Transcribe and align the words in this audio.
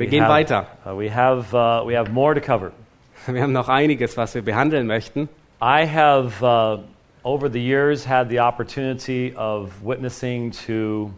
Wir 0.00 0.06
We 0.06 0.10
gehen 0.12 0.24
have- 0.24 0.30
weiter. 0.32 0.66
uh, 0.86 0.96
we 0.98 1.14
have 1.14 1.52
uh, 1.54 1.86
we 1.86 1.94
have 1.94 2.10
more 2.10 2.34
to 2.34 2.40
cover. 2.40 2.72
Wir 3.26 3.42
haben 3.42 3.52
noch 3.52 3.68
einiges, 3.68 4.16
was 4.16 4.34
wir 4.34 4.40
behandeln 4.40 4.86
möchten. 4.86 5.28
I 5.62 5.86
have 5.86 6.42
uh, 6.42 6.78
over 7.22 7.50
the 7.52 7.58
years 7.60 8.08
had 8.08 8.30
the 8.30 8.40
opportunity 8.40 9.34
of 9.36 9.70
witnessing 9.84 10.52
to 10.66 11.10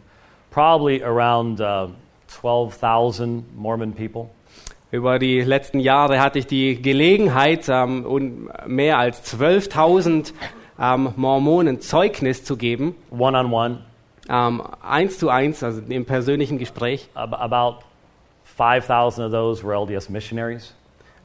probably 0.50 1.00
around 1.04 1.60
uh, 1.60 1.86
12,000 2.26 3.44
Mormon 3.56 3.92
people. 3.92 4.30
Über 4.90 5.20
die 5.20 5.40
letzten 5.42 5.78
Jahre 5.78 6.20
hatte 6.20 6.40
ich 6.40 6.46
die 6.48 6.82
Gelegenheit, 6.82 7.68
ähm, 7.68 8.04
und 8.04 8.48
mehr 8.66 8.98
als 8.98 9.22
12.000 9.38 10.32
ähm, 10.80 11.12
Mormonen 11.14 11.80
Zeugnis 11.80 12.42
zu 12.42 12.56
geben, 12.56 12.96
one 13.16 13.38
on 13.38 13.52
one, 13.52 13.78
ähm, 14.28 14.60
eins 14.82 15.18
zu 15.18 15.28
eins, 15.30 15.62
also 15.62 15.80
im 15.88 16.04
persönlichen 16.04 16.58
Gespräch. 16.58 17.08
about 17.14 17.84
5,000 18.62 19.24
of 19.24 19.32
those 19.32 19.64
were 19.64 19.74
LDS 19.74 20.08
missionaries. 20.08 20.72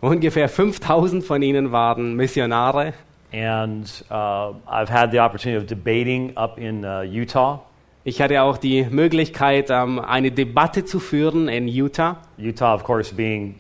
Ungefähr 0.01 0.49
5.000 0.49 1.21
von 1.21 1.41
ihnen 1.43 1.71
waren 1.71 2.15
Missionare. 2.15 2.93
And 3.31 3.85
uh, 4.09 4.53
I've 4.65 4.89
had 4.89 5.11
the 5.11 5.19
opportunity 5.19 5.57
of 5.57 5.67
debating 5.67 6.35
up 6.35 6.57
in 6.57 6.83
uh, 6.83 7.01
Utah. 7.01 7.59
Ich 8.03 8.21
hatte 8.21 8.41
auch 8.41 8.57
die 8.57 8.85
Möglichkeit, 8.89 9.69
ähm, 9.69 9.99
eine 9.99 10.31
Debatte 10.31 10.85
zu 10.85 10.99
führen 10.99 11.47
in 11.47 11.67
Utah. 11.67 12.17
Utah, 12.37 12.73
of 12.73 12.83
course, 12.83 13.13
being 13.13 13.55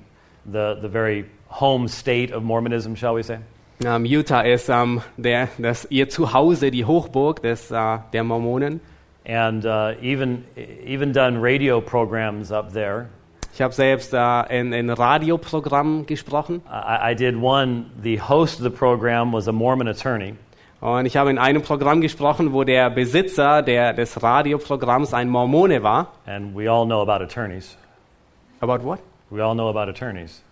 the, 0.45 0.75
the 0.81 0.87
very 0.87 1.25
home 1.49 1.87
state 1.87 2.33
of 2.33 2.41
Mormonism, 2.43 2.95
shall 2.95 3.15
we 3.15 3.23
say. 3.23 3.37
Ähm, 3.85 4.05
Utah 4.05 4.41
ist 4.41 4.69
ähm, 4.69 5.01
der, 5.17 5.49
das, 5.59 5.85
ihr 5.91 6.09
Zuhause, 6.09 6.71
die 6.71 6.85
Hochburg 6.85 7.43
des, 7.43 7.69
äh, 7.69 7.99
der 8.11 8.23
Mormonen. 8.23 8.79
And 9.27 9.65
uh, 9.65 9.91
even, 10.01 10.45
even 10.83 11.11
done 11.11 11.37
radio 11.39 11.79
programs 11.81 12.51
up 12.51 12.73
there. 12.73 13.09
Ich 13.57 13.61
habe 13.63 13.73
selbst 13.73 14.13
äh, 14.13 14.59
in 14.59 14.71
ein 14.71 14.91
Radioprogramm 14.91 16.05
gesprochen. 16.05 16.61
I, 16.69 17.13
I 17.13 17.15
did 17.15 17.35
one, 17.41 17.85
the 18.03 18.21
host 18.21 18.59
of 18.59 18.63
the 18.63 18.69
program 18.69 19.33
was 19.33 19.47
a 19.47 19.51
Mormon 19.51 19.87
attorney. 19.87 20.35
Und 20.79 21.07
ich 21.07 21.17
habe 21.17 21.31
in 21.31 21.39
einem 21.39 21.63
Programm 21.63 21.99
gesprochen, 21.99 22.53
wo 22.53 22.63
der 22.63 22.91
Besitzer 22.91 23.63
der, 23.63 23.93
des 23.93 24.21
Radioprogramms 24.21 25.11
ein 25.15 25.27
Mormone 25.27 25.81
war. 25.81 26.09
And 26.27 26.55
we 26.55 26.71
all 26.71 26.85
know 26.85 27.01
about 27.01 27.23
attorneys. 27.23 27.75
About 28.59 28.85
what? 28.85 28.99
We 29.31 29.43
all 29.43 29.55
know 29.55 29.69
about 29.69 29.89
attorneys. 29.89 30.43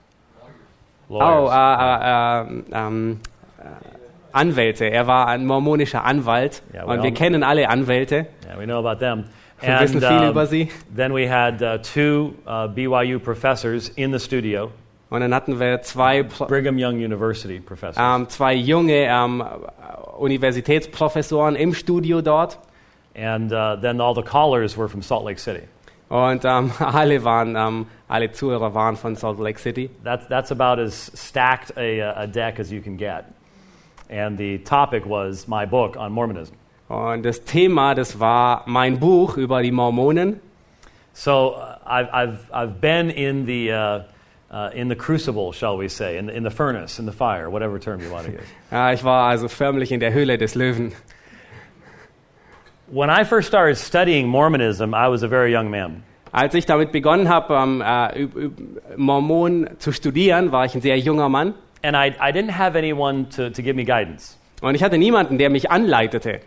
Oh, 1.08 1.20
Lawyers. 1.20 1.52
äh, 1.54 2.56
äh, 2.56 2.88
ähm, 2.88 3.20
äh, 3.60 3.66
Anwälte. 4.32 4.86
Er 4.86 5.06
war 5.06 5.28
ein 5.28 5.46
mormonischer 5.46 6.04
Anwalt. 6.04 6.64
Ja, 6.74 6.86
und 6.86 7.04
wir 7.04 7.14
kennen 7.14 7.44
alle 7.44 7.70
Anwälte. 7.70 8.26
yeah, 8.48 8.58
we 8.58 8.66
know 8.66 8.80
about 8.80 8.98
them. 8.98 9.26
Wir 9.62 9.80
wissen 9.80 10.00
viel 10.02 10.10
um, 10.10 10.30
über 10.30 10.46
sie. 10.48 10.70
then 10.96 11.14
we 11.14 11.30
had 11.30 11.62
uh, 11.62 11.78
two 11.78 12.36
uh, 12.46 12.68
BYU 12.68 13.20
professors 13.20 13.90
in 13.96 14.12
the 14.12 14.20
studio, 14.20 14.70
Und 15.10 15.22
dann 15.22 15.34
hatten 15.34 15.60
wir 15.60 15.82
zwei, 15.82 16.24
Pro 16.24 16.46
Brigham 16.46 16.78
Young 16.78 16.96
University 16.96 17.60
professors. 17.60 17.98
ähm, 18.00 18.28
zwei 18.28 18.54
junge 18.54 19.06
ähm, 19.08 19.44
Universitätsprofessoren 20.18 21.56
im 21.56 21.74
Studio 21.74 22.22
dort. 22.22 22.58
and 23.16 23.54
uh, 23.54 23.78
then 23.78 24.02
all 24.02 24.14
the 24.14 24.22
callers 24.22 24.76
were 24.76 24.90
from 24.90 25.02
Salt 25.02 25.24
Lake 25.24 25.40
City. 25.40 25.64
Und 26.10 26.44
ähm, 26.46 26.72
alle, 26.80 27.24
waren, 27.24 27.56
ähm, 27.56 27.88
alle 28.08 28.32
Zuhörer 28.32 28.74
waren 28.74 28.96
von 28.98 29.16
Salt 29.16 29.40
Lake 29.40 29.58
City. 29.60 29.90
That's, 30.04 30.28
that's 30.28 30.52
about 30.52 30.80
as 30.80 31.12
stacked 31.16 31.72
a, 31.78 32.02
a 32.24 32.28
deck 32.28 32.60
as 32.60 32.72
you 32.72 32.82
can 32.82 32.98
get. 32.98 33.26
And 34.10 34.38
the 34.38 34.60
topic 34.60 35.06
was 35.06 35.48
my 35.48 35.66
book 35.66 35.98
on 35.98 36.12
Mormonism. 36.12 36.56
Und 36.88 37.24
das 37.24 37.44
Thema, 37.44 37.96
das 37.96 38.20
war 38.20 38.64
mein 38.68 39.00
Buch 39.00 39.38
über 39.38 39.62
die 39.64 39.72
Mormonen. 39.72 40.40
So 41.14 41.56
uh, 41.56 41.90
I've, 41.90 42.12
I've, 42.12 42.38
I've 42.52 42.82
been 42.82 43.10
in 43.10 43.46
the, 43.46 43.72
uh, 43.72 44.04
uh, 44.52 44.70
in 44.74 44.90
the 44.90 44.96
crucible, 44.96 45.54
shall 45.54 45.78
we 45.78 45.88
say, 45.88 46.18
in 46.18 46.28
the, 46.28 46.36
in 46.36 46.44
the 46.44 46.52
furnace, 46.52 47.00
in 47.00 47.06
the 47.06 47.12
fire, 47.12 47.50
whatever 47.50 47.80
term 47.80 48.02
you 48.02 48.12
want 48.12 48.26
to 48.26 48.34
use. 48.34 48.48
Ja, 48.72 48.92
ich 48.92 49.04
war 49.04 49.30
also 49.30 49.48
förmlich 49.48 49.92
in 49.92 50.00
der 50.00 50.14
Höhle 50.14 50.38
des 50.38 50.56
Löwen. 50.56 50.92
when 52.88 53.10
I 53.10 53.24
first 53.24 53.48
started 53.48 53.78
studying 53.78 54.28
Mormonism, 54.28 54.94
I 54.94 55.08
was 55.08 55.24
a 55.24 55.28
very 55.28 55.52
young 55.52 55.72
man. 55.72 56.04
Als 56.32 56.54
ich 56.54 56.66
damit 56.66 56.92
begonnen 56.92 57.30
habe, 57.30 57.56
ähm, 57.56 57.82
äh, 57.82 58.28
Mormon 58.98 59.70
zu 59.80 59.94
studieren, 59.94 60.52
war 60.52 60.66
ich 60.66 60.76
ein 60.76 60.82
sehr 60.82 61.00
junger 61.00 61.30
Mann. 61.30 61.54
And 61.82 61.96
I, 61.96 62.10
I 62.20 62.32
didn't 62.32 62.52
have 62.52 62.78
anyone 62.78 63.30
to, 63.30 63.50
to 63.50 63.62
give 63.62 63.76
me 63.76 63.86
guidance. 63.86 64.36
Und 64.62 64.76
ich 64.76 64.84
hatte 64.84 64.98
niemanden, 64.98 65.38
der 65.38 65.50
mich 65.50 65.72
anleitete. 65.72 66.42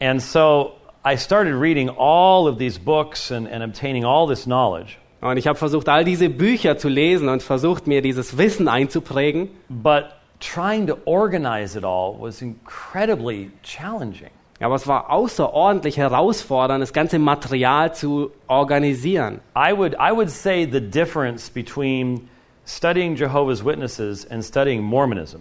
And 0.00 0.20
so 0.20 0.72
I 1.04 1.16
started 1.16 1.54
reading 1.54 1.90
all 1.90 2.48
of 2.48 2.58
these 2.58 2.78
books 2.78 3.30
and, 3.30 3.46
and 3.46 3.62
obtaining 3.62 4.04
all 4.04 4.26
this 4.26 4.44
knowledge. 4.44 4.98
Und 5.20 5.38
ich 5.38 5.46
habe 5.46 5.58
versucht, 5.58 5.88
all 5.88 6.04
diese 6.04 6.28
Bücher 6.28 6.76
zu 6.76 6.88
lesen 6.88 7.28
und 7.28 7.42
versucht, 7.42 7.86
mir 7.86 8.02
dieses 8.02 8.36
Wissen 8.36 8.68
einzuprägen. 8.68 9.48
But 9.68 10.06
trying 10.40 10.86
to 10.86 10.98
organize 11.06 11.76
it 11.76 11.84
all 11.84 12.14
was 12.18 12.42
incredibly 12.42 13.50
challenging. 13.62 14.30
Aber 14.60 14.76
es 14.76 14.86
war 14.86 15.10
außerordentlich 15.10 15.96
herausfordernd, 15.96 16.80
das 16.80 16.92
ganze 16.92 17.18
Material 17.18 17.94
zu 17.94 18.30
organisieren. 18.46 19.40
I 19.56 19.76
would, 19.76 19.94
I 19.94 20.12
would 20.12 20.30
say 20.30 20.66
the 20.70 20.80
difference 20.80 21.50
between 21.50 22.28
studying 22.66 23.16
Jehovah's 23.16 23.64
Witnesses 23.64 24.26
and 24.30 24.44
studying 24.44 24.82
Mormonism 24.82 25.40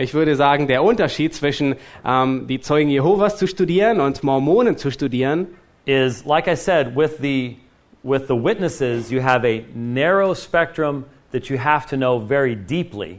Ich 0.00 0.14
würde 0.14 0.34
sagen, 0.34 0.66
der 0.66 0.82
Unterschied 0.82 1.34
zwischen 1.34 1.76
ähm, 2.06 2.46
die 2.46 2.58
Zeugen 2.58 2.88
Jehovas 2.88 3.36
zu 3.36 3.46
studieren 3.46 4.00
und 4.00 4.22
Mormonen 4.22 4.78
zu 4.78 4.90
studieren, 4.90 5.48
is, 5.84 6.24
like 6.24 6.46
I 6.46 6.56
said, 6.56 6.96
with 6.96 7.18
the, 7.20 7.58
with 8.02 8.22
the 8.26 8.34
witnesses, 8.34 9.10
you 9.10 9.22
have 9.22 9.46
a 9.46 9.60
narrow 9.74 10.34
spectrum 10.34 11.04
that 11.32 11.50
you 11.50 11.58
have 11.58 11.86
to 11.86 11.96
know 11.96 12.18
very 12.18 12.56
deeply. 12.56 13.18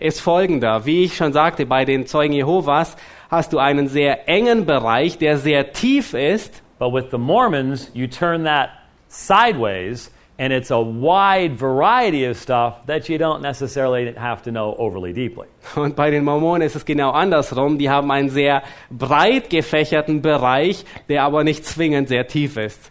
ist 0.00 0.22
folgender. 0.22 0.86
Wie 0.86 1.04
ich 1.04 1.16
schon 1.16 1.34
sagte, 1.34 1.66
bei 1.66 1.84
den 1.84 2.06
Zeugen 2.06 2.32
Jehovas 2.32 2.96
hast 3.30 3.52
du 3.52 3.58
einen 3.58 3.88
sehr 3.88 4.26
engen 4.26 4.64
Bereich, 4.64 5.18
der 5.18 5.36
sehr 5.36 5.74
tief 5.74 6.14
ist. 6.14 6.62
But 6.78 6.94
with 6.94 7.10
the 7.10 7.18
Mormons, 7.18 7.90
you 7.92 8.06
turn 8.06 8.44
that 8.44 8.70
sideways, 9.08 10.10
and 10.42 10.52
it's 10.52 10.72
a 10.72 10.80
wide 10.80 11.56
variety 11.56 12.24
of 12.24 12.36
stuff 12.36 12.84
that 12.86 13.08
you 13.08 13.16
don't 13.16 13.42
necessarily 13.42 14.12
have 14.14 14.42
to 14.42 14.50
know 14.50 14.74
overly 14.76 15.12
deeply. 15.12 15.46
Und 15.76 15.94
bei 15.94 16.10
den 16.10 16.24
Mormonen 16.24 16.62
ist 16.62 16.74
es 16.74 16.84
genau 16.84 17.12
andersrum. 17.12 17.78
Die 17.78 17.88
haben 17.88 18.10
einen 18.10 18.28
sehr 18.28 18.64
breit 18.90 19.50
gefächerten 19.50 20.20
Bereich, 20.20 20.84
der 21.08 21.22
aber 21.22 21.44
nicht 21.44 21.64
zwingend 21.64 22.08
sehr 22.08 22.26
tief 22.26 22.56
ist. 22.56 22.90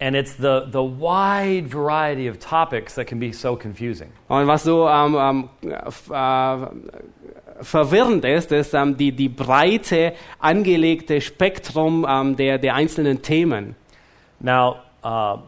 And 0.00 0.16
it's 0.16 0.36
the, 0.38 0.62
the 0.72 0.82
wide 0.82 1.72
variety 1.72 2.28
of 2.28 2.40
topics 2.40 2.96
that 2.96 3.06
can 3.06 3.20
be 3.20 3.32
so 3.32 3.56
confusing. 3.56 4.08
Und 4.26 4.48
was 4.48 4.64
so 4.64 4.88
ähm, 4.88 5.16
ähm, 5.20 5.48
äh, 6.10 6.56
verwirrend 7.62 8.24
ist, 8.24 8.50
ist 8.50 8.74
ähm, 8.74 8.96
die, 8.96 9.12
die 9.12 9.28
breite, 9.28 10.14
angelegte 10.40 11.20
Spektrum 11.20 12.04
ähm, 12.08 12.34
der, 12.34 12.58
der 12.58 12.74
einzelnen 12.74 13.22
Themen. 13.22 13.76
Now, 14.40 14.78
uh, 15.04 15.38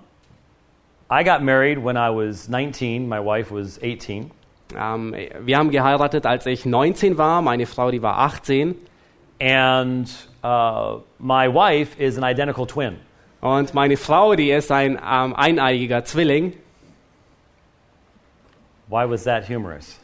I 1.12 1.24
got 1.24 1.42
married 1.42 1.78
when 1.78 1.96
I 1.96 2.10
was 2.10 2.48
19, 2.48 3.08
my 3.08 3.18
wife 3.18 3.50
was 3.50 3.80
18. 3.82 4.30
Ähm, 4.76 5.16
wir 5.40 5.58
haben 5.58 5.72
geheiratet, 5.72 6.24
als 6.24 6.46
ich 6.46 6.64
19 6.64 7.18
war, 7.18 7.42
meine 7.42 7.66
Frau, 7.66 7.90
die 7.90 8.00
war 8.00 8.18
18. 8.18 8.76
And 9.40 10.08
uh, 10.44 11.00
my 11.18 11.48
wife 11.48 11.98
is 11.98 12.16
an 12.16 12.22
identical 12.22 12.64
twin. 12.64 13.00
Und 13.40 13.74
meine 13.74 13.96
Frau, 13.96 14.36
die 14.36 14.52
ist 14.52 14.70
ein 14.70 15.00
ähm, 15.04 15.34
eineiiger 15.34 16.04
Zwilling. 16.04 16.52
Why 18.86 19.04
was 19.08 19.24
that 19.24 19.48
humorous? 19.48 19.98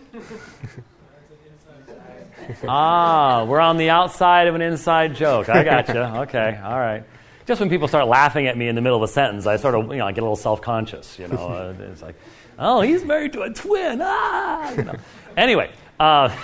ah, 2.67 3.45
we're 3.47 3.61
on 3.61 3.79
the 3.79 3.91
outside 3.91 4.49
of 4.49 4.57
an 4.57 4.61
inside 4.61 5.15
joke. 5.15 5.49
I 5.49 5.63
gotcha. 5.63 6.21
Okay, 6.23 6.59
all 6.65 6.81
right. 6.81 7.05
Just 7.47 7.61
when 7.61 7.71
people 7.71 7.87
start 7.87 8.09
laughing 8.09 8.49
at 8.49 8.57
me 8.57 8.67
in 8.67 8.75
the 8.75 8.81
middle 8.81 8.97
of 8.97 9.03
a 9.05 9.13
sentence, 9.13 9.47
I 9.47 9.57
sort 9.57 9.77
of, 9.77 9.89
you 9.93 9.99
know, 9.99 10.07
I 10.07 10.13
get 10.13 10.21
a 10.21 10.25
little 10.25 10.37
self-conscious. 10.37 11.19
You 11.19 11.29
know, 11.29 11.37
uh, 11.79 11.83
it's 11.91 12.03
like, 12.03 12.17
oh, 12.59 12.81
he's 12.81 13.05
married 13.05 13.33
to 13.35 13.43
a 13.43 13.51
twin. 13.51 14.01
Ah, 14.03 14.73
you 14.73 14.85
know. 14.85 14.95
Anyway, 15.37 15.71
uh, 16.01 16.35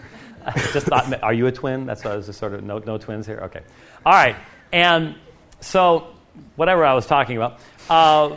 I 0.46 0.52
just 0.72 0.86
thought, 0.86 1.20
are 1.20 1.32
you 1.32 1.48
a 1.48 1.52
twin? 1.52 1.84
That's 1.84 2.04
why 2.04 2.12
I 2.12 2.16
was 2.16 2.26
just 2.26 2.38
sort 2.38 2.54
of 2.54 2.62
no, 2.62 2.78
no 2.78 2.96
twins 2.96 3.26
here. 3.26 3.40
Okay, 3.42 3.60
all 4.04 4.12
right. 4.12 4.36
And 4.72 5.16
so, 5.58 6.14
whatever 6.54 6.84
I 6.84 6.94
was 6.94 7.06
talking 7.06 7.36
about. 7.36 7.58
Uh, 7.90 8.36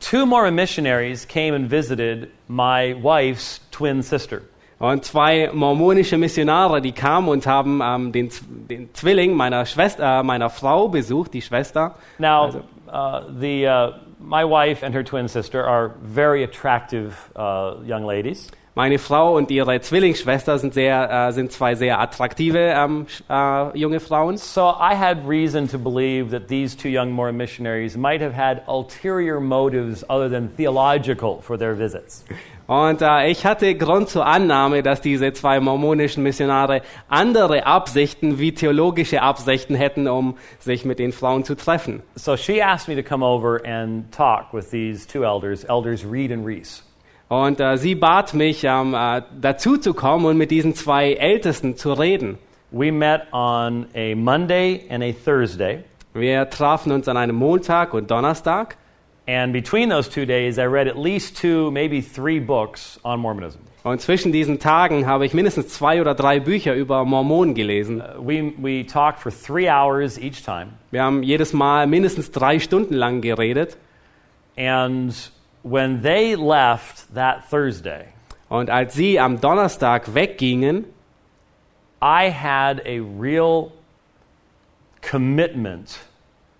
two 0.00 0.26
Mormon 0.26 0.54
missionaries 0.54 1.24
came 1.24 1.54
and 1.54 1.66
visited 1.66 2.30
my 2.46 2.92
wife's 2.92 3.60
twin 3.70 4.02
sister. 4.02 4.42
Und 4.78 5.04
zwei 5.04 5.50
mormonische 5.52 6.16
Missionare, 6.18 6.80
die 6.80 6.92
kamen 6.92 7.28
und 7.28 7.46
haben 7.46 7.80
ähm, 7.82 8.12
den, 8.12 8.30
den 8.70 8.94
Zwilling 8.94 9.34
meiner 9.34 9.66
Schwester, 9.66 10.20
äh, 10.20 10.22
meiner 10.22 10.50
Frau 10.50 10.88
besucht, 10.88 11.34
die 11.34 11.42
Schwester. 11.42 11.96
Now, 12.18 12.62
uh, 12.86 13.22
the, 13.40 13.66
uh, 13.66 13.92
my 14.20 14.44
wife 14.44 14.84
and 14.84 14.94
her 14.94 15.04
twin 15.04 15.26
sister 15.26 15.66
are 15.66 15.94
very 16.02 16.44
attractive 16.44 17.14
uh, 17.34 17.82
young 17.84 18.04
ladies. 18.04 18.50
Meine 18.76 19.00
Frau 19.00 19.36
und 19.36 19.50
ihre 19.50 19.80
Zwillingsschwester 19.80 20.56
sind, 20.60 20.72
sehr, 20.72 21.10
äh, 21.10 21.32
sind 21.32 21.50
zwei 21.50 21.74
sehr 21.74 21.98
attraktive 21.98 22.58
ähm, 22.58 23.06
äh, 23.28 23.76
junge 23.76 23.98
Frauen. 23.98 24.36
So 24.36 24.68
I 24.68 24.94
had 24.94 25.26
reason 25.26 25.68
to 25.70 25.78
believe 25.80 26.30
that 26.30 26.46
these 26.46 26.76
two 26.76 26.88
young 26.88 27.10
Mormon 27.10 27.36
missionaries 27.36 27.96
might 27.96 28.22
have 28.22 28.36
had 28.36 28.62
ulterior 28.68 29.40
motives 29.40 30.04
other 30.08 30.30
than 30.30 30.50
theological 30.56 31.40
for 31.42 31.58
their 31.58 31.74
visits. 31.74 32.24
Und 32.68 33.00
äh, 33.00 33.30
ich 33.30 33.46
hatte 33.46 33.74
Grund 33.76 34.10
zur 34.10 34.26
Annahme, 34.26 34.82
dass 34.82 35.00
diese 35.00 35.32
zwei 35.32 35.58
mormonischen 35.58 36.22
Missionare 36.22 36.82
andere 37.08 37.64
Absichten 37.64 38.38
wie 38.38 38.52
theologische 38.52 39.22
Absichten 39.22 39.74
hätten, 39.74 40.06
um 40.06 40.36
sich 40.58 40.84
mit 40.84 40.98
den 40.98 41.12
Frauen 41.12 41.44
zu 41.44 41.54
treffen. 41.54 42.02
So 42.14 42.36
she 42.36 42.62
asked 42.62 42.86
me 42.86 43.02
to 43.02 43.08
come 43.08 43.24
over 43.24 43.58
and 43.64 44.12
talk 44.12 44.52
with 44.52 44.68
these 44.70 45.08
two 45.08 45.24
elders, 45.24 45.64
elders 45.64 46.04
Reed 46.04 46.30
and 46.30 46.46
Reese. 46.46 46.82
Und 47.28 47.58
äh, 47.58 47.78
sie 47.78 47.94
bat 47.94 48.34
mich, 48.34 48.64
ähm, 48.64 48.92
äh, 48.92 49.22
dazu 49.40 49.78
zu 49.78 49.94
kommen 49.94 50.26
und 50.26 50.36
mit 50.36 50.50
diesen 50.50 50.74
zwei 50.74 51.14
Ältesten 51.14 51.74
zu 51.74 51.94
reden. 51.94 52.36
We 52.70 52.92
met 52.92 53.22
on 53.32 53.86
a 53.94 54.14
Monday 54.14 54.82
and 54.90 55.02
a 55.02 55.12
Thursday. 55.24 55.84
Wir 56.12 56.50
trafen 56.50 56.92
uns 56.92 57.08
an 57.08 57.16
einem 57.16 57.36
Montag 57.36 57.94
und 57.94 58.10
Donnerstag. 58.10 58.76
And 59.28 59.52
between 59.52 59.90
those 59.90 60.08
two 60.08 60.24
days, 60.24 60.58
I 60.58 60.64
read 60.64 60.88
at 60.88 60.96
least 60.96 61.36
two, 61.36 61.70
maybe 61.70 62.00
three 62.00 62.40
books 62.40 62.98
on 63.04 63.20
Mormonism. 63.20 63.60
Und 63.84 64.00
zwischen 64.00 64.32
diesen 64.32 64.58
Tagen 64.58 65.06
habe 65.06 65.26
ich 65.26 65.34
mindestens 65.34 65.68
zwei 65.68 66.00
oder 66.00 66.14
drei 66.14 66.40
Bücher 66.40 66.74
über 66.74 67.04
Mormonen 67.04 67.54
gelesen. 67.54 68.00
Uh, 68.00 68.22
We, 68.22 68.54
we 68.56 68.84
talked 68.86 69.20
for 69.20 69.30
three 69.30 69.68
hours 69.68 70.18
each 70.18 70.42
time. 70.42 70.78
Wir 70.90 71.02
haben 71.02 71.22
jedes 71.22 71.52
Mal 71.52 71.86
mindestens 71.86 72.30
drei 72.30 72.58
Stunden 72.58 72.94
lang 72.94 73.20
geredet. 73.20 73.76
And 74.56 75.14
when 75.62 76.00
they 76.02 76.34
left 76.34 77.14
that 77.14 77.48
Thursday, 77.50 78.06
Und 78.48 78.70
als 78.70 78.94
sie 78.94 79.20
am 79.20 79.42
Donnerstag 79.42 80.14
weggingen, 80.14 80.86
I 82.00 82.30
had 82.30 82.80
a 82.86 83.00
real 83.00 83.72
commitment 85.02 85.98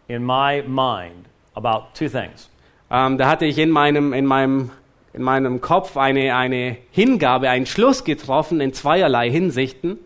in 0.06 0.22
my 0.22 0.62
mind 0.66 1.28
about 1.56 1.94
two 1.94 2.10
things. 2.10 2.50
Ähm, 2.90 3.18
da 3.18 3.28
hatte 3.28 3.44
ich 3.44 3.58
in 3.58 3.70
meinem, 3.70 4.12
in 4.12 4.26
meinem, 4.26 4.70
in 5.12 5.22
meinem 5.22 5.60
Kopf 5.60 5.96
eine, 5.96 6.34
eine 6.34 6.76
Hingabe, 6.90 7.50
einen 7.50 7.66
Schluss 7.66 8.04
getroffen 8.04 8.60
in 8.60 8.72
zweierlei 8.72 9.30
Hinsichten. 9.30 9.98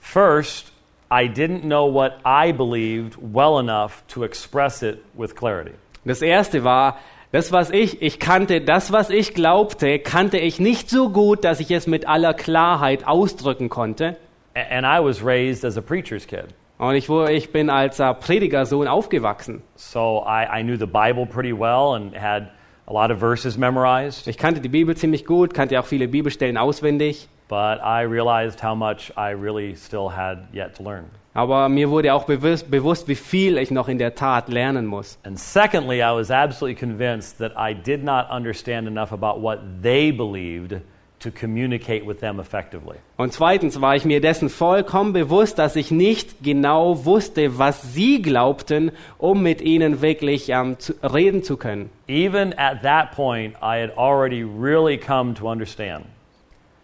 First, 0.00 0.72
I 1.12 1.28
didn't 1.28 1.62
know 1.62 1.92
what 1.92 2.18
I 2.24 2.52
believed 2.52 3.16
well 3.20 3.58
enough 3.58 4.04
to 4.08 4.22
express 4.22 4.82
it 4.82 5.02
with 5.14 5.34
clarity. 5.34 5.72
Das 6.04 6.22
erste 6.22 6.64
war, 6.64 6.98
das, 7.32 7.52
was 7.52 7.70
ich, 7.70 8.02
ich 8.02 8.18
kannte, 8.18 8.60
das, 8.60 8.92
was 8.92 9.10
ich 9.10 9.34
glaubte, 9.34 9.98
kannte 9.98 10.38
ich 10.38 10.58
nicht 10.58 10.88
so 10.90 11.10
gut, 11.10 11.44
dass 11.44 11.60
ich 11.60 11.70
es 11.70 11.86
mit 11.86 12.08
aller 12.08 12.34
Klarheit 12.34 13.06
ausdrücken 13.06 13.68
konnte. 13.68 14.16
And 14.54 14.84
I 14.84 15.02
was 15.02 15.24
raised 15.24 15.64
as 15.64 15.76
a 15.76 15.80
preacher's 15.80 16.26
kid. 16.26 16.46
Und 16.80 16.94
ich, 16.94 17.10
wurde, 17.10 17.32
ich 17.32 17.52
bin 17.52 17.68
als 17.68 18.00
äh, 18.00 18.14
Predigersohn 18.14 18.88
aufgewachsen. 18.88 19.62
So 19.74 20.24
I, 20.26 20.60
I 20.60 20.62
knew 20.62 20.78
the 20.78 20.86
Bible 20.86 21.26
pretty 21.26 21.52
well 21.52 21.94
and 21.94 22.16
had 22.18 22.48
a 22.86 22.92
lot 22.92 23.10
of 23.10 23.18
verses 23.18 23.58
memorized. 23.58 24.26
Ich 24.26 24.38
kannte 24.38 24.62
die 24.62 24.70
Bibel 24.70 24.96
ziemlich 24.96 25.26
gut, 25.26 25.52
kannte 25.52 25.78
auch 25.78 25.84
viele 25.84 26.08
Bibelstellen 26.08 26.56
auswendig. 26.56 27.28
But 27.48 27.80
I 27.84 28.06
realized 28.06 28.62
how 28.62 28.74
much 28.74 29.12
I 29.18 29.34
really 29.34 29.76
still 29.76 30.08
had 30.08 30.38
yet 30.54 30.74
to 30.76 30.82
learn. 30.82 31.04
Aber 31.34 31.68
mir 31.68 31.90
wurde 31.90 32.14
auch 32.14 32.24
bewusst, 32.24 32.70
bewusst, 32.70 33.08
wie 33.08 33.14
viel 33.14 33.58
ich 33.58 33.70
noch 33.70 33.88
in 33.88 33.98
der 33.98 34.14
Tat 34.14 34.48
lernen 34.48 34.86
muss. 34.86 35.18
And 35.22 35.38
secondly, 35.38 35.98
I 35.98 36.14
was 36.14 36.30
absolutely 36.30 36.80
convinced 36.80 37.36
that 37.40 37.52
I 37.58 37.74
did 37.74 38.02
not 38.02 38.30
understand 38.30 38.88
enough 38.88 39.12
about 39.12 39.42
what 39.42 39.58
they 39.82 40.10
believed 40.10 40.80
to 41.20 41.30
communicate 41.30 42.06
with 42.06 42.20
them 42.20 42.40
effectively. 42.40 42.96
Und 43.16 43.32
zweitens 43.32 43.80
war 43.80 43.94
ich 43.94 44.04
mir 44.04 44.20
dessen 44.20 44.48
vollkommen 44.48 45.12
bewusst, 45.12 45.58
dass 45.58 45.76
ich 45.76 45.90
nicht 45.90 46.42
genau 46.42 47.04
wusste, 47.04 47.58
was 47.58 47.94
sie 47.94 48.22
glaubten, 48.22 48.90
um 49.18 49.42
mit 49.42 49.60
ihnen 49.60 50.00
wirklich 50.02 50.48
ähm, 50.48 50.78
zu, 50.78 50.94
reden 51.02 51.42
zu 51.42 51.56
können. 51.56 51.90
Even 52.08 52.52
at 52.58 52.82
that 52.82 53.12
point, 53.12 53.54
I 53.62 53.80
had 53.80 53.96
already 53.96 54.42
really 54.42 54.96
come 54.96 55.34
to 55.34 55.48
understand 55.48 56.06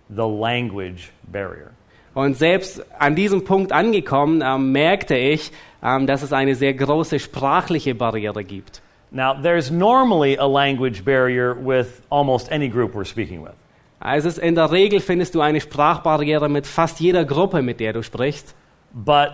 the 0.08 0.26
language 0.26 1.10
barrier. 1.24 1.70
Und 2.14 2.36
selbst 2.36 2.82
an 2.98 3.14
diesem 3.14 3.44
Punkt 3.44 3.72
angekommen, 3.72 4.42
ähm, 4.44 4.72
merkte 4.72 5.16
ich, 5.16 5.52
ähm, 5.82 6.06
dass 6.06 6.22
es 6.22 6.32
eine 6.32 6.54
sehr 6.54 6.72
große 6.72 7.18
sprachliche 7.18 7.94
Barriere 7.94 8.44
gibt. 8.44 8.80
Now, 9.10 9.34
there's 9.34 9.70
normally 9.70 10.36
a 10.36 10.46
language 10.46 11.04
barrier 11.04 11.54
with 11.54 12.02
almost 12.10 12.50
any 12.50 12.68
group 12.68 12.94
we're 12.94 13.04
speaking 13.04 13.42
with. 13.42 13.52
Also 13.98 14.40
in 14.40 14.54
der 14.54 14.70
Regel 14.70 15.00
findest 15.00 15.34
du 15.34 15.40
eine 15.40 15.60
Sprachbarriere 15.60 16.48
mit 16.48 16.66
fast 16.66 17.00
jeder 17.00 17.24
Gruppe, 17.24 17.62
mit 17.62 17.80
der 17.80 17.92
du 17.92 18.02
sprichst. 18.02 18.54
But 18.92 19.30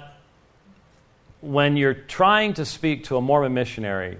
when 1.40 1.74
you're 1.74 2.06
trying 2.06 2.54
to 2.54 2.64
speak 2.64 3.04
to 3.04 3.16
a 3.16 3.20
Mormon 3.20 3.52
missionary, 3.52 4.18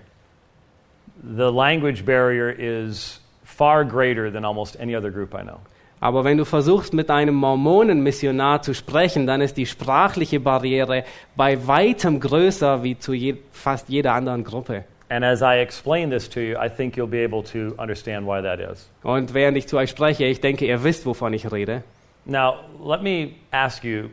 the 1.23 1.51
language 1.51 2.05
barrier 2.05 2.51
is 2.51 3.21
far 3.45 3.85
greater 3.85 4.31
than 4.31 4.45
almost 4.45 4.79
any 4.81 4.97
other 4.97 5.11
group 5.11 5.35
I 5.35 5.43
know. 5.43 5.61
Aber 6.01 6.25
wenn 6.25 6.37
du 6.37 6.45
versuchst, 6.45 6.95
mit 6.95 7.11
einem 7.11 7.37
Mormonenmissionar 7.37 8.63
zu 8.63 8.75
sprechen, 8.75 9.25
dann 9.25 9.41
ist 9.41 9.57
die 9.57 9.67
sprachliche 9.67 10.41
Barriere 10.41 11.05
bei 11.37 11.65
weitem 11.69 12.19
größer 12.19 12.83
wie 12.83 12.99
zu 12.99 13.13
je, 13.13 13.37
fast 13.53 13.89
jeder 13.89 14.15
anderen 14.15 14.43
Gruppe. 14.43 14.85
And 15.13 15.27
as 15.27 15.43
I 15.43 15.57
explain 15.59 16.09
this 16.09 16.27
to 16.29 16.41
you, 16.41 16.57
I 16.57 16.71
think 16.71 16.97
you'll 16.97 17.07
be 17.07 17.19
able 17.19 17.43
to 17.53 17.75
understand 17.79 18.25
why 18.25 18.41
that 18.41 18.61
is. 18.61 18.89
Und 19.03 19.35
während 19.35 19.59
ich 19.59 19.69
zu 19.69 19.77
euch 19.77 19.91
spreche, 19.91 20.25
ich 20.25 20.41
denke, 20.41 20.65
ihr 20.65 20.83
wisst, 20.85 21.05
wovon 21.05 21.35
ich 21.35 21.53
rede. 21.53 21.83
Now, 22.25 22.65
let 22.81 23.03
me 23.03 23.35
ask 23.51 23.85
you, 23.85 24.09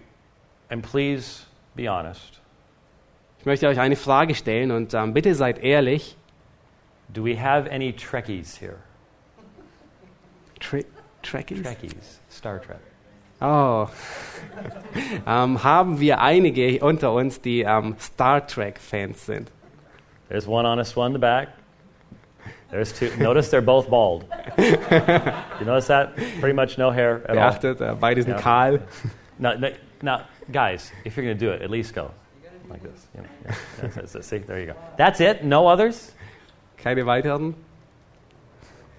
and 0.69 0.84
please 0.84 1.46
be 1.74 1.88
honest 1.88 2.42
Ich 3.40 3.46
möchte 3.46 3.69
euch 3.69 3.80
eine 3.80 3.96
Frage 3.96 4.36
stellen 4.36 4.72
und 4.72 4.94
ähm, 4.94 5.13
bitte 5.13 5.36
seid 5.36 5.60
ehrlich. 5.60 6.18
do 7.13 7.24
we 7.24 7.36
have 7.36 7.72
any 7.72 7.94
Trekkies 7.94 8.59
here? 8.59 8.80
Tre 10.59 10.83
Trekkies? 11.23 11.64
Trekkies, 11.64 12.19
Star 12.30 12.62
Trek. 12.62 12.80
Oh. 13.40 13.88
ähm, 15.26 15.64
haben 15.64 16.02
wir 16.02 16.19
einige 16.19 16.83
unter 16.83 17.14
uns, 17.14 17.40
die 17.40 17.62
ähm, 17.62 17.95
Star 18.00 18.45
Trek-Fans 18.45 19.26
sind? 19.26 19.50
There's 20.30 20.48
one 20.48 20.66
honest 20.66 20.95
one 20.95 21.07
in 21.07 21.14
the 21.14 21.19
back. 21.19 21.50
There's 22.71 22.94
two. 22.94 23.12
Notice 23.18 23.50
they're 23.50 23.62
both 23.62 23.90
bald. 23.90 24.26
you 24.57 25.66
notice 25.66 25.88
that? 25.88 26.16
Pretty 26.40 26.54
much 26.54 26.78
no 26.78 26.92
hair 26.92 27.24
at 27.28 27.36
all. 27.38 27.52
Beachtet, 27.52 27.81
äh, 27.81 27.95
beide 28.00 28.21
sind 28.21 28.36
Ja. 28.36 28.42
kahl. 28.42 28.80
Now, 29.40 29.54
now, 30.04 30.21
guys, 30.52 30.92
if 31.04 31.18
you're 31.18 31.26
going 31.26 31.38
to 31.38 31.45
do 31.45 31.52
it, 31.52 31.62
at 31.64 31.69
least 31.71 31.95
go 31.95 32.12
like 32.69 32.83
this. 32.83 33.07
You 33.16 33.21
know, 33.24 33.30
yeah. 33.45 33.56
That's- 33.81 33.95
that's 33.95 34.16
it. 34.16 34.24
See, 34.24 34.38
there 34.38 34.59
you 34.59 34.68
go. 34.68 34.76
That's 34.98 35.19
it. 35.19 35.44
No 35.44 35.68
others. 35.68 36.14
Keine 36.78 37.06
weiteren? 37.06 37.56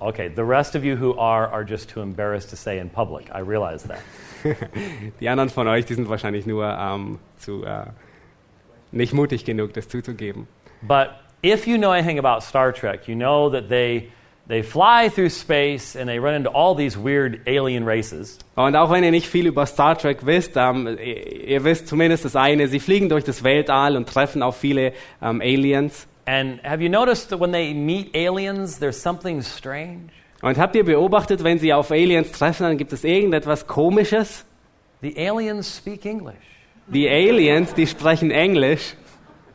Okay. 0.00 0.28
The 0.28 0.44
rest 0.44 0.74
of 0.74 0.84
you 0.84 0.96
who 0.96 1.16
are 1.16 1.46
are 1.46 1.62
just 1.64 1.88
too 1.88 2.00
embarrassed 2.00 2.50
to 2.50 2.56
say 2.56 2.78
in 2.78 2.90
public. 2.90 3.30
I 3.32 3.40
realize 3.40 3.84
that. 3.84 4.00
Die 5.20 5.28
anderen 5.28 5.48
von 5.50 5.68
euch, 5.68 5.84
die 5.84 5.94
sind 5.94 6.08
wahrscheinlich 6.08 6.46
nur 6.46 6.64
ähm, 6.66 7.18
zu, 7.36 7.62
äh, 7.64 7.84
nicht 8.90 9.12
mutig 9.12 9.44
genug, 9.44 9.74
das 9.74 9.88
zuzugeben. 9.88 10.48
But 10.82 11.10
if 11.42 11.66
you 11.66 11.76
know 11.76 11.92
anything 11.92 12.18
about 12.18 12.42
Star 12.42 12.72
Trek, 12.72 13.08
you 13.08 13.14
know 13.14 13.50
that 13.50 13.68
they 13.68 14.10
they 14.46 14.62
fly 14.62 15.08
through 15.08 15.30
space 15.30 15.94
and 15.94 16.08
they 16.08 16.18
run 16.18 16.34
into 16.34 16.50
all 16.50 16.74
these 16.74 16.98
weird 16.98 17.40
alien 17.46 17.84
races. 17.84 18.38
Und 18.56 18.76
auch 18.76 18.90
wenn 18.90 19.04
ihr 19.04 19.10
nicht 19.10 19.28
viel 19.28 19.46
über 19.46 19.66
Star 19.66 19.96
Trek 19.96 20.26
wisst, 20.26 20.52
ähm, 20.56 20.86
ihr 20.86 21.48
ihr 21.48 21.64
wisst 21.64 21.88
zumindest 21.88 22.24
das 22.24 22.36
eine, 22.36 22.68
sie 22.68 22.80
fliegen 22.80 23.08
durch 23.08 23.24
das 23.24 23.44
Weltall 23.44 23.96
und 23.96 24.08
treffen 24.08 24.42
auf 24.42 24.56
viele 24.56 24.92
ähm, 25.22 25.40
Aliens. 25.40 26.06
And 26.26 26.62
have 26.64 26.82
you 26.82 26.88
noticed 26.88 27.30
that 27.30 27.40
when 27.40 27.52
they 27.52 27.74
meet 27.74 28.14
aliens, 28.14 28.78
there's 28.78 29.00
something 29.00 29.42
strange? 29.42 30.10
Und 30.42 30.58
habt 30.58 30.74
ihr 30.74 30.84
beobachtet, 30.84 31.44
wenn 31.44 31.58
sie 31.58 31.72
auf 31.72 31.90
Aliens 31.90 32.32
treffen, 32.32 32.62
dann 32.62 32.78
gibt 32.78 32.92
es 32.92 33.04
irgendetwas 33.04 33.66
Komisches? 33.66 34.44
The 35.02 35.14
aliens 35.28 35.76
speak 35.76 36.04
English. 36.06 36.36
Die 36.86 37.08
Aliens, 37.08 37.74
die 37.74 37.86
sprechen 37.86 38.30
Englisch. 38.30 38.94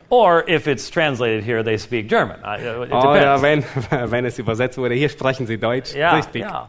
Or 0.10 0.44
if 0.48 0.68
it's 0.68 0.90
translated 0.90 1.44
here, 1.44 1.64
they 1.64 1.78
speak 1.78 2.08
German. 2.08 2.40
Uh, 2.44 2.84
It 2.84 2.92
Oder 2.92 3.42
wenn, 3.42 3.64
wenn 4.12 4.26
es 4.26 4.38
übersetzt 4.38 4.78
wurde, 4.78 4.94
hier 4.96 5.10
sprechen 5.10 5.48
sie 5.48 5.58
Deutsch. 5.58 5.96
Yeah, 5.96 6.16
Richtig. 6.16 6.42
yeah. 6.42 6.68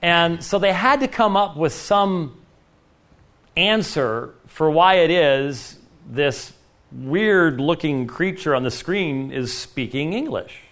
And 0.00 0.42
so 0.42 0.58
they 0.58 0.72
had 0.72 1.00
to 1.00 1.08
come 1.08 1.36
up 1.36 1.56
with 1.56 1.72
some 1.72 2.34
answer 3.56 4.34
for 4.46 4.70
why 4.70 4.96
it 4.96 5.10
is 5.10 5.76
this 6.08 6.52
weird 6.92 7.60
looking 7.60 8.06
creature 8.06 8.54
on 8.54 8.62
the 8.62 8.70
screen 8.70 9.32
is 9.32 9.52
speaking 9.52 10.12
English. 10.12 10.62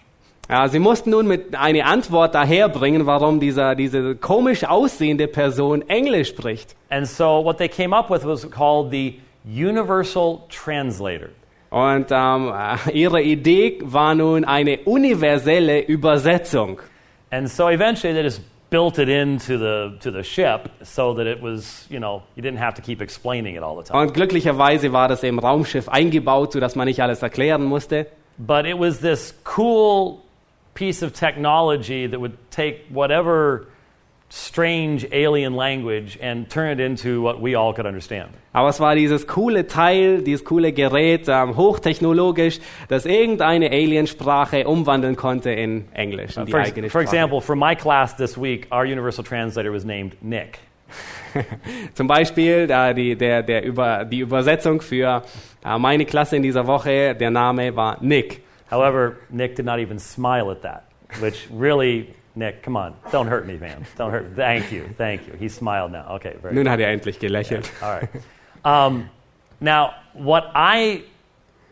Ja, 0.49 0.69
sie 0.69 0.79
mussten 0.79 1.09
nun 1.09 1.27
mit 1.27 1.55
eine 1.55 1.83
Antwort 1.83 2.33
daherbringen, 2.33 3.05
warum 3.05 3.41
dieser, 3.41 3.75
diese 3.75 4.15
komisch 4.15 4.63
aussehende 4.63 5.27
Person 5.27 5.81
Englisch 5.89 6.29
spricht. 6.29 6.73
And 6.89 7.05
so 7.05 7.43
what 7.43 7.57
they 7.57 7.67
came 7.67 7.93
up 7.93 8.09
with 8.09 8.23
was 8.23 8.49
called 8.49 8.91
the 8.91 9.19
Universal 9.43 10.45
Translator. 10.47 11.29
Und 11.69 12.07
ähm, 12.11 12.53
ihre 12.93 13.21
Idee 13.21 13.79
war 13.83 14.15
nun 14.15 14.45
eine 14.45 14.79
universelle 14.85 15.81
Übersetzung. 15.81 16.79
And 17.29 17.49
so 17.49 17.69
eventually 17.69 18.13
they 18.13 18.23
just 18.23 18.41
built 18.69 18.97
it 18.99 19.09
into 19.09 19.57
the 19.57 19.97
to 19.99 20.11
the 20.11 20.23
ship 20.23 20.69
so 20.81 21.13
that 21.13 21.27
it 21.27 21.41
was, 21.41 21.85
you 21.89 21.99
know, 21.99 22.23
you 22.35 22.41
didn't 22.41 22.59
have 22.59 22.75
to 22.75 22.81
keep 22.81 23.01
explaining 23.01 23.55
it 23.55 23.63
all 23.63 23.75
the 23.75 23.83
time. 23.83 23.99
Und 23.99 24.13
glücklicherweise 24.13 24.93
war 24.93 25.07
das 25.07 25.23
im 25.23 25.39
Raumschiff 25.39 25.89
eingebaut, 25.89 26.53
sodass 26.53 26.75
man 26.75 26.87
nicht 26.87 27.01
alles 27.01 27.21
erklären 27.21 27.63
musste. 27.63 28.07
But 28.37 28.65
it 28.65 28.79
was 28.79 28.99
this 28.99 29.33
cool 29.57 30.19
piece 30.73 31.01
of 31.03 31.11
technology 31.13 32.07
that 32.07 32.19
would 32.19 32.33
take 32.51 32.85
whatever 32.89 33.65
strange 34.29 35.07
alien 35.11 35.55
language 35.55 36.17
and 36.21 36.49
turn 36.49 36.71
it 36.71 36.79
into 36.79 37.21
what 37.21 37.41
we 37.41 37.55
all 37.55 37.73
could 37.73 37.85
understand. 37.85 38.29
Aber 38.53 38.69
es 38.69 38.79
war 38.79 38.95
dieses 38.95 39.25
coole 39.25 39.67
Teil, 39.67 40.21
dieses 40.21 40.43
coole 40.43 40.73
Gerät, 40.73 41.27
ähm, 41.29 41.55
hochtechnologisch, 41.55 42.59
das 42.89 43.05
irgendeine 43.05 43.69
Aliensprache 43.71 44.67
umwandeln 44.67 45.15
konnte 45.15 45.51
in 45.51 45.85
Englisch, 45.93 46.35
in 46.37 46.45
die 46.45 46.51
For, 46.51 46.59
eigene 46.59 46.89
for 46.89 47.01
Sprache. 47.01 47.15
example, 47.15 47.41
for 47.41 47.55
my 47.55 47.75
class 47.75 48.15
this 48.17 48.37
week, 48.37 48.67
our 48.71 48.83
universal 48.83 49.23
translator 49.23 49.71
was 49.71 49.85
named 49.85 50.17
Nick. 50.21 50.59
Zum 51.93 52.07
Beispiel 52.07 52.67
äh, 52.69 52.93
die, 52.93 53.15
der, 53.15 53.43
der 53.43 53.63
über, 53.63 54.05
die 54.05 54.19
Übersetzung 54.19 54.81
für 54.81 55.23
äh, 55.63 55.77
meine 55.77 56.05
Klasse 56.05 56.37
in 56.37 56.43
dieser 56.43 56.65
Woche, 56.67 57.15
der 57.15 57.29
Name 57.29 57.75
war 57.75 57.97
Nick. 58.01 58.41
However, 58.69 59.17
Nick 59.29 59.55
did 59.55 59.65
not 59.65 59.79
even 59.79 59.99
smile 59.99 60.51
at 60.51 60.61
that, 60.63 60.83
which 61.21 61.47
really, 61.51 62.13
Nick, 62.37 62.61
come 62.61 62.77
on, 62.77 62.93
don't 63.11 63.27
hurt 63.27 63.47
me, 63.47 63.57
man. 63.57 63.83
Don't 63.97 64.11
hurt. 64.11 64.35
Thank 64.35 64.71
you, 64.71 64.87
thank 64.95 65.25
you. 65.25 65.33
He 65.33 65.49
smiled 65.49 65.91
now. 65.91 66.05
Okay, 66.15 66.35
very 66.39 66.53
Nun 66.53 66.67
hat 66.67 66.79
er 66.79 66.87
endlich 66.87 67.19
gelächelt. 67.19 67.67
All 67.81 67.91
right. 67.91 68.09
Um, 68.63 69.09
now, 69.59 69.95
what 70.13 70.51
I 70.53 71.03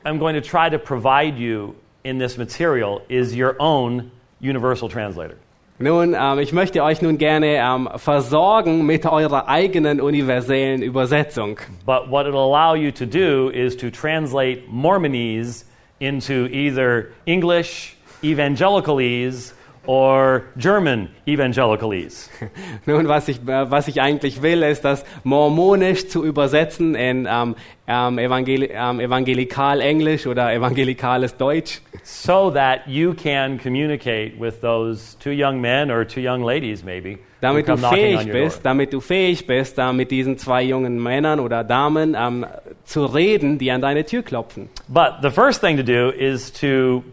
am 0.06 0.18
going 0.18 0.34
to 0.34 0.42
try 0.42 0.70
to 0.70 0.80
provide 0.80 1.38
you 1.38 1.76
in 2.04 2.18
this 2.18 2.38
material 2.38 3.04
is 3.10 3.36
your 3.36 3.56
own 3.60 4.12
universal 4.40 4.90
translator. 4.90 5.38
Nun, 5.78 6.16
ähm, 6.16 6.40
ich 6.40 6.54
möchte 6.54 6.82
euch 6.84 7.02
nun 7.02 7.18
gerne 7.18 7.58
ähm, 7.58 7.90
versorgen 7.98 8.86
mit 8.86 9.06
eurer 9.06 9.48
eigenen 9.48 10.00
universellen 10.00 10.82
Übersetzung. 10.82 11.60
But 11.86 12.10
what 12.10 12.26
it'll 12.26 12.46
allow 12.46 12.74
you 12.76 12.92
to 12.94 13.06
do 13.06 13.50
is 13.50 13.76
to 13.76 13.92
translate 13.92 14.68
Mormonese 14.70 15.66
into 16.00 16.48
either 16.48 17.12
English 17.26 17.98
evangelicalese 18.24 19.55
or 19.88 20.44
German 20.58 21.10
evangelicalese. 21.26 22.30
Nun, 22.86 23.08
was 23.08 23.28
ich, 23.28 23.38
äh, 23.48 23.70
was 23.72 23.88
ich 23.88 24.02
eigentlich 24.02 24.42
will, 24.42 24.64
ist 24.64 24.86
das 24.86 25.06
Mormonisch 25.24 26.08
zu 26.08 26.24
übersetzen 26.24 26.96
in 26.96 27.28
ähm, 27.30 27.56
ähm, 27.88 28.18
Evangeli 28.18 28.70
ähm, 28.74 29.00
Evangelikal-Englisch 29.00 30.28
oder 30.28 30.54
evangelikales 30.54 31.38
Deutsch, 31.38 31.82
so 32.04 32.50
that 32.52 32.88
you 32.88 33.14
can 33.14 33.60
communicate 33.60 34.40
with 34.40 34.62
those 34.62 35.18
two 35.20 35.32
young 35.32 35.62
men 35.62 35.92
or 35.92 36.06
two 36.06 36.22
young 36.22 36.44
ladies, 36.44 36.84
maybe, 36.84 37.20
damit 37.42 37.68
du 37.68 37.78
fähig 37.78 38.32
bist, 38.32 38.58
door. 38.58 38.64
damit 38.64 38.94
du 38.94 39.02
fähig 39.02 39.46
bist, 39.46 39.78
äh, 39.78 39.94
mit 39.94 40.10
diesen 40.12 40.38
zwei 40.38 40.64
jungen 40.64 41.02
Männern 41.02 41.40
oder 41.40 41.64
Damen 41.64 42.16
ähm, 42.18 42.46
zu 42.86 43.06
reden, 43.06 43.58
die 43.58 43.72
an 43.72 43.82
deine 43.82 44.06
Tür 44.06 44.24
klopfen. 44.24 44.70
But 44.88 45.22
the 45.22 45.30
first 45.30 45.62
thing 45.62 45.78
to 45.78 45.84
do 45.84 46.10
is 46.10 46.52
to 46.54 47.04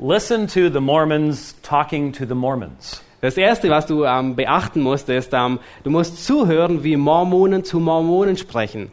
listen 0.00 0.46
to 0.46 0.70
the 0.70 0.80
Mormons 0.80 1.54
talking 1.62 2.12
to 2.12 2.24
the 2.26 2.34
Mormons. 2.34 3.02
Das 3.20 3.36
Erste, 3.36 3.68
was 3.68 3.86
du 3.86 4.04
ähm, 4.04 4.34
beachten 4.34 4.80
musst, 4.80 5.10
ist, 5.10 5.34
ähm, 5.34 5.58
du 5.84 5.90
musst 5.90 6.24
zuhören, 6.24 6.82
wie 6.82 6.96
Mormonen 6.96 7.64
zu 7.64 7.78
Mormonen 7.78 8.38
sprechen. 8.38 8.90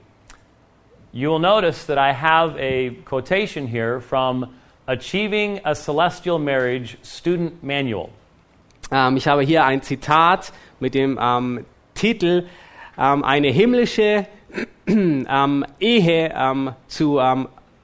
You 1.13 1.31
will 1.31 1.39
notice 1.39 1.85
that 1.85 1.97
I 1.97 2.13
have 2.13 2.57
a 2.59 2.91
quotation 3.05 3.67
here 3.67 4.01
from 4.01 4.47
Achieving 4.85 5.61
a 5.63 5.73
Celestial 5.73 6.39
Marriage 6.39 6.97
Student 7.03 7.63
Manual. 7.63 8.09
Ähm, 8.91 9.15
ich 9.15 9.27
habe 9.29 9.43
hier 9.43 9.63
ein 9.63 9.81
Zitat 9.81 10.51
mit 10.81 10.93
dem 10.93 11.17
ähm, 11.21 11.65
Titel 11.93 12.47
ähm, 12.97 13.23
Eine 13.23 13.47
himmlische 13.47 14.27
ähm, 14.87 15.65
Ehe 15.79 16.75
zu 16.87 17.19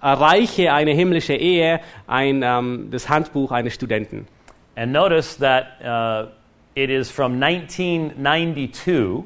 erreiche 0.04 0.74
eine 0.74 0.92
himmlische 0.92 1.34
Ehe, 1.34 1.80
ein, 2.06 2.44
ähm, 2.44 2.90
das 2.92 3.10
Handbuch 3.10 3.52
eines 3.52 3.74
Studenten. 3.74 4.28
And 4.76 4.92
notice 4.92 5.38
that 5.40 5.66
uh, 5.84 6.30
it 6.76 6.90
is 6.90 7.10
from 7.10 7.42
1992 7.42 9.24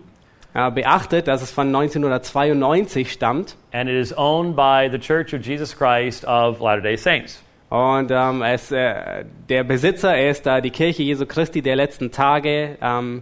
Äh, 0.54 0.72
beachtet, 0.72 1.28
dass 1.28 1.44
es 1.44 1.52
von 1.52 1.68
1992 1.68 3.12
stammt 3.12 3.56
and 3.72 3.88
it 3.90 3.96
is 3.96 4.18
owned 4.18 4.56
by 4.56 4.90
the 4.92 4.98
Church 4.98 5.32
of 5.36 5.42
Jesus 5.46 5.78
Christ 5.78 6.26
of 6.26 6.60
Latter 6.62 6.82
day 6.82 6.98
Saints. 6.98 7.44
und 7.70 8.10
ähm, 8.10 8.42
es, 8.42 8.72
äh, 8.72 9.26
der 9.50 9.64
Besitzer 9.66 10.18
ist 10.20 10.48
äh, 10.48 10.60
die 10.62 10.72
Kirche 10.72 11.04
Jesu 11.04 11.28
Christi 11.28 11.62
der 11.62 11.76
letzten 11.76 12.12
Tage, 12.12 12.76
ähm, 12.82 13.22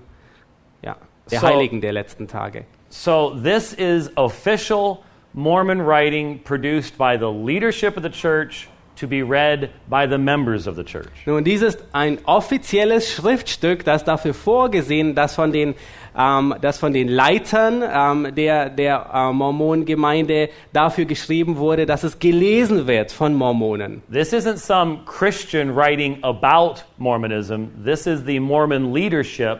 ja, 0.81 0.95
der 1.29 1.39
So- 1.41 1.47
Heiligen 1.47 1.81
der 1.81 1.91
letzten 1.91 2.27
Tage. 2.27 2.63
So, 2.89 3.35
this 3.43 3.73
is 3.73 4.09
official 4.15 4.99
Mormon 5.37 5.81
writing 5.81 6.39
produced 6.39 6.97
by 6.97 7.17
the 7.17 7.29
leadership 7.29 7.97
of 7.97 8.03
the 8.03 8.09
church 8.09 8.69
to 8.95 9.05
be 9.05 9.21
read 9.21 9.69
by 9.89 10.07
the 10.07 10.17
members 10.17 10.65
of 10.65 10.77
the 10.77 10.83
church. 10.85 11.11
Nun, 11.25 11.43
dies 11.43 11.61
ist 11.61 11.83
ein 11.91 12.19
offizielles 12.25 13.11
Schriftstück, 13.11 13.83
das 13.83 14.05
dafür 14.05 14.33
vorgesehen, 14.33 15.13
dass 15.13 15.35
von 15.35 15.51
den, 15.51 15.75
ähm, 16.17 16.55
dass 16.61 16.77
von 16.79 16.93
den 16.93 17.09
Leitern 17.09 17.83
ähm, 17.85 18.33
der, 18.33 18.69
der 18.69 19.09
äh, 19.13 19.33
Mormonengemeinde 19.33 20.51
dafür 20.71 21.03
geschrieben 21.03 21.57
wurde, 21.57 21.85
dass 21.85 22.05
es 22.05 22.17
gelesen 22.17 22.87
wird 22.87 23.11
von 23.11 23.33
Mormonen. 23.33 24.03
This 24.09 24.31
isn't 24.31 24.57
some 24.57 24.99
Christian 25.05 25.75
writing 25.75 26.17
about 26.23 26.83
Mormonism. 26.97 27.71
This 27.83 28.07
is 28.07 28.23
the 28.25 28.39
Mormon 28.39 28.93
leadership 28.93 29.59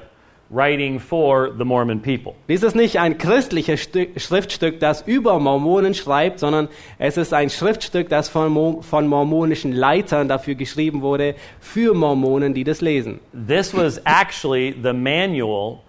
writing 0.50 1.00
for 1.00 1.52
the 1.58 1.66
Mormon 1.66 2.02
people. 2.02 2.36
Dies 2.48 2.64
ist 2.64 2.76
nicht 2.76 3.00
ein 3.00 3.18
christliches 3.18 3.82
Stück, 3.82 4.20
Schriftstück, 4.20 4.80
das 4.80 5.02
über 5.08 5.40
Mormonen 5.40 5.94
schreibt, 5.94 6.40
sondern 6.40 6.70
es 7.00 7.18
ist 7.18 7.34
ein 7.34 7.50
Schriftstück, 7.50 8.10
das 8.10 8.30
von, 8.30 8.52
Mo 8.52 8.82
von 8.82 9.08
mormonischen 9.08 9.72
Leitern 9.72 10.28
dafür 10.28 10.56
geschrieben 10.56 11.02
wurde, 11.02 11.36
für 11.60 11.94
Mormonen, 11.94 12.54
die 12.54 12.64
das 12.64 12.82
lesen. 12.82 13.20
This 13.34 13.74
was 13.74 14.00
actually 14.06 14.76
the 14.82 14.94
manual 14.94 15.80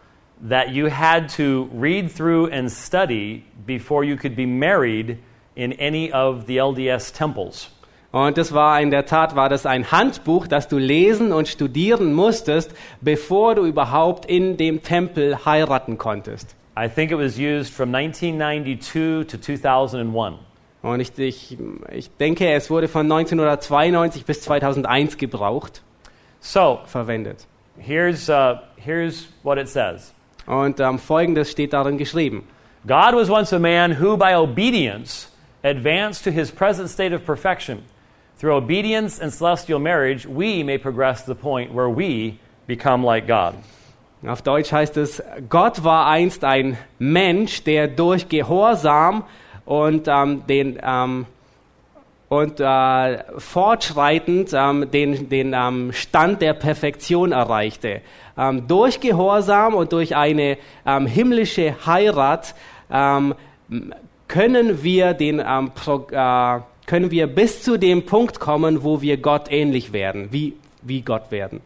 that 0.48 0.70
you 0.70 0.88
had 0.90 1.28
to 1.36 1.68
read 1.74 2.10
through 2.14 2.50
and 2.50 2.70
study 2.70 3.44
before 3.66 4.04
you 4.04 4.16
could 4.16 4.36
be 4.36 4.46
married 4.46 5.18
in 5.54 5.72
any 5.74 6.12
of 6.12 6.46
the 6.46 6.58
LDS 6.58 7.12
temples. 7.12 7.70
Und 8.16 8.38
das 8.38 8.54
war 8.54 8.80
in 8.80 8.90
der 8.90 9.04
Tat, 9.04 9.36
war 9.36 9.50
das 9.50 9.66
ein 9.66 9.92
Handbuch, 9.92 10.46
das 10.46 10.68
du 10.68 10.78
lesen 10.78 11.34
und 11.34 11.48
studieren 11.48 12.14
musstest, 12.14 12.74
bevor 13.02 13.54
du 13.54 13.66
überhaupt 13.66 14.24
in 14.24 14.56
dem 14.56 14.82
Tempel 14.82 15.44
heiraten 15.44 15.98
konntest. 15.98 16.56
I 16.78 16.88
think 16.88 17.10
it 17.10 17.18
was 17.18 17.36
used 17.38 17.74
from 17.74 17.94
1992 17.94 19.26
to 19.26 19.36
2001. 19.36 20.38
Und 20.80 21.00
ich, 21.00 21.18
ich, 21.18 21.58
ich 21.92 22.10
denke, 22.16 22.50
es 22.54 22.70
wurde 22.70 22.88
von 22.88 23.02
1992 23.02 24.24
bis 24.24 24.40
2001 24.40 25.18
gebraucht, 25.18 25.82
So, 26.40 26.80
verwendet. 26.86 27.46
here's, 27.76 28.30
uh, 28.30 28.54
here's 28.76 29.28
what 29.42 29.58
it 29.58 29.68
says 29.68 30.14
Und 30.46 30.80
ähm, 30.80 30.98
Folgendes 30.98 31.50
steht 31.50 31.74
darin 31.74 31.98
geschrieben. 31.98 32.44
God 32.86 33.12
was 33.12 33.28
once 33.28 33.52
a 33.52 33.58
man 33.58 34.00
who, 34.00 34.16
by 34.16 34.34
obedience, 34.34 35.28
advanced 35.62 36.24
to 36.24 36.30
his 36.30 36.50
present 36.50 36.88
state 36.88 37.14
of 37.14 37.26
perfection. 37.26 37.82
Through 38.38 38.56
obedience 38.56 39.18
and 39.18 39.32
celestial 39.32 39.78
marriage, 39.78 40.26
we 40.26 40.62
may 40.62 40.76
progress 40.78 41.22
to 41.22 41.28
the 41.28 41.40
point 41.40 41.72
where 41.72 41.88
we 41.88 42.38
become 42.66 43.02
like 43.02 43.26
God. 43.26 43.54
Auf 44.26 44.42
Deutsch 44.42 44.72
heißt 44.72 44.96
es, 44.96 45.22
Gott 45.48 45.84
war 45.84 46.06
einst 46.06 46.44
ein 46.44 46.76
Mensch, 46.98 47.62
der 47.64 47.88
durch 47.88 48.28
Gehorsam 48.28 49.24
und 49.64 50.08
ähm, 50.08 50.42
den 50.46 50.78
ähm, 50.82 51.26
und 52.28 52.60
äh, 52.60 53.24
fortschreitend 53.38 54.50
ähm, 54.52 54.90
den, 54.90 55.28
den 55.28 55.54
ähm, 55.54 55.92
Stand 55.92 56.42
der 56.42 56.54
Perfektion 56.54 57.32
erreichte. 57.32 58.00
Ähm, 58.36 58.66
durch 58.66 59.00
Gehorsam 59.00 59.74
und 59.74 59.92
durch 59.92 60.16
eine 60.16 60.58
ähm, 60.84 61.06
himmlische 61.06 61.86
Heirat 61.86 62.54
ähm, 62.90 63.34
können 64.28 64.82
wir 64.82 65.14
den 65.14 65.40
ähm, 65.46 65.70
Pro, 65.70 66.06
äh, 66.10 66.60
können 66.86 67.10
wir 67.10 67.26
bis 67.26 67.62
zu 67.62 67.76
dem 67.76 68.06
Punkt 68.06 68.40
kommen, 68.40 68.82
wo 68.82 69.02
wir 69.02 69.16
Gott 69.16 69.50
ähnlich 69.50 69.92
werden, 69.92 70.28
wie, 70.32 70.54
wie 70.82 71.02
Gott 71.02 71.30
werden. 71.30 71.60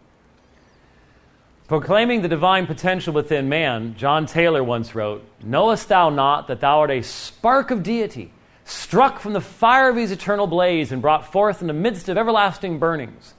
Proclaiming 1.68 2.22
the 2.22 2.28
divine 2.28 2.66
potential 2.66 3.14
within 3.14 3.48
man, 3.48 3.94
John 3.96 4.26
Taylor 4.26 4.64
once 4.64 4.92
wrote, 4.92 5.22
Knowest 5.40 5.88
thou 5.88 6.10
not 6.10 6.48
that 6.48 6.60
thou 6.60 6.80
art 6.80 6.90
a 6.90 7.02
spark 7.02 7.70
of 7.70 7.84
deity, 7.84 8.32
struck 8.64 9.20
from 9.20 9.34
the 9.34 9.40
fire 9.40 9.88
of 9.88 9.96
his 9.96 10.10
eternal 10.10 10.48
blaze 10.48 10.90
and 10.90 11.00
brought 11.00 11.30
forth 11.30 11.60
in 11.60 11.68
the 11.68 11.72
midst 11.72 12.08
of 12.08 12.18
everlasting 12.18 12.80
burnings? 12.80 13.34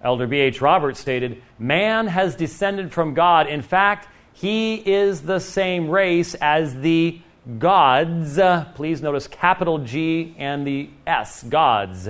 Elder 0.00 0.28
B.H. 0.28 0.60
Roberts 0.60 1.00
stated, 1.00 1.42
Man 1.58 2.06
has 2.06 2.36
descended 2.36 2.92
from 2.92 3.14
God. 3.14 3.48
In 3.48 3.62
fact, 3.62 4.06
he 4.32 4.76
is 4.76 5.22
the 5.22 5.40
same 5.40 5.88
race 5.88 6.34
as 6.34 6.80
the 6.80 7.20
gods. 7.58 8.38
Uh, 8.38 8.66
please 8.74 9.02
notice 9.02 9.26
capital 9.26 9.78
G 9.78 10.34
and 10.38 10.66
the 10.66 10.90
S, 11.06 11.42
gods. 11.42 12.08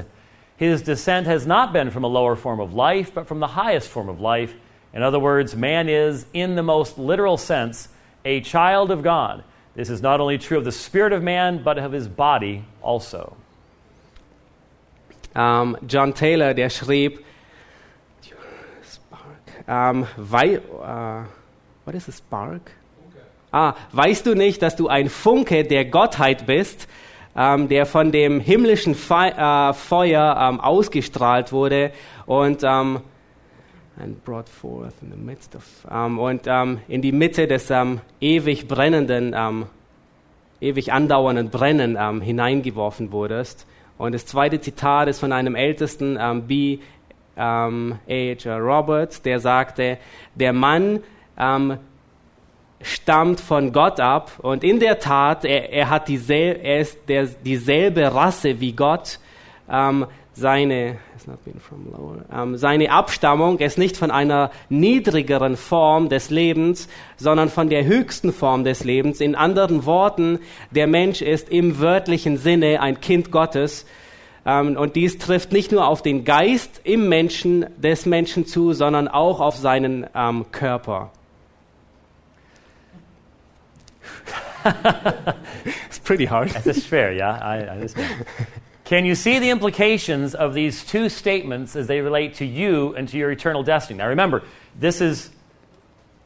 His 0.56 0.82
descent 0.82 1.26
has 1.26 1.46
not 1.46 1.72
been 1.72 1.90
from 1.90 2.04
a 2.04 2.08
lower 2.08 2.36
form 2.36 2.60
of 2.60 2.74
life, 2.74 3.12
but 3.14 3.26
from 3.26 3.40
the 3.40 3.48
highest 3.48 3.88
form 3.88 4.08
of 4.08 4.20
life. 4.20 4.54
In 4.92 5.02
other 5.02 5.18
words, 5.18 5.56
man 5.56 5.88
is, 5.88 6.26
in 6.32 6.54
the 6.54 6.62
most 6.62 6.98
literal 6.98 7.36
sense, 7.36 7.88
a 8.24 8.40
child 8.42 8.90
of 8.90 9.02
God. 9.02 9.42
This 9.74 9.88
is 9.88 10.02
not 10.02 10.20
only 10.20 10.38
true 10.38 10.58
of 10.58 10.64
the 10.64 10.72
spirit 10.72 11.12
of 11.12 11.22
man, 11.22 11.62
but 11.62 11.78
of 11.78 11.92
his 11.92 12.06
body 12.06 12.64
also. 12.82 13.36
Ähm, 15.34 15.78
John 15.86 16.12
Taylor, 16.12 16.52
der 16.52 16.68
schrieb, 16.68 17.24
wei, 19.66 20.56
äh, 20.56 21.24
what 21.84 21.94
is 21.94 22.08
a 22.08 22.12
spark? 22.12 22.72
Ah, 23.54 23.74
weißt 23.92 24.24
du 24.24 24.34
nicht, 24.34 24.62
dass 24.62 24.76
du 24.76 24.88
ein 24.88 25.10
Funke 25.10 25.64
der 25.64 25.84
Gottheit 25.84 26.46
bist, 26.46 26.88
ähm, 27.36 27.68
der 27.68 27.84
von 27.84 28.10
dem 28.10 28.40
himmlischen 28.40 28.94
Fe 28.94 29.34
äh, 29.36 29.74
Feuer 29.74 30.38
ähm, 30.40 30.58
ausgestrahlt 30.58 31.52
wurde 31.52 31.92
und 32.24 32.62
ähm, 32.64 33.00
and 34.00 34.24
brought 34.24 34.48
forth 34.48 34.94
in 35.02 35.10
the 35.10 35.18
midst 35.18 35.54
of 35.54 35.64
ähm, 35.90 36.18
und 36.18 36.44
ähm, 36.46 36.78
in 36.88 37.02
die 37.02 37.12
Mitte 37.12 37.46
des 37.46 37.70
ähm, 37.70 38.00
ewig 38.22 38.68
brennenden, 38.68 39.34
ewig 40.62 40.90
andauernden 40.90 41.50
Brennen 41.50 42.22
hineingeworfen 42.22 43.12
wurdest. 43.12 43.66
Und 43.98 44.12
das 44.12 44.24
zweite 44.24 44.60
Zitat 44.62 45.08
ist 45.08 45.20
von 45.20 45.32
einem 45.32 45.56
ältesten 45.56 46.18
B. 46.46 46.78
Ähm, 47.36 47.98
H. 48.08 48.56
Roberts, 48.56 49.22
der 49.22 49.40
sagte, 49.40 49.98
der 50.34 50.52
Mann 50.52 51.00
ähm, 51.38 51.78
stammt 52.82 53.40
von 53.40 53.72
Gott 53.72 54.00
ab 54.00 54.32
und 54.42 54.64
in 54.64 54.80
der 54.80 54.98
Tat, 54.98 55.44
er, 55.44 55.72
er 55.72 55.90
hat 55.90 56.08
diesel, 56.08 56.60
er 56.62 56.80
ist 56.80 56.98
der, 57.08 57.26
dieselbe 57.26 58.14
Rasse 58.14 58.60
wie 58.60 58.72
Gott. 58.72 59.18
Ähm, 59.70 60.06
seine, 60.34 60.96
ähm, 62.32 62.56
seine 62.56 62.90
Abstammung 62.90 63.58
ist 63.58 63.76
nicht 63.78 63.96
von 63.96 64.10
einer 64.10 64.50
niedrigeren 64.70 65.56
Form 65.56 66.08
des 66.08 66.30
Lebens, 66.30 66.88
sondern 67.16 67.48
von 67.50 67.68
der 67.68 67.84
höchsten 67.84 68.32
Form 68.32 68.64
des 68.64 68.84
Lebens. 68.84 69.20
In 69.20 69.34
anderen 69.34 69.84
Worten, 69.84 70.38
der 70.70 70.86
Mensch 70.86 71.20
ist 71.20 71.50
im 71.50 71.80
wörtlichen 71.80 72.38
Sinne 72.38 72.80
ein 72.80 73.00
Kind 73.00 73.30
Gottes. 73.30 73.86
Ähm, 74.46 74.76
und 74.76 74.96
dies 74.96 75.18
trifft 75.18 75.52
nicht 75.52 75.70
nur 75.70 75.86
auf 75.86 76.02
den 76.02 76.24
Geist 76.24 76.80
im 76.84 77.08
Menschen, 77.08 77.66
des 77.76 78.06
Menschen 78.06 78.46
zu, 78.46 78.72
sondern 78.72 79.08
auch 79.08 79.40
auf 79.40 79.56
seinen 79.56 80.06
ähm, 80.14 80.46
Körper. 80.50 81.10
it's 85.86 85.98
pretty 85.98 86.24
hard. 86.24 86.50
That's 86.50 86.84
fair, 86.84 87.12
yeah. 87.12 87.32
I, 87.32 87.56
I 87.58 87.68
understand. 87.68 88.26
Can 88.84 89.04
you 89.06 89.14
see 89.14 89.38
the 89.38 89.50
implications 89.50 90.34
of 90.34 90.54
these 90.54 90.84
two 90.84 91.08
statements 91.08 91.76
as 91.76 91.86
they 91.86 92.00
relate 92.00 92.34
to 92.34 92.44
you 92.44 92.94
and 92.94 93.08
to 93.08 93.16
your 93.16 93.30
eternal 93.30 93.62
destiny? 93.62 93.98
Now 93.98 94.08
remember, 94.08 94.42
this 94.78 95.00
is. 95.00 95.30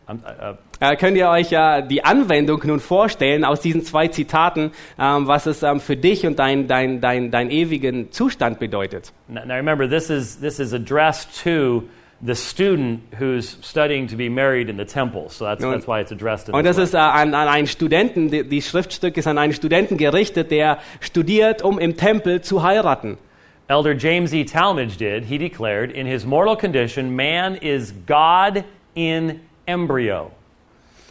Um, 0.09 0.23
uh, 0.25 0.55
äh, 0.79 0.97
könnt 0.97 1.17
ihr 1.17 1.29
euch 1.29 1.51
ja 1.51 1.81
die 1.81 2.05
Anwendung 2.05 2.61
nun 2.65 2.81
vorstellen 2.81 3.45
aus 3.45 3.61
diesen 3.61 3.83
zwei 3.83 4.09
Zitaten, 4.09 4.71
ähm, 4.99 5.27
was 5.27 5.47
es 5.47 5.63
ähm, 5.63 5.81
für 5.81 5.97
dich 5.97 6.27
und 6.27 6.39
deinen 6.39 6.69
dein, 6.69 7.01
dein, 7.01 7.31
dein 7.31 7.51
ewigen 7.51 8.13
Zustand 8.13 8.61
bedeutet? 8.61 9.13
Now, 9.27 9.45
now 9.45 9.55
remember, 9.55 9.89
this 9.89 10.09
is, 10.11 10.39
this 10.39 10.61
is 10.61 10.73
addressed 10.73 11.43
to 11.43 11.89
the 12.21 12.35
student 12.35 13.03
who's 13.19 13.57
studying 13.61 14.07
to 14.09 14.17
be 14.17 14.29
married 14.29 14.69
in 14.69 14.77
the 14.77 14.85
temple. 14.85 15.29
So 15.29 15.45
that's, 15.45 15.63
that's 15.63 15.87
why 15.87 16.01
it's 16.01 16.13
addressed 16.13 16.49
in 16.49 16.55
Und 16.55 16.65
das 16.65 16.79
ist 16.79 16.95
äh, 16.95 16.99
an, 16.99 17.35
an 17.35 17.49
einen 17.49 17.67
Studenten, 17.67 18.31
die, 18.31 18.45
die 18.45 18.63
Schriftstück 18.63 19.17
ist 19.17 19.27
an 19.27 19.39
einen 19.39 19.53
Studenten 19.53 19.97
gerichtet, 19.97 20.51
der 20.51 20.79
studiert, 21.01 21.63
um 21.63 21.79
im 21.79 21.97
Tempel 21.97 22.41
zu 22.41 22.63
heiraten. 22.63 23.19
Elder 23.69 23.95
James 23.95 24.33
E. 24.33 24.45
Talmage 24.45 24.97
did. 24.97 25.25
He 25.25 25.39
declared, 25.39 25.91
in 25.91 26.07
his 26.07 26.25
mortal 26.25 26.57
condition, 26.57 27.17
man 27.17 27.57
is 27.57 27.93
God 28.07 28.65
in 28.95 29.41
embryo. 29.67 30.31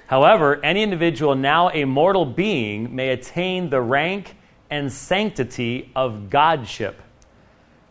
However, 0.07 0.59
any 0.63 0.81
individual 0.81 1.35
now 1.35 1.69
a 1.69 1.85
mortal 1.85 2.25
being 2.25 2.95
may 2.95 3.09
attain 3.09 3.69
the 3.69 3.81
rank 3.81 4.35
and 4.69 4.91
sanctity 4.91 5.91
of 5.95 6.29
godship. 6.29 7.01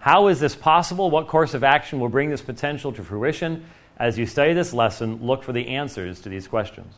How 0.05 0.29
is 0.29 0.39
this 0.39 0.55
possible? 0.55 1.11
What 1.11 1.29
course 1.29 1.55
of 1.55 1.65
action 1.65 1.99
will 1.99 2.11
bring 2.11 2.29
this 2.29 2.43
potential 2.43 2.93
to 2.93 3.03
fruition? 3.03 3.65
As 3.99 4.19
you 4.19 4.27
study 4.27 4.53
this 4.53 4.75
lesson, 4.75 5.21
look 5.23 5.43
for 5.43 5.55
the 5.55 5.69
answers 5.69 6.21
to 6.21 6.29
these 6.29 6.47
questions. 6.47 6.93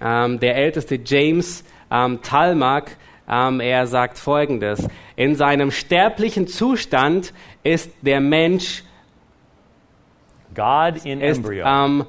Um, 0.00 0.40
der 0.40 0.56
älteste 0.56 0.98
James 1.04 1.62
um, 1.92 2.20
Talmag, 2.22 2.96
um, 3.28 3.60
er 3.60 3.86
sagt 3.86 4.18
folgendes: 4.18 4.88
In 5.14 5.36
seinem 5.36 5.70
sterblichen 5.70 6.48
Zustand 6.48 7.32
ist 7.62 7.92
der 8.02 8.20
Mensch 8.20 8.82
God 10.52 11.06
in 11.06 11.20
ist, 11.20 11.36
embryo. 11.36 12.04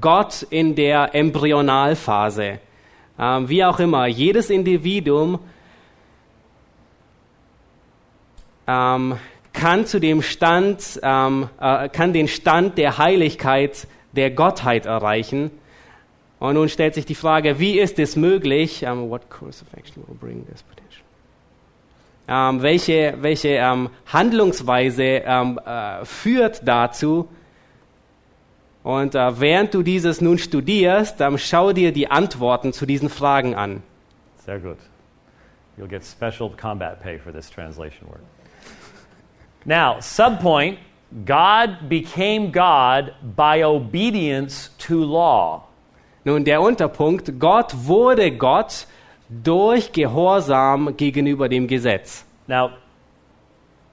Gott 0.00 0.46
in 0.48 0.74
der 0.76 1.14
Embryonalphase. 1.14 2.58
wie 3.18 3.64
auch 3.64 3.78
immer, 3.80 4.06
jedes 4.06 4.48
Individuum 4.48 5.40
ähm, 8.66 9.16
kann 9.52 9.86
zu 9.86 10.00
dem 10.00 10.22
Stand, 10.22 11.00
ähm, 11.02 11.48
äh, 11.60 11.88
kann 11.88 12.12
den 12.12 12.28
Stand 12.28 12.78
der 12.78 12.98
Heiligkeit, 12.98 13.86
der 14.12 14.30
Gottheit 14.30 14.86
erreichen. 14.86 15.50
Und 16.38 16.54
nun 16.54 16.68
stellt 16.68 16.94
sich 16.94 17.06
die 17.06 17.14
Frage, 17.14 17.58
wie 17.58 17.78
ist 17.78 17.98
es 17.98 18.16
möglich? 18.16 18.84
Um, 18.84 19.10
what 19.10 19.30
course 19.30 19.62
of 19.62 19.78
action 19.78 20.02
will 20.08 20.16
bring 20.16 20.44
this 20.46 20.62
potential? 20.62 21.04
Ähm, 22.26 22.62
welche 22.62 23.16
welche 23.20 23.48
ähm, 23.48 23.90
Handlungsweise 24.06 25.02
ähm, 25.02 25.60
äh, 25.64 26.04
führt 26.04 26.66
dazu? 26.66 27.28
Und 28.82 29.14
äh, 29.14 29.40
während 29.40 29.74
du 29.74 29.82
dieses 29.82 30.20
nun 30.20 30.38
studierst, 30.38 31.20
ähm, 31.20 31.38
schau 31.38 31.72
dir 31.72 31.92
die 31.92 32.10
Antworten 32.10 32.72
zu 32.72 32.86
diesen 32.86 33.08
Fragen 33.08 33.54
an. 33.54 33.82
Sehr 34.44 34.58
gut. 34.58 34.78
You'll 35.78 35.86
get 35.86 36.04
special 36.04 36.50
combat 36.50 37.00
pay 37.00 37.18
for 37.18 37.32
this 37.32 37.48
translation 37.48 38.08
word. 38.08 38.22
Now, 39.64 40.00
subpoint 40.00 40.78
God 41.26 41.88
became 41.88 42.50
God 42.50 43.12
by 43.36 43.62
obedience 43.62 44.70
to 44.78 45.04
law. 45.04 45.68
Nun, 46.24 46.44
der 46.44 46.62
Unterpunkt, 46.62 47.38
Gott 47.38 47.74
wurde 47.86 48.32
Gott 48.32 48.86
durch 49.28 49.92
Gehorsam 49.92 50.96
gegenüber 50.96 51.48
dem 51.48 51.66
Gesetz. 51.66 52.24
Now, 52.46 52.70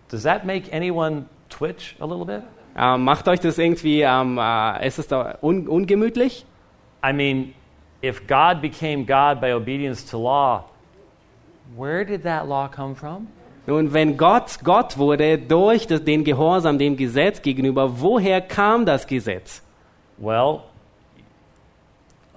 does 0.09 0.23
that 0.23 0.45
make 0.45 0.71
anyone 0.71 1.25
twitch 1.49 1.95
a 1.99 2.05
little 2.05 2.25
bit? 2.25 2.43
Ähm, 2.77 3.03
macht 3.03 3.27
euch 3.27 3.39
das 3.39 3.57
irgendwie, 3.57 4.01
ähm, 4.01 4.37
äh, 4.37 4.87
ist 4.87 4.99
es 4.99 5.07
da 5.07 5.37
un 5.41 5.67
ungemütlich? 5.67 6.45
I 7.03 7.11
mean, 7.11 7.53
if 8.01 8.25
God 8.27 8.61
became 8.61 9.05
God 9.05 9.41
by 9.41 9.51
obedience 9.53 10.05
to 10.09 10.17
law, 10.17 10.69
where 11.75 12.05
did 12.05 12.23
that 12.23 12.47
law 12.47 12.69
come 12.69 12.95
from? 12.95 13.27
Nun, 13.69 13.93
wenn 13.93 14.17
Gott 14.17 14.57
Gott 14.63 14.97
wurde 14.97 15.37
durch 15.37 15.85
den 15.85 16.23
Gehorsam 16.23 16.79
dem 16.79 16.97
Gesetz 16.97 17.39
gegenüber, 17.39 18.01
woher 18.01 18.41
kam 18.41 18.83
das 18.83 19.05
Gesetz? 19.05 19.61
Well, 20.17 20.61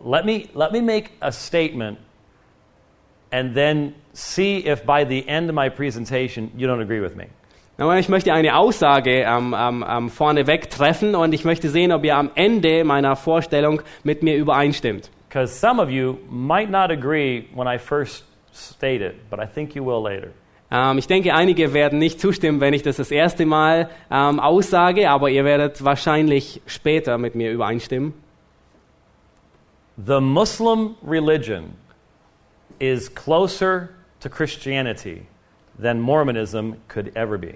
let 0.05 0.27
me, 0.27 0.49
let 0.55 0.73
me 0.73 0.83
make 0.83 1.13
a 1.21 1.33
statement 1.33 1.97
and 3.31 3.55
then 3.55 3.95
see 4.13 4.59
if 4.59 4.85
by 4.85 5.07
the 5.09 5.27
end 5.27 5.49
of 5.49 5.55
my 5.55 5.71
presentation 5.71 6.51
you 6.55 6.69
don't 6.69 6.83
agree 6.83 7.01
with 7.01 7.17
me. 7.17 7.29
Ich 7.99 8.11
möchte 8.11 8.35
eine 8.35 8.55
Aussage 8.55 9.25
ähm, 9.27 9.57
ähm, 9.57 10.11
vorneweg 10.11 10.69
treffen 10.69 11.15
und 11.15 11.33
ich 11.33 11.47
möchte 11.47 11.71
sehen, 11.71 11.93
ob 11.93 12.05
ihr 12.05 12.15
am 12.15 12.31
Ende 12.35 12.85
meiner 12.85 13.17
Vorstellung 13.17 13.81
mit 14.05 14.23
mir 14.23 14.37
übereinstimmt. 14.37 15.11
Because 15.31 15.59
some 15.59 15.83
of 15.83 15.89
you 15.89 16.19
might 16.29 16.71
not 16.71 16.91
agree 16.91 17.47
when 17.55 17.67
I 17.67 17.79
first 17.79 18.27
state 18.53 19.03
it, 19.03 19.31
but 19.31 19.41
I 19.41 19.47
think 19.47 19.75
you 19.75 19.83
will 19.83 20.03
later. 20.03 20.29
Ähm, 20.73 20.97
ich 20.97 21.07
denke, 21.07 21.35
einige 21.35 21.75
werden 21.75 21.99
nicht 21.99 22.19
zustimmen, 22.19 22.61
wenn 22.61 22.73
ich 22.73 22.83
das 22.83 22.97
das 22.97 23.11
erste 23.11 23.45
Mal 23.45 23.91
ähm, 24.11 24.41
aussage, 24.41 25.11
aber 25.11 25.29
ihr 25.29 25.45
werdet 25.45 25.85
wahrscheinlich 25.85 26.63
später 26.67 27.19
mit 27.19 27.35
mir 27.35 27.53
übereinstimmen. 27.53 28.15
The 30.05 30.21
Muslim 30.21 30.95
religion 31.07 31.75
is 32.79 33.15
closer 33.15 33.91
to 34.21 34.31
Christianity 34.31 35.27
than 35.81 36.01
Mormonism 36.01 36.73
could 36.89 37.15
ever 37.15 37.37
be. 37.37 37.55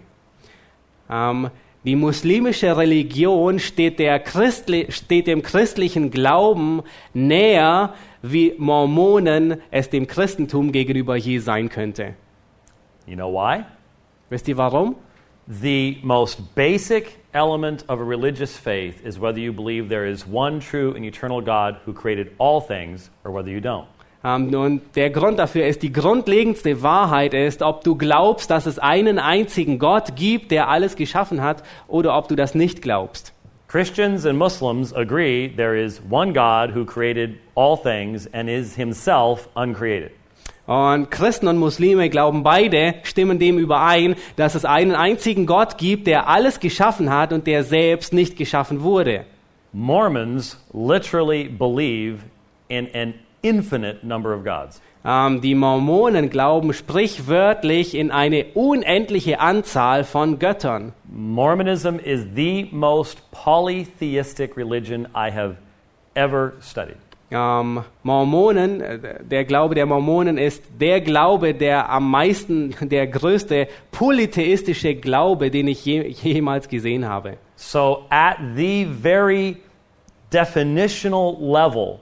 Ähm, 1.08 1.48
die 1.84 1.96
muslimische 1.96 2.76
Religion 2.76 3.58
steht, 3.60 3.98
Christli 4.24 4.90
steht 4.90 5.28
dem 5.28 5.42
christlichen 5.42 6.10
Glauben 6.10 6.82
näher, 7.14 7.94
wie 8.22 8.54
Mormonen 8.58 9.62
es 9.70 9.88
dem 9.88 10.06
Christentum 10.06 10.72
gegenüber 10.72 11.16
je 11.16 11.38
sein 11.38 11.68
könnte. 11.68 12.14
You 13.06 13.16
know 13.16 13.28
why? 13.28 13.64
Wisst 14.30 14.48
ihr 14.48 14.56
warum? 14.56 14.96
The 15.46 15.98
most 16.02 16.54
basic 16.56 17.18
element 17.32 17.84
of 17.88 18.00
a 18.00 18.04
religious 18.04 18.56
faith 18.56 19.04
is 19.04 19.20
whether 19.20 19.38
you 19.38 19.52
believe 19.52 19.88
there 19.88 20.04
is 20.04 20.26
one 20.26 20.58
true 20.58 20.94
and 20.96 21.04
eternal 21.04 21.40
God 21.40 21.76
who 21.84 21.92
created 21.92 22.34
all 22.38 22.60
things 22.60 23.10
or 23.24 23.30
whether 23.30 23.50
you 23.50 23.60
don't. 23.60 23.86
Ähm, 24.24 24.52
und 24.54 24.96
der 24.96 25.10
Grund 25.10 25.38
dafür 25.38 25.66
ist, 25.66 25.82
die 25.82 25.92
grundlegendste 25.92 26.82
Wahrheit 26.82 27.32
ist, 27.32 27.62
ob 27.62 27.84
du 27.84 27.94
glaubst, 27.94 28.50
dass 28.50 28.66
es 28.66 28.80
einen 28.80 29.20
einzigen 29.20 29.78
Gott 29.78 30.16
gibt, 30.16 30.50
der 30.50 30.68
alles 30.68 30.96
geschaffen 30.96 31.42
hat, 31.42 31.62
oder 31.86 32.18
ob 32.18 32.26
du 32.26 32.34
das 32.34 32.56
nicht 32.56 32.82
glaubst. 32.82 33.32
Christians 33.68 34.26
and 34.26 34.36
Muslims 34.36 34.92
agree 34.92 35.48
there 35.48 35.76
is 35.76 36.00
one 36.10 36.32
God 36.32 36.74
who 36.74 36.84
created 36.84 37.38
all 37.54 37.76
things 37.76 38.26
and 38.32 38.48
is 38.48 38.74
himself 38.74 39.48
uncreated. 39.54 40.10
Und 40.66 41.10
Christen 41.10 41.46
und 41.46 41.58
Muslime 41.58 42.10
glauben 42.10 42.42
beide, 42.42 42.94
stimmen 43.04 43.38
dem 43.38 43.58
überein, 43.58 44.16
dass 44.34 44.54
es 44.54 44.64
einen 44.64 44.94
einzigen 44.94 45.46
Gott 45.46 45.78
gibt, 45.78 46.06
der 46.06 46.28
alles 46.28 46.58
geschaffen 46.58 47.10
hat 47.10 47.32
und 47.32 47.46
der 47.46 47.62
selbst 47.62 48.12
nicht 48.12 48.36
geschaffen 48.36 48.82
wurde. 48.82 49.24
Mormons 49.72 50.58
literally 50.72 51.48
believe 51.48 52.20
in 52.68 52.88
an 52.94 53.14
infinite 53.42 54.04
number 54.04 54.34
of 54.34 54.42
gods. 54.42 54.80
Ähm, 55.04 55.40
die 55.40 55.54
Mormonen 55.54 56.30
glauben 56.30 56.72
sprichwörtlich 56.72 57.94
in 57.94 58.10
eine 58.10 58.46
unendliche 58.54 59.38
Anzahl 59.38 60.02
von 60.02 60.40
Göttern. 60.40 60.94
Mormonism 61.04 61.98
is 62.02 62.26
the 62.34 62.68
most 62.72 63.22
polytheistic 63.30 64.56
religion 64.56 65.06
I 65.14 65.30
have 65.30 65.56
ever 66.14 66.54
studied. 66.60 66.96
Ähm, 67.28 67.82
Mormonen, 68.04 68.80
äh, 68.80 68.98
der 69.24 69.44
Glaube 69.44 69.74
der 69.74 69.86
Mormonen 69.86 70.38
ist 70.38 70.62
der 70.80 71.00
Glaube, 71.00 71.54
der 71.54 71.90
am 71.90 72.10
meisten, 72.10 72.74
der 72.88 73.06
größte 73.08 73.66
polytheistische 73.90 74.94
Glaube, 74.94 75.50
den 75.50 75.66
ich 75.68 75.84
je, 75.84 76.06
jemals 76.06 76.68
gesehen 76.68 77.08
habe. 77.08 77.36
So, 77.56 78.04
at 78.10 78.36
the 78.54 78.84
very 78.84 79.56
definitional 80.30 81.36
level 81.40 82.00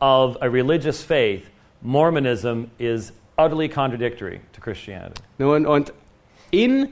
of 0.00 0.36
a 0.42 0.46
religious 0.46 1.02
faith, 1.02 1.50
Mormonism 1.80 2.64
is 2.78 3.12
utterly 3.38 3.68
contradictory 3.68 4.40
to 4.52 4.60
Christianity. 4.60 5.22
Nun, 5.38 5.64
und 5.64 5.92
in, 6.50 6.88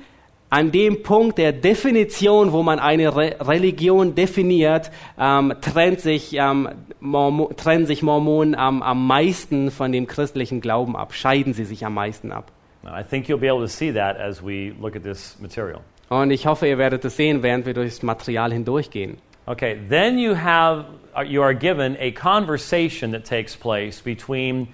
an 0.51 0.73
dem 0.73 1.03
Punkt 1.03 1.39
der 1.39 1.53
Definition, 1.53 2.53
wo 2.53 2.63
man 2.63 2.79
eine 2.79 3.15
Re 3.15 3.37
Religion 3.41 4.15
definiert, 4.15 4.91
ähm, 5.19 5.55
trennt 5.61 6.01
sich, 6.01 6.35
ähm, 6.35 6.69
Mormo 7.01 7.51
trennen 7.57 7.87
sich 7.87 8.03
Mormonen 8.03 8.55
am, 8.55 8.83
am 8.83 9.07
meisten 9.07 9.71
von 9.71 9.93
dem 9.93 10.07
christlichen 10.07 10.61
Glauben 10.61 10.97
ab, 10.97 11.13
scheiden 11.13 11.53
sie 11.53 11.65
sich 11.65 11.85
am 11.85 11.95
meisten 11.95 12.33
ab. 12.33 12.51
Now, 12.83 12.99
I 12.99 13.03
think 13.03 13.29
you'll 13.29 13.39
be 13.39 13.49
able 13.49 13.61
to 13.61 13.69
see 13.69 13.93
that 13.93 14.17
as 14.19 14.43
we 14.43 14.73
look 14.81 14.97
at 14.97 15.03
this 15.03 15.37
material. 15.41 15.81
Und 16.09 16.31
ich 16.31 16.47
hoffe, 16.47 16.67
ihr 16.67 16.79
werdet 16.79 17.05
es 17.05 17.17
sehen, 17.17 17.43
während 17.43 17.67
wir 17.67 17.75
durchs 17.75 18.03
Material 18.03 18.53
hindurchgehen. 18.53 19.19
Okay, 19.47 19.79
then 19.89 20.19
you 20.19 20.35
have 20.35 20.87
uh, 21.17 21.23
you 21.23 21.43
are 21.43 21.55
given 21.55 21.97
a 22.01 22.11
conversation 22.11 23.13
that 23.13 23.25
takes 23.25 23.57
place 23.57 24.01
between 24.01 24.69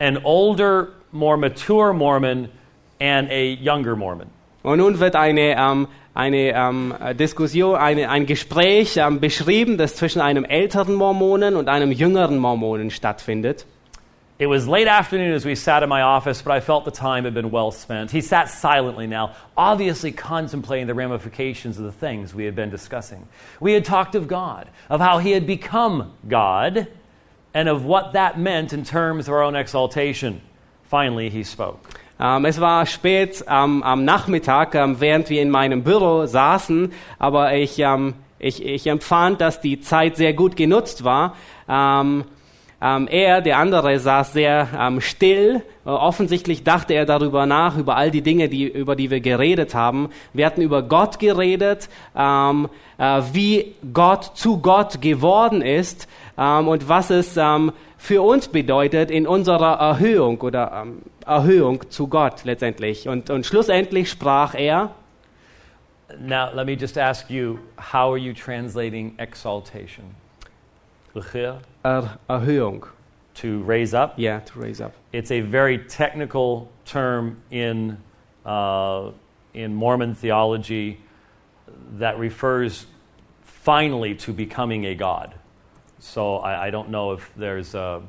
an 0.00 0.18
older, 0.24 0.92
more 1.12 1.36
mature 1.36 1.92
Mormon 1.92 2.48
and 3.00 3.30
a 3.30 3.54
younger 3.54 3.96
Mormon. 3.96 4.30
Und 4.66 4.78
nun 4.78 4.98
wird 4.98 5.14
eine, 5.14 5.56
ähm, 5.56 5.86
eine 6.12 6.52
ähm, 6.52 6.92
Diskussion, 7.16 7.76
eine, 7.76 8.10
ein 8.10 8.26
Gespräch 8.26 8.96
ähm, 8.96 9.20
beschrieben, 9.20 9.78
das 9.78 9.94
zwischen 9.94 10.20
einem 10.20 10.44
älteren 10.44 10.96
Mormonen 10.96 11.54
und 11.54 11.68
einem 11.68 11.92
jüngeren 11.92 12.38
Mormonen 12.38 12.90
stattfindet. 12.90 13.64
It 14.40 14.48
was 14.48 14.66
late 14.66 14.90
afternoon 14.90 15.32
as 15.34 15.44
we 15.44 15.54
sat 15.54 15.84
in 15.84 15.88
my 15.88 16.02
office, 16.02 16.42
but 16.42 16.50
I 16.50 16.60
felt 16.60 16.84
the 16.84 16.90
time 16.90 17.22
had 17.22 17.32
been 17.32 17.52
well 17.52 17.70
spent. 17.70 18.10
He 18.10 18.20
sat 18.20 18.48
silently 18.48 19.06
now, 19.06 19.34
obviously 19.56 20.10
contemplating 20.10 20.88
the 20.88 20.94
ramifications 20.94 21.78
of 21.78 21.84
the 21.84 21.92
things 21.92 22.34
we 22.34 22.44
had 22.44 22.56
been 22.56 22.68
discussing. 22.68 23.28
We 23.60 23.72
had 23.72 23.84
talked 23.84 24.16
of 24.16 24.26
God, 24.26 24.68
of 24.90 25.00
how 25.00 25.18
he 25.18 25.30
had 25.30 25.46
become 25.46 26.12
God, 26.26 26.88
and 27.54 27.68
of 27.68 27.84
what 27.84 28.14
that 28.14 28.36
meant 28.36 28.72
in 28.72 28.82
terms 28.82 29.28
of 29.28 29.34
our 29.34 29.44
own 29.44 29.54
exaltation. 29.54 30.40
Finally, 30.90 31.30
he 31.30 31.44
spoke. 31.44 32.00
Ähm, 32.18 32.44
es 32.44 32.60
war 32.60 32.86
spät 32.86 33.44
ähm, 33.48 33.82
am 33.82 34.04
Nachmittag, 34.04 34.74
ähm, 34.74 34.96
während 35.00 35.28
wir 35.30 35.42
in 35.42 35.50
meinem 35.50 35.82
Büro 35.82 36.26
saßen, 36.26 36.92
aber 37.18 37.54
ich, 37.54 37.78
ähm, 37.78 38.14
ich, 38.38 38.64
ich 38.64 38.86
empfand, 38.86 39.40
dass 39.40 39.60
die 39.60 39.80
Zeit 39.80 40.16
sehr 40.16 40.32
gut 40.32 40.56
genutzt 40.56 41.04
war. 41.04 41.34
Ähm, 42.80 43.08
er, 43.08 43.40
der 43.40 43.58
andere, 43.58 43.98
saß 43.98 44.34
sehr 44.34 44.68
ähm, 44.78 45.00
still. 45.00 45.62
Äh, 45.86 45.88
offensichtlich 45.88 46.62
dachte 46.62 46.92
er 46.92 47.06
darüber 47.06 47.46
nach, 47.46 47.78
über 47.78 47.96
all 47.96 48.10
die 48.10 48.20
Dinge, 48.20 48.50
die, 48.50 48.64
über 48.68 48.96
die 48.96 49.10
wir 49.10 49.20
geredet 49.20 49.74
haben. 49.74 50.10
Wir 50.34 50.44
hatten 50.44 50.60
über 50.60 50.82
Gott 50.82 51.18
geredet, 51.18 51.88
ähm, 52.14 52.68
äh, 52.98 53.22
wie 53.32 53.74
Gott 53.94 54.32
zu 54.34 54.58
Gott 54.58 55.00
geworden 55.00 55.62
ist 55.62 56.06
ähm, 56.36 56.68
und 56.68 56.86
was 56.88 57.08
es 57.08 57.38
ähm, 57.38 57.72
für 57.96 58.20
uns 58.20 58.48
bedeutet 58.48 59.10
in 59.10 59.26
unserer 59.26 59.78
Erhöhung 59.80 60.40
oder 60.42 60.82
ähm, 60.84 61.02
Erhöhung 61.24 61.90
zu 61.90 62.08
Gott 62.08 62.44
letztendlich. 62.44 63.08
Und, 63.08 63.30
und 63.30 63.46
schlussendlich 63.46 64.10
sprach 64.10 64.54
er, 64.54 64.90
Now, 66.20 66.50
let 66.54 66.66
me 66.66 66.74
just 66.74 66.96
ask 66.98 67.30
you 67.30 67.58
how 67.78 68.10
are 68.10 68.18
you 68.18 68.32
translating 68.32 69.14
exaltation? 69.18 70.14
Er, 71.16 72.18
Erhöhung. 72.28 72.88
To 73.36 73.62
raise 73.64 73.92
up? 73.92 74.14
Yeah, 74.16 74.40
to 74.40 74.58
raise 74.58 74.80
up. 74.80 74.94
It's 75.12 75.30
a 75.30 75.42
very 75.42 75.78
technical 75.78 76.70
term 76.86 77.42
in, 77.50 77.98
uh, 78.46 79.10
in 79.52 79.74
Mormon 79.74 80.14
theology 80.14 81.00
that 81.98 82.18
refers 82.18 82.86
finally 83.42 84.14
to 84.14 84.32
becoming 84.32 84.86
a 84.86 84.94
god. 84.94 85.34
So 85.98 86.36
I, 86.36 86.66
I 86.66 86.70
don't 86.70 86.88
know 86.88 87.12
if 87.12 87.30
there's 87.36 87.74
a, 87.74 88.02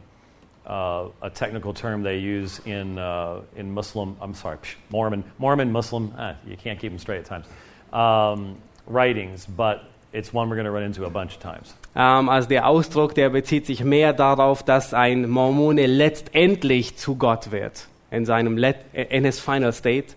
uh, 0.65 1.09
a 1.21 1.29
technical 1.29 1.73
term 1.73 2.03
they 2.03 2.19
use 2.19 2.59
in, 2.65 2.97
uh, 2.97 3.41
in 3.55 3.71
Muslim, 3.73 4.15
I'm 4.21 4.33
sorry, 4.33 4.57
psh, 4.57 4.75
Mormon, 4.89 5.23
Mormon, 5.39 5.71
Muslim, 5.71 6.13
ah, 6.17 6.35
you 6.45 6.57
can't 6.57 6.79
keep 6.79 6.91
them 6.91 6.99
straight 6.99 7.19
at 7.19 7.25
times, 7.25 7.45
um, 7.91 8.57
writings, 8.85 9.45
but 9.45 9.89
it's 10.17 10.33
one 10.33 10.49
we're 10.49 10.55
going 10.55 10.65
to 10.65 10.71
run 10.71 10.83
into 10.83 11.05
a 11.05 11.09
bunch 11.09 11.35
of 11.35 11.39
times. 11.39 11.75
Ähm, 11.95 12.29
also 12.29 12.49
der 12.49 12.67
Ausdruck, 12.67 13.13
der 13.15 13.29
bezieht 13.29 13.65
sich 13.65 13.83
mehr 13.83 14.13
darauf, 14.13 14.63
dass 14.63 14.93
ein 14.93 15.29
Mormone 15.29 15.85
letztendlich 15.85 16.95
zu 16.97 17.15
Gott 17.15 17.51
wird. 17.51 17.87
In 18.09 18.25
seinem 18.25 18.57
Let 18.57 18.77
in 18.93 19.25
his 19.25 19.39
final 19.39 19.71
state, 19.73 20.15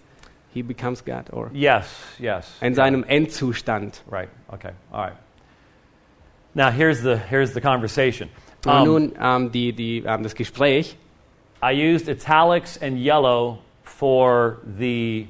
he 0.55 0.63
becomes 0.63 1.05
God. 1.05 1.33
Or 1.33 1.51
Yes, 1.53 1.87
yes. 2.19 2.57
in 2.61 2.75
seinem 2.75 3.05
Endzustand. 3.05 4.03
Right, 4.11 4.29
okay, 4.49 4.73
all 4.93 5.05
right. 5.05 5.17
Now 6.55 6.71
here's 6.71 7.03
the, 7.03 7.17
here's 7.17 7.53
the 7.55 7.61
conversation. 7.61 8.29
Und 8.67 8.73
Um, 8.73 8.87
nun 8.87 9.13
ähm, 9.21 9.53
die, 9.53 9.73
die, 9.73 10.05
ähm, 10.07 10.23
das 10.23 10.35
Gespräch. 10.35 10.97
I 11.63 11.73
used 11.73 12.09
italics 12.09 12.81
and 12.81 12.99
yellow 12.99 13.59
for 13.85 14.59
the 14.79 15.27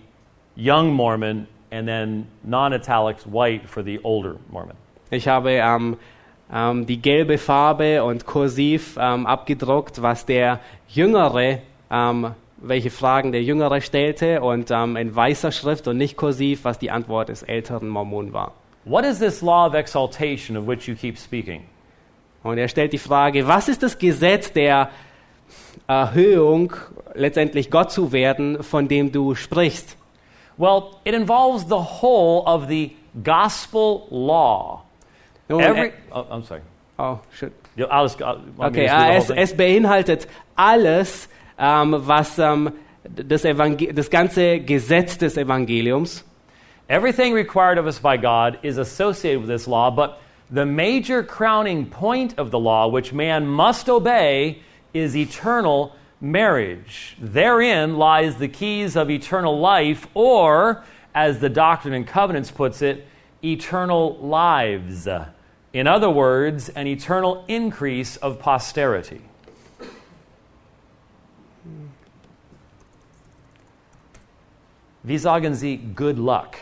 young 0.56 0.92
Mormon 0.92 1.46
and 1.70 1.86
then 1.86 2.26
non 2.42 2.72
italics 2.72 3.24
white 3.26 3.66
for 3.66 3.82
the 3.82 4.00
older 4.02 4.36
Mormon. 4.50 4.76
Ich 5.10 5.26
habe 5.26 5.50
ähm, 5.50 5.96
ähm, 6.52 6.86
die 6.86 7.00
gelbe 7.00 7.38
Farbe 7.38 8.04
und 8.04 8.26
kursiv 8.26 8.96
ähm, 9.00 9.26
abgedruckt, 9.26 10.02
was 10.02 10.26
der 10.26 10.60
Jüngere, 10.88 11.58
ähm, 11.90 12.32
welche 12.58 12.90
Fragen 12.90 13.32
der 13.32 13.42
Jüngere 13.42 13.80
stellte 13.80 14.40
und 14.40 14.70
ähm, 14.70 14.96
in 14.96 15.14
weißer 15.14 15.52
Schrift 15.52 15.88
und 15.88 15.96
nicht 15.96 16.16
kursiv, 16.16 16.64
was 16.64 16.78
die 16.78 16.90
Antwort 16.90 17.28
des 17.28 17.42
älteren 17.42 17.88
Mormon 17.88 18.32
war. 18.32 18.52
What 18.84 19.04
is 19.04 19.18
this 19.18 19.42
law 19.42 19.66
of 19.66 19.74
exaltation 19.74 20.56
of 20.56 20.66
which 20.66 20.88
you 20.88 20.94
keep 20.94 21.18
speaking? 21.18 21.62
Und 22.42 22.58
er 22.58 22.68
stellt 22.68 22.92
die 22.92 22.98
Frage, 22.98 23.46
was 23.46 23.68
ist 23.68 23.82
das 23.82 23.98
Gesetz 23.98 24.52
der 24.52 24.90
Erhöhung, 25.86 26.72
letztendlich 27.14 27.70
Gott 27.70 27.90
zu 27.90 28.12
werden, 28.12 28.62
von 28.62 28.88
dem 28.88 29.12
du 29.12 29.34
sprichst? 29.34 29.96
Well, 30.60 31.00
it 31.06 31.14
involves 31.14 31.64
the 31.64 31.80
whole 31.80 32.46
of 32.46 32.68
the 32.68 32.92
gospel 33.22 34.06
law. 34.10 34.82
Nun, 35.48 35.62
Every, 35.62 35.88
äh, 35.88 35.92
oh, 36.12 36.26
I'm 36.30 36.44
sorry. 36.44 36.60
oh, 36.98 37.20
shit. 37.32 37.54
Yeah, 37.76 37.86
I'll 37.86 38.04
just, 38.04 38.20
I'll, 38.20 38.36
want 38.58 38.74
me 38.74 38.82
Okay, 38.82 38.82
to 38.82 38.86
just 38.88 38.92
do 38.92 38.98
the 38.98 39.02
ah, 39.02 39.06
whole 39.06 39.16
es, 39.16 39.26
thing? 39.28 39.38
es 39.38 39.52
beinhaltet 39.54 40.26
alles, 40.58 41.28
ähm, 41.58 42.06
was 42.06 42.38
ähm, 42.38 42.74
das, 43.08 43.46
Evangel 43.46 43.94
das 43.94 44.10
ganze 44.10 44.60
Gesetz 44.60 45.16
des 45.16 45.38
Evangeliums. 45.38 46.24
Everything 46.90 47.32
required 47.32 47.78
of 47.78 47.86
us 47.86 47.98
by 47.98 48.18
God 48.18 48.58
is 48.62 48.76
associated 48.76 49.40
with 49.40 49.48
this 49.48 49.66
law, 49.66 49.90
but 49.90 50.20
the 50.50 50.66
major 50.66 51.22
crowning 51.22 51.86
point 51.86 52.38
of 52.38 52.50
the 52.50 52.58
law, 52.58 52.86
which 52.86 53.14
man 53.14 53.46
must 53.46 53.88
obey, 53.88 54.58
is 54.92 55.16
eternal 55.16 55.96
marriage. 56.20 57.16
Therein 57.18 57.96
lies 57.96 58.36
the 58.36 58.48
keys 58.48 58.96
of 58.96 59.10
eternal 59.10 59.58
life, 59.58 60.06
or, 60.14 60.84
as 61.14 61.38
the 61.38 61.48
Doctrine 61.48 61.94
and 61.94 62.06
Covenants 62.06 62.50
puts 62.50 62.82
it, 62.82 63.06
eternal 63.42 64.18
lives. 64.18 65.08
In 65.72 65.86
other 65.86 66.10
words, 66.10 66.68
an 66.70 66.86
eternal 66.86 67.44
increase 67.48 68.16
of 68.16 68.38
posterity. 68.38 69.22
Wie 75.02 75.16
sagen 75.16 75.54
Sie 75.54 75.76
good 75.78 76.18
luck? 76.18 76.58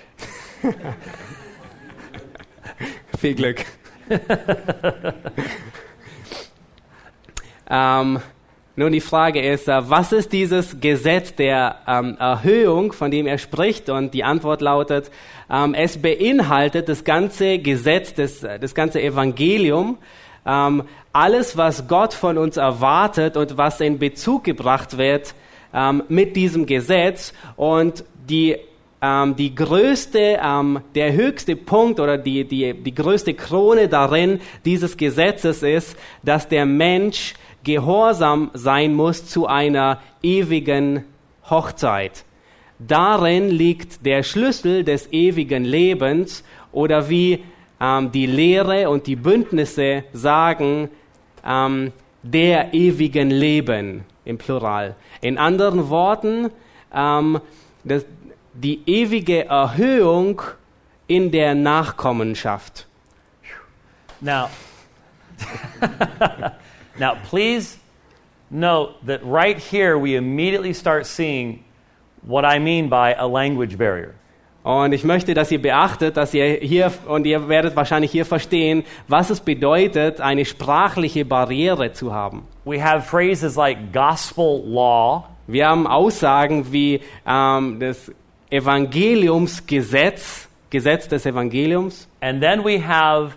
Viel 3.17 3.35
Glück. 3.35 3.67
ähm, 7.69 8.23
nun, 8.79 8.93
die 8.93 9.01
Frage 9.01 9.43
ist, 9.43 9.67
äh, 9.67 9.91
was 9.91 10.13
ist 10.13 10.33
dieses 10.33 10.79
Gesetz 10.81 11.35
der 11.35 11.81
ähm, 11.89 12.17
Erhöhung, 12.21 12.93
von 12.93 13.11
dem 13.11 13.27
er 13.27 13.39
spricht? 13.39 13.91
Und 13.91 14.15
die 14.15 14.23
Antwort 14.23 14.61
lautet, 14.61 15.11
ähm, 15.51 15.75
es 15.75 16.01
beinhaltet 16.01 16.89
das 16.89 17.03
ganze 17.03 17.59
Gesetz, 17.59 18.15
das, 18.15 18.39
das 18.39 18.77
ganze 18.77 19.03
Evangelium, 19.03 19.99
ähm, 20.47 20.85
alles, 21.13 21.57
was 21.57 21.89
Gott 21.89 22.15
von 22.15 22.39
uns 22.39 22.57
erwartet 22.57 23.37
und 23.37 23.59
was 23.59 23.81
in 23.81 23.99
Bezug 23.99 24.45
gebracht 24.45 24.97
wird 24.97 25.35
ähm, 25.75 26.05
mit 26.09 26.37
diesem 26.37 26.65
Gesetz. 26.65 27.33
Und 27.57 28.05
die 28.29 28.59
ähm, 29.01 29.37
die 29.37 29.55
größte, 29.55 30.41
ähm, 30.43 30.81
der 30.95 31.13
höchste 31.13 31.57
Punkt 31.57 32.01
oder 32.01 32.19
die, 32.19 32.45
die, 32.45 32.75
die 32.75 32.95
größte 32.95 33.35
Krone 33.35 33.89
darin 33.89 34.41
dieses 34.65 34.97
Gesetzes 34.97 35.63
ist, 35.63 35.97
dass 36.23 36.49
der 36.49 36.67
Mensch 36.67 37.35
gehorsam 37.65 38.51
sein 38.55 38.95
muss 38.95 39.27
zu 39.27 39.47
einer 39.47 40.01
ewigen 40.23 41.05
Hochzeit. 41.49 42.25
Darin 42.79 43.51
liegt 43.51 44.07
der 44.07 44.23
Schlüssel 44.23 44.85
des 44.85 45.13
ewigen 45.13 45.65
Lebens 45.65 46.45
oder 46.73 47.09
wie 47.09 47.45
ähm, 47.81 48.13
die 48.13 48.27
Lehre 48.27 48.89
und 48.91 49.07
die 49.07 49.17
Bündnisse 49.17 50.05
sagen, 50.13 50.89
ähm, 51.45 51.93
der 52.23 52.75
ewigen 52.75 53.31
Leben 53.31 54.05
im 54.25 54.39
Plural. 54.39 54.97
In 55.21 55.39
anderen 55.39 55.89
Worten, 55.89 56.51
ähm, 56.95 57.41
das, 57.85 58.05
die 58.63 58.81
ewige 58.87 59.47
Erhöhung 59.47 60.43
in 61.07 61.31
der 61.31 61.55
Nachkommenschaft. 61.55 62.87
Now, 64.21 64.51
now, 66.99 67.17
please 67.31 67.79
note 68.51 68.95
that 69.07 69.21
right 69.23 69.59
here 69.59 69.97
we 69.97 70.17
immediately 70.17 70.73
start 70.73 71.07
seeing 71.07 71.65
what 72.23 72.45
I 72.45 72.59
mean 72.59 72.89
by 72.89 73.15
a 73.15 73.27
language 73.27 73.79
barrier. 73.79 74.15
Und 74.65 74.93
ich 74.93 75.05
möchte, 75.05 75.35
dass 75.35 75.53
ihr 75.53 75.63
beachtet, 75.63 76.17
dass 76.17 76.35
ihr 76.35 76.59
hier, 76.61 76.93
und 77.07 77.27
ihr 77.27 77.49
werdet 77.49 77.77
wahrscheinlich 77.77 78.11
hier 78.11 78.27
verstehen, 78.27 78.85
was 79.07 79.31
es 79.31 79.41
bedeutet, 79.41 80.21
eine 80.21 80.45
sprachliche 80.45 81.25
Barriere 81.25 81.93
zu 81.93 82.13
haben. 82.13 82.43
We 82.65 82.83
have 82.83 83.09
phrases 83.09 83.55
like 83.55 83.93
gospel 83.93 84.63
law, 84.67 85.25
Wir 85.49 85.67
haben 85.67 85.87
Aussagen 85.87 86.73
wie 86.73 87.01
ähm, 87.27 87.81
das 87.81 88.13
Evangeliumsgesetz, 88.51 90.49
Gesetz 90.71 91.09
des 91.09 91.27
Evangeliums. 91.27 92.07
and 92.21 92.43
then 92.43 92.63
we 92.65 92.79
have 92.79 93.37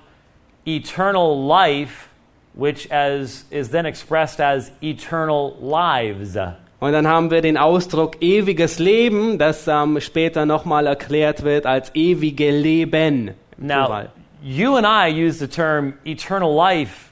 eternal 0.65 1.45
life, 1.47 2.09
which 2.53 2.89
as, 2.91 3.45
is 3.51 3.69
then 3.69 3.85
expressed 3.85 4.39
as 4.39 4.71
eternal 4.81 5.55
lives. 5.59 6.37
Und 6.79 6.93
dann 6.93 7.07
haben 7.07 7.29
wir 7.29 7.41
den 7.41 7.57
Ausdruck 7.57 8.21
ewiges 8.21 8.79
Leben, 8.79 9.37
das 9.37 9.67
ähm, 9.67 9.99
später 10.01 10.47
nochmal 10.47 10.87
erklärt 10.87 11.43
wird 11.43 11.67
als 11.67 11.93
ewige 11.93 12.49
Leben. 12.49 13.35
Now, 13.57 14.07
you 14.41 14.75
and 14.75 14.87
I 14.87 15.07
use 15.09 15.37
the 15.37 15.47
term 15.47 15.93
eternal 16.05 16.51
life 16.51 17.11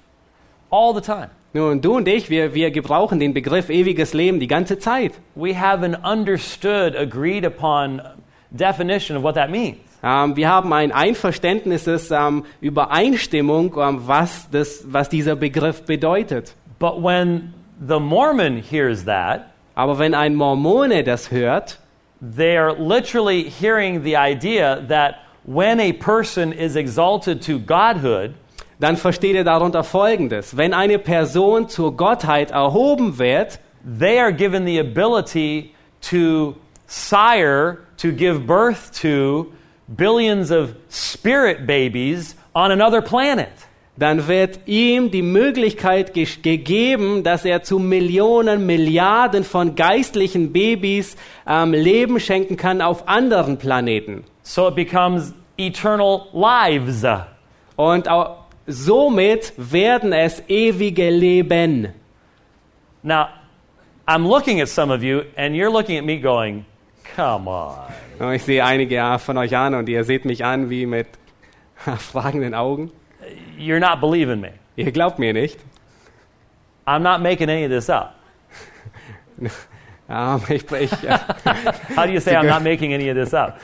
all 0.72 0.94
the 0.96 1.02
time. 1.02 1.30
Nun, 1.54 1.82
du 1.82 1.96
und 1.98 2.08
ich, 2.08 2.30
wir, 2.30 2.54
wir 2.54 2.72
gebrauchen 2.72 3.20
den 3.20 3.34
Begriff 3.34 3.70
ewiges 3.70 4.14
Leben 4.14 4.40
die 4.40 4.48
ganze 4.48 4.78
Zeit. 4.78 5.14
We 5.36 5.60
have 5.60 5.84
an 5.84 5.96
understood, 5.96 6.96
agreed 6.96 7.46
upon 7.46 8.02
definition 8.52 9.18
of 9.18 9.24
what 9.24 9.36
that 9.36 9.50
means. 9.50 9.78
Ähm, 10.04 10.36
wir 10.36 10.48
haben 10.48 10.72
ein 10.72 10.92
einverständnisses 10.92 12.12
ähm, 12.12 12.46
Übereinstimmung, 12.62 13.76
ähm, 13.78 14.02
was, 14.06 14.50
das, 14.52 14.86
was 14.88 15.10
dieser 15.10 15.36
Begriff 15.36 15.84
bedeutet. 15.84 16.56
But 16.78 17.04
when 17.04 17.54
the 17.86 18.00
Mormon 18.00 18.58
hears 18.58 19.06
that, 19.06 19.50
Aber 19.80 19.98
wenn 19.98 20.14
ein 20.14 20.36
Mormone 20.36 21.06
das 21.06 21.32
hört, 21.32 21.80
they 22.20 22.58
are 22.58 22.76
literally 22.78 23.44
hearing 23.50 24.04
the 24.04 24.18
idea 24.18 24.86
that 24.90 25.16
when 25.46 25.80
a 25.80 25.94
person 25.94 26.52
is 26.52 26.76
exalted 26.76 27.42
to 27.46 27.60
godhood, 27.60 28.34
dann 28.80 28.98
versteht 28.98 29.36
er 29.36 29.44
darunter 29.44 29.84
Folgendes. 29.84 30.58
Wenn 30.58 30.74
eine 30.74 31.00
Person 31.00 31.70
zur 31.70 31.96
Gottheit 31.96 32.52
erhoben 32.52 33.18
wird, 33.18 33.60
they 34.00 34.20
are 34.20 34.34
given 34.34 34.66
the 34.66 34.80
ability 34.80 35.74
to 36.10 36.56
sire, 36.88 37.80
to 37.98 38.12
give 38.12 38.40
birth 38.40 38.92
to 39.02 39.48
billions 39.88 40.52
of 40.52 40.76
spirit 40.90 41.68
babies 41.68 42.36
on 42.54 42.72
another 42.72 43.02
planet. 43.02 43.50
dann 44.00 44.28
wird 44.30 44.62
ihm 44.66 45.12
die 45.12 45.22
Möglichkeit 45.22 46.14
ge 46.14 46.26
gegeben, 46.42 47.24
dass 47.24 47.44
er 47.44 47.64
zu 47.64 47.80
Millionen, 47.80 48.66
Milliarden 48.66 49.44
von 49.44 49.76
geistlichen 49.76 50.54
Babys 50.54 51.18
ähm, 51.46 51.74
Leben 51.74 52.20
schenken 52.20 52.56
kann 52.56 52.82
auf 52.82 53.08
anderen 53.10 53.58
Planeten. 53.58 54.24
So 54.42 54.70
it 54.70 54.76
becomes 54.76 55.34
eternal 55.58 56.28
lives. 56.32 57.06
Und 57.76 58.08
auch 58.08 58.38
somit 58.70 59.54
werden 59.58 60.14
es 60.14 60.42
ewige 60.48 61.10
Leben. 61.10 61.94
Now, 63.04 63.30
I'm 64.08 64.28
looking 64.28 64.62
at 64.62 64.70
some 64.70 64.92
of 64.92 65.04
you, 65.04 65.24
and 65.38 65.56
you're 65.56 65.72
looking 65.72 65.98
at 65.98 66.04
me 66.04 66.20
going, 66.20 66.66
come 67.16 67.48
on. 67.48 67.78
Und 68.20 68.34
ich 68.34 68.44
sehe 68.44 68.64
einige 68.64 69.18
von 69.20 69.38
euch 69.38 69.56
an 69.56 69.74
und 69.76 69.88
ihr 69.88 70.04
seht 70.04 70.26
mich 70.26 70.44
an 70.44 70.70
wie 70.70 70.86
mit 70.86 71.08
fragenden 71.98 72.54
Augen. 72.54 72.92
You're 73.58 73.80
not 73.80 74.02
believing 74.02 74.42
me. 74.42 74.54
Ihr 74.76 74.92
glaubt 74.92 75.20
mir 75.20 75.34
nicht. 75.34 75.60
I'm 76.86 77.00
not 77.00 77.22
making 77.22 77.50
any 77.50 77.66
of 77.66 77.70
this 77.70 77.90
up. 77.90 78.16
Ähm, 80.10 80.42
ich, 80.50 80.72
ich, 80.72 80.92
äh, 81.04 81.18
How 81.96 82.06
do 82.06 82.12
you 82.12 82.20
say 82.20 82.36
I'm 82.36 82.48
not 82.48 82.64
making 82.64 82.94
any 82.94 83.10
of 83.10 83.16
this 83.16 83.34
up? 83.34 83.60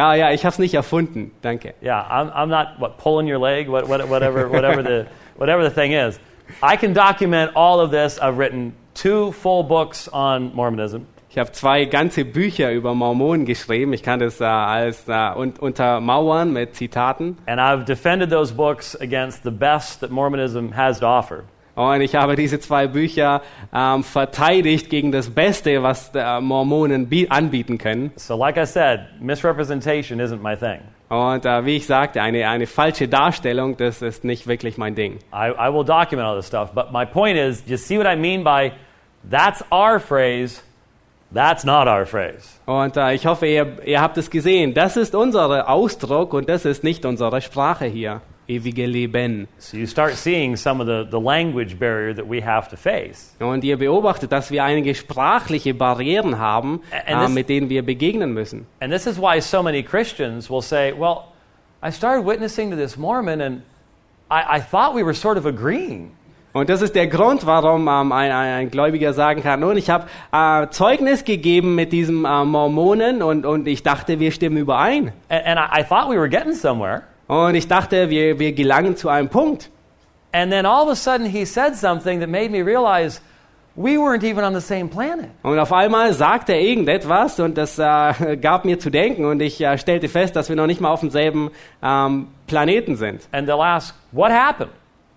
Ja, 0.00 0.14
ja, 0.14 0.30
ich 0.32 0.44
habe 0.44 0.52
es 0.52 0.58
nicht 0.58 0.74
erfunden. 0.74 1.30
Danke. 1.42 1.74
Yeah, 1.82 2.06
I'm, 2.10 2.32
I'm 2.32 2.46
not 2.46 2.78
what 2.78 2.96
pulling 2.96 3.28
your 3.28 3.38
leg, 3.38 3.68
what, 3.68 3.86
what, 3.86 4.08
whatever, 4.08 4.48
whatever 4.48 4.82
the 4.82 5.06
whatever 5.36 5.62
the 5.62 5.70
thing 5.70 5.92
is. 5.92 6.18
I 6.62 6.76
can 6.76 6.94
document 6.94 7.52
all 7.54 7.80
of 7.80 7.90
this. 7.90 8.18
I've 8.18 8.38
written 8.38 8.72
two 8.94 9.32
full 9.32 9.62
books 9.62 10.08
on 10.08 10.54
Mormonism. 10.54 11.06
Ich 11.28 11.38
habe 11.38 11.52
zwei 11.52 11.84
ganze 11.84 12.24
Bücher 12.24 12.72
über 12.72 12.94
Mormonen 12.94 13.44
geschrieben. 13.44 13.92
Ich 13.92 14.02
kann 14.02 14.18
das 14.18 14.40
äh, 14.40 14.44
als 14.44 15.06
äh, 15.06 15.12
un 15.36 15.52
untermauern 15.60 16.52
mit 16.52 16.74
Zitaten. 16.74 17.36
And 17.46 17.60
I've 17.60 17.84
defended 17.84 18.30
those 18.30 18.52
books 18.52 18.96
against 19.00 19.44
the 19.44 19.52
best 19.52 20.00
that 20.00 20.10
Mormonism 20.10 20.72
has 20.72 20.98
to 21.00 21.06
offer. 21.06 21.44
Und 21.74 22.00
ich 22.00 22.14
habe 22.14 22.36
diese 22.36 22.58
zwei 22.60 22.86
Bücher 22.86 23.42
ähm, 23.72 24.02
verteidigt 24.04 24.90
gegen 24.90 25.12
das 25.12 25.30
Beste, 25.30 25.82
was 25.82 26.10
äh, 26.14 26.40
Mormonen 26.40 27.08
bi- 27.08 27.28
anbieten 27.30 27.78
können. 27.78 28.10
So, 28.16 28.36
like 28.36 28.56
I 28.56 28.66
said, 28.66 29.00
misrepresentation 29.20 30.20
isn't 30.20 30.42
my 30.42 30.56
thing. 30.56 30.80
Und 31.08 31.44
äh, 31.44 31.64
wie 31.64 31.76
ich 31.76 31.86
sagte, 31.86 32.22
eine, 32.22 32.48
eine 32.48 32.66
falsche 32.66 33.08
Darstellung, 33.08 33.76
das 33.76 34.00
ist 34.02 34.22
nicht 34.24 34.46
wirklich 34.46 34.78
mein 34.78 34.94
Ding. 34.94 35.18
I, 35.32 35.50
I 35.58 35.72
will 35.72 35.84
document 35.84 36.26
all 36.28 36.36
this 36.36 36.46
stuff. 36.46 36.70
But 36.72 36.92
my 36.92 37.04
point 37.04 37.36
is, 37.36 37.64
you 37.66 37.76
see 37.76 37.98
what 37.98 38.06
I 38.06 38.14
mean 38.16 38.44
by 38.44 38.72
that's 39.28 39.64
our 39.72 39.98
phrase, 39.98 40.62
that's 41.32 41.64
not 41.64 41.88
our 41.88 42.06
phrase. 42.06 42.48
Und 42.66 42.96
äh, 42.96 43.14
ich 43.14 43.26
hoffe, 43.26 43.46
ihr, 43.46 43.78
ihr 43.84 44.00
habt 44.00 44.18
es 44.18 44.30
gesehen. 44.30 44.72
Das 44.74 44.96
ist 44.96 45.14
unser 45.16 45.68
Ausdruck 45.68 46.32
und 46.32 46.48
das 46.48 46.64
ist 46.64 46.84
nicht 46.84 47.04
unsere 47.04 47.40
Sprache 47.40 47.86
hier. 47.86 48.20
Ewige 48.50 48.86
Leben. 48.86 49.46
So 49.58 49.76
you 49.76 49.86
start 49.86 50.14
seeing 50.14 50.56
some 50.56 50.80
of 50.82 50.86
the, 50.86 51.08
the 51.10 51.22
language 51.22 51.78
barrier 51.78 52.14
that 52.14 52.28
we 52.28 52.42
have 52.44 52.68
to 52.70 52.76
face. 52.76 53.34
Und 53.38 53.62
ihr 53.64 53.76
beobachtet, 53.78 54.32
dass 54.32 54.50
wir 54.50 54.64
einige 54.64 54.94
sprachliche 54.94 55.74
Barrieren 55.74 56.38
haben, 56.38 56.80
And 57.06 57.22
äh, 57.22 57.26
this- 57.26 57.34
mit 57.34 57.48
denen 57.48 57.68
wir 57.68 57.82
begegnen 57.84 58.32
müssen. 58.34 58.66
And 58.80 58.92
this 58.92 59.06
is 59.06 59.18
why 59.20 59.40
so 59.40 59.62
many 59.62 59.82
Christians 59.82 60.50
will 60.50 60.62
say, 60.62 60.92
Well, 60.92 61.24
I 61.82 61.90
started 61.92 62.26
witnessing 62.26 62.70
to 62.70 62.76
this 62.76 62.96
Mormon 62.96 63.40
and 63.40 63.62
I, 64.30 64.58
I 64.58 64.60
thought 64.60 64.94
we 64.94 65.02
were 65.04 65.14
sort 65.14 65.38
of 65.38 65.46
agreeing. 65.46 66.10
Und 66.52 66.68
das 66.68 66.82
ist 66.82 66.96
der 66.96 67.06
Grund, 67.06 67.46
warum 67.46 67.82
ähm, 67.86 68.10
ein, 68.10 68.32
ein, 68.32 68.32
ein 68.32 68.70
Gläubiger 68.72 69.12
sagen 69.12 69.40
kann, 69.40 69.60
nun, 69.60 69.76
ich 69.76 69.88
habe 69.88 70.06
äh, 70.32 70.66
Zeugnis 70.70 71.24
gegeben 71.24 71.76
mit 71.76 71.92
diesem 71.92 72.24
äh, 72.24 72.44
Mormonen 72.44 73.22
und, 73.22 73.46
und 73.46 73.68
ich 73.68 73.84
dachte, 73.84 74.18
wir 74.18 74.32
stimmen 74.32 74.56
überein. 74.56 75.12
And, 75.28 75.46
and 75.46 75.60
I, 75.60 75.82
I 75.82 75.84
Und 77.30 77.54
ich 77.54 77.68
dachte, 77.68 78.10
wir, 78.10 78.40
wir 78.40 78.52
gelangen 78.52 78.96
zu 78.96 79.08
einem 79.08 79.28
Punkt. 79.28 79.70
And 80.32 80.50
then 80.50 80.66
all 80.66 80.82
of 80.82 80.88
a 80.88 80.96
sudden 80.96 81.26
he 81.26 81.44
said 81.44 81.76
something 81.76 82.18
that 82.18 82.28
made 82.28 82.50
me 82.50 82.60
realize 82.60 83.20
we 83.76 83.96
weren't 83.98 84.24
even 84.24 84.42
on 84.42 84.52
the 84.52 84.60
same 84.60 84.88
planet. 84.88 85.30
Und 85.44 85.60
auf 85.60 85.72
einmal 85.72 86.12
sagte 86.12 86.54
er 86.54 86.60
irgendetwas 86.60 87.38
und 87.38 87.56
das 87.56 87.78
äh, 87.78 88.36
gab 88.42 88.64
mir 88.64 88.80
zu 88.80 88.90
denken 88.90 89.24
und 89.26 89.40
ich 89.42 89.60
äh, 89.60 89.78
stellte 89.78 90.08
fest, 90.08 90.34
dass 90.34 90.48
wir 90.48 90.56
noch 90.56 90.66
nicht 90.66 90.80
mal 90.80 90.90
auf 90.90 91.00
demselben 91.00 91.52
ähm, 91.80 92.26
Planeten 92.48 92.96
sind. 92.96 93.28
And 93.30 93.48
they'll 93.48 93.62
ask, 93.62 93.94
What 94.10 94.32
happened? 94.32 94.72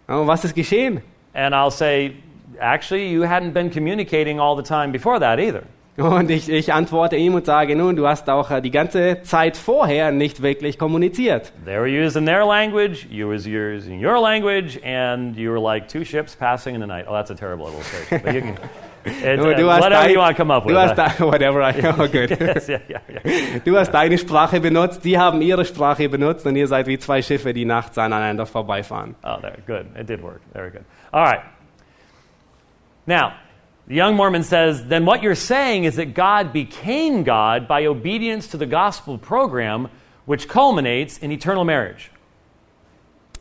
Und 0.05 0.27
was 0.27 0.45
ist 0.45 0.53
geschehen? 0.53 1.01
And 1.33 1.55
I'll 1.55 1.71
say, 1.71 2.13
Actually, 2.59 3.11
you 3.11 3.23
hadn't 3.23 3.53
been 3.53 3.71
communicating 3.71 4.39
all 4.39 4.55
the 4.55 4.61
time 4.61 4.91
before 4.91 5.19
that 5.19 5.39
either. 5.39 5.63
Und 5.95 6.31
ich, 6.31 6.49
ich 6.49 6.73
antworte 6.73 7.15
ihm 7.17 7.35
und 7.35 7.45
sage, 7.45 7.75
nun, 7.75 7.95
du 7.95 8.07
hast 8.07 8.27
auch 8.27 8.49
äh, 8.49 8.61
die 8.61 8.71
ganze 8.71 9.21
Zeit 9.21 9.55
vorher 9.55 10.11
nicht 10.11 10.41
wirklich 10.41 10.79
kommuniziert. 10.79 11.53
They 11.65 11.75
were 11.77 11.87
using 11.87 12.25
their 12.25 12.43
language, 12.45 13.05
you 13.11 13.29
was 13.31 13.45
using 13.45 14.03
your 14.03 14.19
language, 14.19 14.79
and 14.83 15.37
you 15.37 15.51
were 15.51 15.61
like 15.61 15.87
two 15.87 16.03
ships 16.03 16.35
passing 16.35 16.73
in 16.73 16.81
the 16.81 16.87
night. 16.87 17.05
Oh, 17.07 17.13
that's 17.13 17.29
a 17.29 17.35
terrible 17.35 17.67
illustration. 17.67 18.21
But 18.25 18.33
you 18.33 18.41
can, 18.41 18.57
it, 19.05 19.37
Du, 19.39 19.51
uh, 19.51 19.55
du 19.55 19.69
hast 19.69 19.81
whatever 19.83 20.03
dein- 20.07 20.11
you 20.13 20.17
want 20.19 20.35
to 20.35 20.41
come 20.43 20.51
up 20.51 20.65
with. 20.65 20.73
Du 20.73 20.79
hast 20.79 20.93
Uh, 20.93 20.95
da, 21.19 21.25
whatever, 21.31 21.61
I, 21.61 21.73
oh, 21.99 22.07
good. 22.07 22.31
yes, 22.39 22.67
yeah, 22.67 22.79
yeah, 22.89 22.99
yeah. 23.23 23.59
Du 23.63 23.77
hast 23.77 23.91
deine 23.91 24.17
Sprache 24.17 24.59
benutzt, 24.59 25.05
die 25.05 25.19
haben 25.19 25.43
ihre 25.43 25.63
Sprache 25.63 26.09
benutzt 26.09 26.43
und 26.47 26.55
ihr 26.55 26.67
seid 26.67 26.87
wie 26.87 26.97
zwei 26.97 27.21
Schiffe, 27.21 27.53
die 27.53 27.65
nachts 27.65 27.99
aneinander 27.99 28.47
vorbeifahren. 28.47 29.13
Oh, 29.23 29.35
there, 29.41 29.57
good. 29.67 29.85
It 29.95 30.09
did 30.09 30.23
work. 30.23 30.41
Very 30.53 30.71
good. 30.71 30.81
All 31.11 31.23
right. 31.23 31.41
Now, 33.05 33.33
the 33.87 33.95
young 33.95 34.15
Mormon 34.15 34.43
says, 34.43 34.87
then 34.87 35.05
what 35.05 35.21
you're 35.21 35.35
saying 35.35 35.83
is 35.83 35.95
that 35.97 36.13
God 36.13 36.53
became 36.53 37.23
God 37.23 37.67
by 37.67 37.85
obedience 37.85 38.47
to 38.49 38.57
the 38.57 38.65
gospel 38.65 39.17
program, 39.17 39.89
which 40.25 40.47
culminates 40.47 41.17
in 41.17 41.31
eternal 41.31 41.65
marriage. 41.65 42.09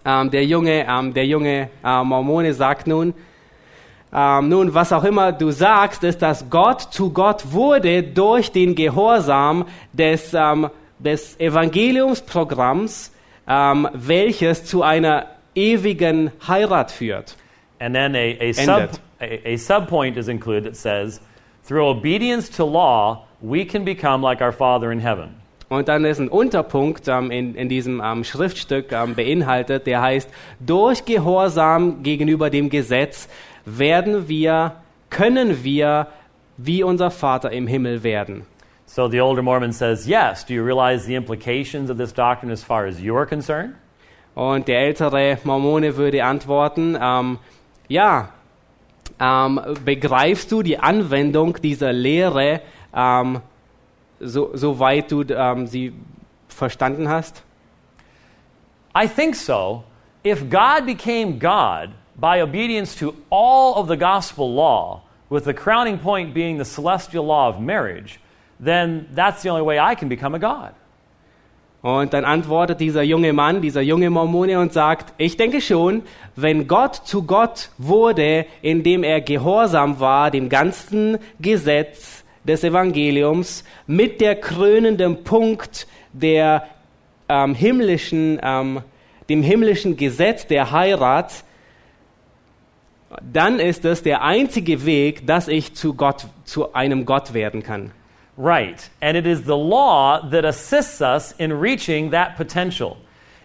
Ähm, 0.05 0.31
der 0.31 0.45
junge, 0.45 0.85
ähm, 0.89 1.15
der 1.15 1.27
junge 1.27 1.71
äh, 1.85 2.05
Mormone 2.05 2.55
sagt 2.55 2.89
nun, 2.89 3.15
ähm, 4.13 4.49
nun, 4.49 4.75
was 4.75 4.93
auch 4.93 5.05
immer 5.05 5.33
du 5.33 5.53
sagst, 5.53 6.05
ist, 6.05 6.21
dass 6.21 6.51
Gott 6.51 6.81
zu 6.93 7.13
Gott 7.13 7.53
wurde 7.53 8.03
durch 8.03 8.51
den 8.51 8.75
Gehorsam 8.75 9.65
des, 9.93 10.35
ähm, 10.35 10.69
des 10.99 11.39
Evangeliumsprogramms, 11.39 13.13
ähm, 13.47 13.89
welches 13.95 14.65
zu 14.65 14.83
einer 14.83 15.27
ewigen 15.55 16.31
Heirat 16.47 16.91
führt. 16.91 17.37
And 17.79 17.95
then 17.95 18.15
a, 18.15 18.37
a, 18.41 18.53
sub. 18.53 19.01
A, 19.23 19.53
a 19.53 19.57
subpoint 19.57 20.17
is 20.17 20.29
included 20.29 20.65
that 20.65 20.77
says, 20.77 21.21
through 21.65 21.87
obedience 21.87 22.49
to 22.57 22.65
law, 22.65 23.27
we 23.41 23.65
can 23.65 23.85
become 23.85 24.23
like 24.23 24.41
our 24.43 24.53
Father 24.53 24.91
in 24.91 25.01
heaven. 25.01 25.37
Und 25.69 25.89
dann 25.89 26.05
ist 26.05 26.21
ein 26.21 26.29
Unterpunkt 26.29 27.09
ähm, 27.09 27.31
in, 27.31 27.55
in 27.55 27.71
diesem 27.71 28.03
ähm, 28.05 28.25
Schriftstück 28.25 28.93
ähm, 28.93 29.15
beinhaltet, 29.15 29.87
der 29.87 30.03
heißt, 30.03 30.29
durch 30.61 31.07
Gehorsam 31.07 32.03
gegenüber 32.03 32.51
dem 32.51 32.69
Gesetz 32.69 33.29
werden 33.65 34.29
wir, 34.29 34.73
können 35.09 35.65
wir 35.65 36.09
wie 36.59 36.83
unser 36.83 37.11
Vater 37.11 37.51
im 37.53 37.67
Himmel 37.67 38.03
werden. 38.03 38.45
So 38.85 39.09
the 39.09 39.23
older 39.23 39.41
Mormon 39.41 39.73
says, 39.73 40.07
yes, 40.07 40.45
do 40.45 40.53
you 40.53 40.63
realize 40.63 41.07
the 41.07 41.15
implications 41.15 41.89
of 41.89 41.97
this 41.97 42.13
doctrine 42.13 42.53
as 42.53 42.63
far 42.63 42.85
as 42.85 43.01
you 43.01 43.17
are 43.17 43.25
concerned? 43.25 43.75
Und 44.35 44.69
der 44.69 44.81
ältere 44.81 45.39
Mormone 45.45 45.97
würde 45.97 46.23
antworten, 46.25 46.99
ähm, 47.01 47.39
ja, 47.89 48.29
ähm, 49.23 49.61
begreifst 49.85 50.51
du 50.51 50.63
die 50.63 50.79
Anwendung 50.79 51.57
dieser 51.63 51.93
Lehre, 51.93 52.61
ähm, 52.95 53.41
so, 54.19 54.53
du 54.53 55.25
ähm, 55.31 55.67
sie 55.69 55.93
verstanden 56.49 57.09
hast? 57.09 57.43
I 58.95 59.07
think 59.07 59.37
so. 59.37 59.85
If 60.25 60.51
God 60.51 60.87
became 60.87 61.39
God 61.39 61.91
by 62.17 62.43
obedience 62.43 62.97
to 62.97 63.15
all 63.31 63.75
of 63.75 63.89
the 63.89 63.97
gospel 63.97 64.53
law, 64.53 65.03
with 65.31 65.45
the 65.45 65.55
crowning 65.55 65.99
point 65.99 66.35
being 66.35 66.59
the 66.59 66.65
celestial 66.65 67.25
law 67.25 67.49
of 67.49 67.59
marriage, 67.59 68.21
then 68.61 69.09
that's 69.13 69.43
the 69.43 69.49
only 69.49 69.63
way 69.63 69.79
I 69.79 69.95
can 69.95 70.09
become 70.09 70.35
a 70.35 70.39
God. 70.39 70.75
Und 71.83 72.13
dann 72.13 72.25
antwortet 72.25 72.79
dieser 72.79 73.03
junge 73.03 73.33
Mann, 73.33 73.61
dieser 73.61 73.81
junge 73.81 74.09
Mormone 74.09 74.61
und 74.61 74.73
sagt, 74.73 75.13
ich 75.19 75.37
denke 75.37 75.61
schon, 75.61 76.03
wenn 76.37 76.69
Gott 76.69 76.95
zu 76.95 77.25
Gott 77.25 77.71
wurde, 77.77 78.47
indem 78.63 79.03
er 79.03 79.21
gehorsam 79.21 79.99
war 79.99 80.31
dem 80.31 80.49
ganzen 80.49 81.19
Gesetz 81.41 82.23
des 82.45 82.63
Evangeliums, 82.63 83.65
mit 83.89 84.21
der 84.21 84.37
krönenden 84.37 85.25
Punkt 85.25 85.89
der 86.13 86.69
ähm, 87.29 87.55
himmlischen, 87.55 88.39
ähm, 88.43 88.83
dem 89.29 89.43
himmlischen 89.43 89.97
Gesetz 89.97 90.47
der 90.47 90.71
Heirat, 90.71 91.45
dann 93.21 93.59
ist 93.59 93.85
es 93.85 94.05
der 94.05 94.23
einzige 94.23 94.87
Weg, 94.87 95.27
dass 95.27 95.49
ich 95.49 95.75
zu 95.75 95.95
Gott, 95.95 96.27
zu 96.45 96.75
einem 96.75 97.07
Gott 97.07 97.35
werden 97.35 97.65
kann. 97.65 97.91
Right. 98.37 98.89
And 99.01 99.17
it 99.17 99.27
is 99.27 99.43
the 99.43 99.57
law 99.57 100.29
that 100.31 100.45
assists 100.45 101.01
us 101.01 101.35
in 101.39 101.53
reaching 101.53 102.11
that 102.11 102.37
potential. 102.37 102.97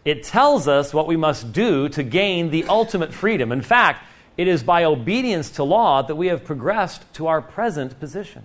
It 0.05 0.23
tells 0.23 0.67
us 0.67 0.93
what 0.93 1.07
we 1.07 1.17
must 1.17 1.51
do 1.51 1.89
to 1.89 2.03
gain 2.03 2.49
the 2.49 2.65
ultimate 2.69 3.13
freedom. 3.13 3.51
In 3.51 3.61
fact, 3.61 4.03
it 4.37 4.47
is 4.47 4.63
by 4.63 4.85
obedience 4.85 5.51
to 5.51 5.63
law 5.63 6.01
that 6.01 6.15
we 6.15 6.27
have 6.27 6.45
progressed 6.45 7.01
to 7.15 7.27
our 7.27 7.41
present 7.41 7.99
position. 7.99 8.43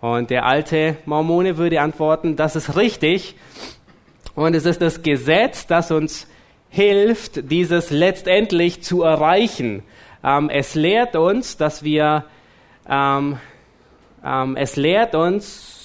Und 0.00 0.30
der 0.30 0.46
alte 0.46 0.96
Mormone 1.04 1.58
würde 1.58 1.80
antworten, 1.80 2.34
das 2.34 2.56
ist 2.56 2.74
richtig. 2.74 3.34
Und 4.34 4.54
es 4.54 4.64
ist 4.64 4.80
das 4.80 5.02
Gesetz, 5.02 5.66
das 5.66 5.90
uns 5.90 6.26
hilft, 6.70 7.50
dieses 7.50 7.90
letztendlich 7.90 8.82
zu 8.82 9.02
erreichen. 9.02 9.82
Ähm, 10.24 10.48
es 10.48 10.74
lehrt 10.74 11.16
uns, 11.16 11.56
dass 11.56 11.82
wir, 11.82 12.24
ähm, 12.88 13.38
ähm, 14.24 14.56
es 14.56 14.76
lehrt 14.76 15.14
uns, 15.14 15.76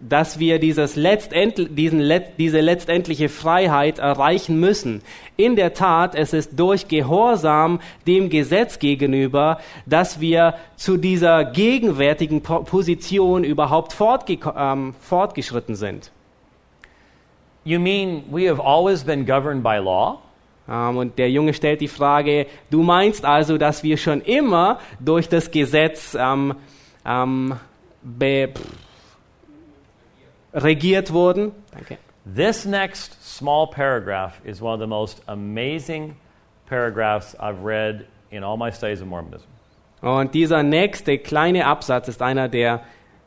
dass 0.00 0.38
wir 0.38 0.58
dieses 0.58 0.96
letztendl 0.96 1.66
diesen 1.66 2.00
Let 2.00 2.32
diese 2.36 2.60
letztendliche 2.60 3.28
Freiheit 3.28 4.00
erreichen 4.00 4.58
müssen. 4.60 5.02
In 5.36 5.56
der 5.56 5.72
Tat, 5.72 6.14
es 6.14 6.32
ist 6.32 6.58
durch 6.58 6.88
Gehorsam 6.88 7.80
dem 8.06 8.28
Gesetz 8.28 8.78
gegenüber, 8.78 9.60
dass 9.86 10.20
wir 10.20 10.54
zu 10.76 10.96
dieser 10.96 11.44
gegenwärtigen 11.44 12.42
Po- 12.42 12.64
Position 12.64 13.44
überhaupt 13.44 13.92
fortge 13.92 14.38
ähm, 14.56 14.94
fortgeschritten 15.00 15.76
sind. 15.76 16.10
You 17.64 17.78
mean 17.78 18.24
we 18.30 18.50
have 18.50 18.60
always 18.60 19.04
been 19.04 19.24
governed 19.24 19.62
by 19.62 19.78
law? 19.78 20.18
Ähm, 20.68 20.96
und 20.98 21.18
der 21.18 21.30
Junge 21.30 21.54
stellt 21.54 21.80
die 21.80 21.88
Frage, 21.88 22.46
du 22.68 22.82
meinst 22.82 23.24
also, 23.24 23.56
dass 23.58 23.82
wir 23.82 23.96
schon 23.96 24.20
immer 24.20 24.80
durch 25.00 25.28
das 25.28 25.50
Gesetz 25.50 26.14
ähm, 26.18 26.54
ähm, 27.06 27.50
be 27.50 27.54
pff, 27.56 27.73
regiert 30.52 31.12
wurden? 31.12 31.52
Danke. 31.72 31.98
This 32.24 32.64
next 32.64 33.22
small 33.22 33.66
paragraph 33.66 34.40
is 34.44 34.62
one 34.62 34.74
of 34.74 34.80
the 34.80 34.86
most 34.86 35.20
amazing 35.26 36.16
paragraphs 36.66 37.36
I've 37.38 37.64
read 37.64 38.06
in 38.30 38.42
all 38.42 38.56
my 38.56 38.70
studies 38.70 39.02
of 39.02 39.08
Mormonism. 39.08 39.46
Und 40.00 40.34
dieser 40.34 40.62
nächste 40.62 41.18
kleine 41.18 41.66
Absatz 41.66 42.08
ist 42.08 42.20
einer 42.20 42.48
der 42.48 42.82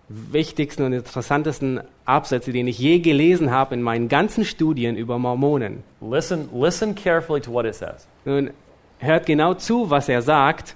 wichtigsten 0.10 0.84
und 0.84 0.94
interessantesten 0.94 1.82
Absätze, 2.06 2.52
den 2.52 2.68
ich 2.68 2.80
je 2.80 3.00
gelesen 3.00 3.52
habe 3.52 3.76
in 3.76 3.82
meinen 3.82 4.08
ganzen 4.08 4.46
Studien 4.46 4.96
über 4.96 5.18
Mormonen. 5.18 5.84
Listen, 6.02 6.50
listen 6.54 6.96
carefully 6.96 7.42
to 7.42 7.52
what 7.52 7.66
it 7.66 7.76
says. 7.76 8.08
Nun 8.26 8.52
hört 9.00 9.26
genau 9.26 9.54
zu, 9.56 9.90
was 9.90 10.08
er 10.08 10.22
sagt. 10.22 10.76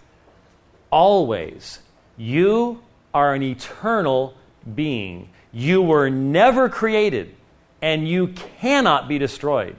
Always, 0.90 1.82
you 2.18 2.78
are 3.13 3.34
an 3.34 3.43
eternal 3.43 4.34
being. 4.76 5.30
You 5.52 5.82
were 5.82 6.10
never 6.10 6.69
created, 6.69 7.36
and 7.82 8.08
you 8.08 8.30
cannot 8.60 9.08
be 9.08 9.17
destroyed. 9.17 9.76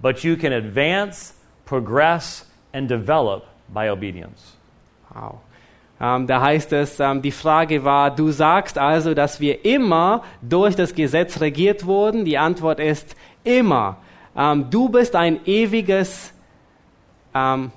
But 0.00 0.24
you 0.24 0.36
can 0.36 0.52
advance, 0.52 1.34
progress, 1.64 2.46
and 2.72 2.88
develop 2.88 3.46
by 3.72 3.88
obedience. 3.88 4.56
Wow. 5.14 5.40
Ähm, 6.00 6.26
da 6.26 6.40
heißt 6.40 6.72
es, 6.72 6.98
ähm, 6.98 7.22
die 7.22 7.30
Frage 7.30 7.84
war, 7.84 8.10
du 8.10 8.32
sagst 8.32 8.76
also, 8.76 9.14
dass 9.14 9.38
wir 9.38 9.64
immer 9.64 10.24
durch 10.40 10.74
das 10.74 10.94
Gesetz 10.94 11.40
regiert 11.40 11.86
wurden. 11.86 12.24
Die 12.24 12.38
Antwort 12.38 12.80
ist 12.80 13.14
immer. 13.44 13.98
Ähm, 14.36 14.68
du 14.68 14.88
bist 14.88 15.14
ein 15.14 15.40
ewiges 15.46 16.34
ähm, 17.34 17.70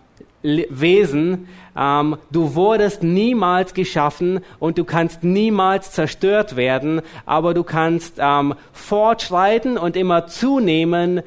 Wesen. 0.69 1.47
Ähm, 1.75 2.17
du 2.31 2.55
wurdest 2.55 3.03
niemals 3.03 3.73
geschaffen 3.73 4.39
und 4.59 4.77
du 4.77 4.85
kannst 4.85 5.23
niemals 5.23 5.91
zerstört 5.91 6.55
werden, 6.55 7.01
aber 7.25 7.53
du 7.53 7.63
kannst 7.63 8.15
ähm, 8.17 8.55
fortschreiten 8.71 9.77
und 9.77 9.95
immer 9.95 10.27
zunehmen 10.27 11.21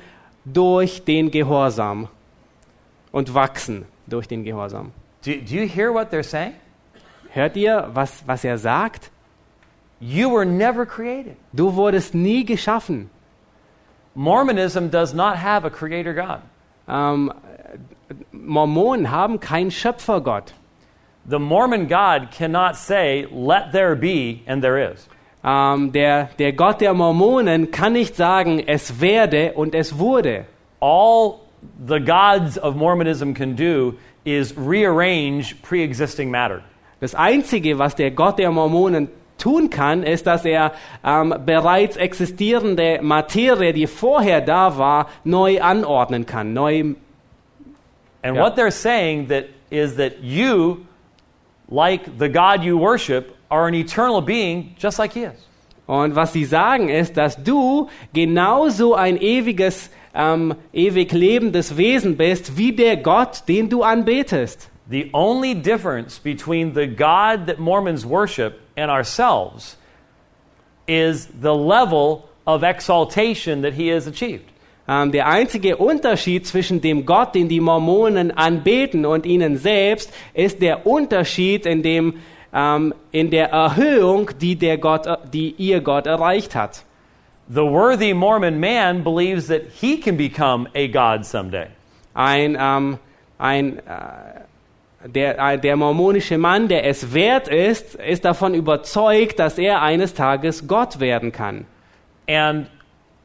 durch 0.44 1.04
den 1.04 1.30
Gehorsam 1.30 2.08
und 3.12 3.34
wachsen 3.34 3.84
durch 4.06 4.28
den 4.28 4.44
Gehorsam. 4.44 4.92
Do, 5.24 5.32
do 5.32 5.54
you 5.54 5.68
hear 5.68 5.92
what 5.92 6.12
they're 6.12 6.22
saying? 6.22 6.54
Hört 7.30 7.56
ihr, 7.56 7.90
was, 7.92 8.22
was 8.26 8.44
er 8.44 8.56
sagt? 8.58 9.10
You 10.00 10.30
were 10.30 10.46
never 10.46 10.86
created. 10.86 11.36
Du 11.52 11.74
wurdest 11.74 12.14
nie 12.14 12.44
geschaffen. 12.44 13.10
Mormonism 14.14 14.88
does 14.88 15.12
not 15.12 15.36
have 15.36 15.64
a 15.64 15.70
creator 15.70 16.14
God. 16.14 16.40
Ähm, 16.88 17.32
Mormonen 18.32 19.10
haben 19.10 19.40
keinen 19.40 19.70
Schöpfergott. 19.70 20.54
The 21.28 21.38
Mormon 21.38 21.88
God 21.88 22.30
cannot 22.30 22.76
say, 22.76 23.26
let 23.30 23.72
there 23.72 23.94
be, 23.94 24.40
and 24.46 24.62
there 24.62 24.78
is. 24.78 25.08
Ähm, 25.44 25.92
der, 25.92 26.30
der 26.38 26.52
Gott 26.52 26.80
der 26.80 26.94
Mormonen 26.94 27.70
kann 27.70 27.92
nicht 27.92 28.16
sagen, 28.16 28.62
es 28.66 29.00
werde 29.00 29.52
und 29.52 29.74
es 29.74 29.98
wurde. 29.98 30.46
All 30.80 31.40
the 31.86 32.00
gods 32.00 32.58
of 32.58 32.74
Mormonism 32.76 33.34
can 33.34 33.54
do 33.54 33.94
is 34.24 34.54
rearrange 34.56 35.54
pre 35.62 35.82
existing 35.82 36.30
matter. 36.30 36.62
Das 37.00 37.14
Einzige, 37.14 37.78
was 37.78 37.94
der 37.94 38.10
Gott 38.10 38.38
der 38.38 38.50
Mormonen 38.50 39.08
tun 39.38 39.70
kann, 39.70 40.02
ist, 40.02 40.26
dass 40.26 40.44
er 40.44 40.72
ähm, 41.04 41.34
bereits 41.46 41.96
existierende 41.96 43.00
Materie, 43.02 43.72
die 43.72 43.86
vorher 43.86 44.40
da 44.40 44.76
war, 44.78 45.08
neu 45.24 45.60
anordnen 45.60 46.26
kann, 46.26 46.52
neu 46.52 46.94
And 48.20 48.34
Yeah. 48.34 48.42
what 48.42 48.56
they're 48.56 48.72
saying 48.72 49.28
that 49.28 49.44
is 49.70 49.96
that 49.96 50.20
you, 50.22 50.86
like 51.70 52.18
the 52.18 52.28
God 52.28 52.64
you 52.64 52.76
worship, 52.76 53.36
are 53.48 53.68
an 53.68 53.74
eternal 53.74 54.20
being 54.20 54.74
just 54.78 54.98
like 54.98 55.12
he 55.12 55.22
is. 55.24 55.46
Und 55.86 56.14
was 56.16 56.32
sie 56.32 56.44
sagen 56.44 56.88
ist, 56.90 57.16
dass 57.16 57.42
du 57.42 57.88
genauso 58.12 58.94
ein 58.94 59.16
ewiges, 59.16 59.90
ähm, 60.14 60.54
ewig 60.72 61.12
lebendes 61.12 61.76
Wesen 61.78 62.16
bist, 62.16 62.58
wie 62.58 62.72
der 62.72 62.96
Gott, 62.98 63.44
den 63.48 63.70
du 63.70 63.82
anbetest. 63.82 64.68
The 64.90 65.10
only 65.12 65.54
difference 65.54 66.18
between 66.18 66.74
the 66.74 66.86
God 66.86 67.46
that 67.46 67.58
Mormons 67.58 68.04
worship 68.06 68.54
and 68.78 68.90
ourselves 68.90 69.76
is 70.86 71.26
the 71.40 71.54
level 71.54 72.28
of 72.46 72.62
exaltation 72.62 73.62
that 73.62 73.74
he 73.74 73.88
has 73.88 74.06
achieved. 74.06 74.44
Ähm, 74.88 75.12
der 75.12 75.26
einzige 75.26 75.76
Unterschied 75.76 76.46
zwischen 76.46 76.80
dem 76.80 77.04
Gott, 77.04 77.34
den 77.34 77.48
die 77.48 77.60
Mormonen 77.60 78.30
anbeten, 78.30 79.04
und 79.04 79.26
ihnen 79.26 79.58
selbst, 79.58 80.10
ist 80.32 80.62
der 80.62 80.86
Unterschied 80.86 81.66
in, 81.66 81.82
dem, 81.82 82.14
ähm, 82.54 82.94
in 83.12 83.30
der 83.30 83.50
Erhöhung, 83.50 84.30
die, 84.40 84.56
der 84.56 84.78
Gott, 84.78 85.06
die 85.30 85.54
ihr 85.58 85.82
Gott 85.82 86.06
erreicht 86.06 86.54
hat. 86.54 86.84
The 87.50 87.62
worthy 87.62 88.14
Mormon 88.14 88.60
man 88.60 89.04
believes 89.04 89.48
that 89.48 89.62
he 89.78 89.98
can 89.98 90.16
become 90.16 90.68
a 90.74 90.86
God 90.86 91.26
someday. 91.26 91.66
Ein, 92.14 92.56
ähm, 92.58 92.98
ein, 93.38 93.78
äh, 93.78 93.82
der, 95.04 95.38
äh, 95.38 95.58
der 95.58 95.76
mormonische 95.76 96.38
Mann, 96.38 96.68
der 96.68 96.84
es 96.86 97.14
wert 97.14 97.48
ist, 97.48 97.94
ist 97.94 98.24
davon 98.24 98.54
überzeugt, 98.54 99.38
dass 99.38 99.58
er 99.58 99.82
eines 99.82 100.14
Tages 100.14 100.66
Gott 100.66 101.00
werden 101.00 101.32
kann. 101.32 101.66
And 102.28 102.66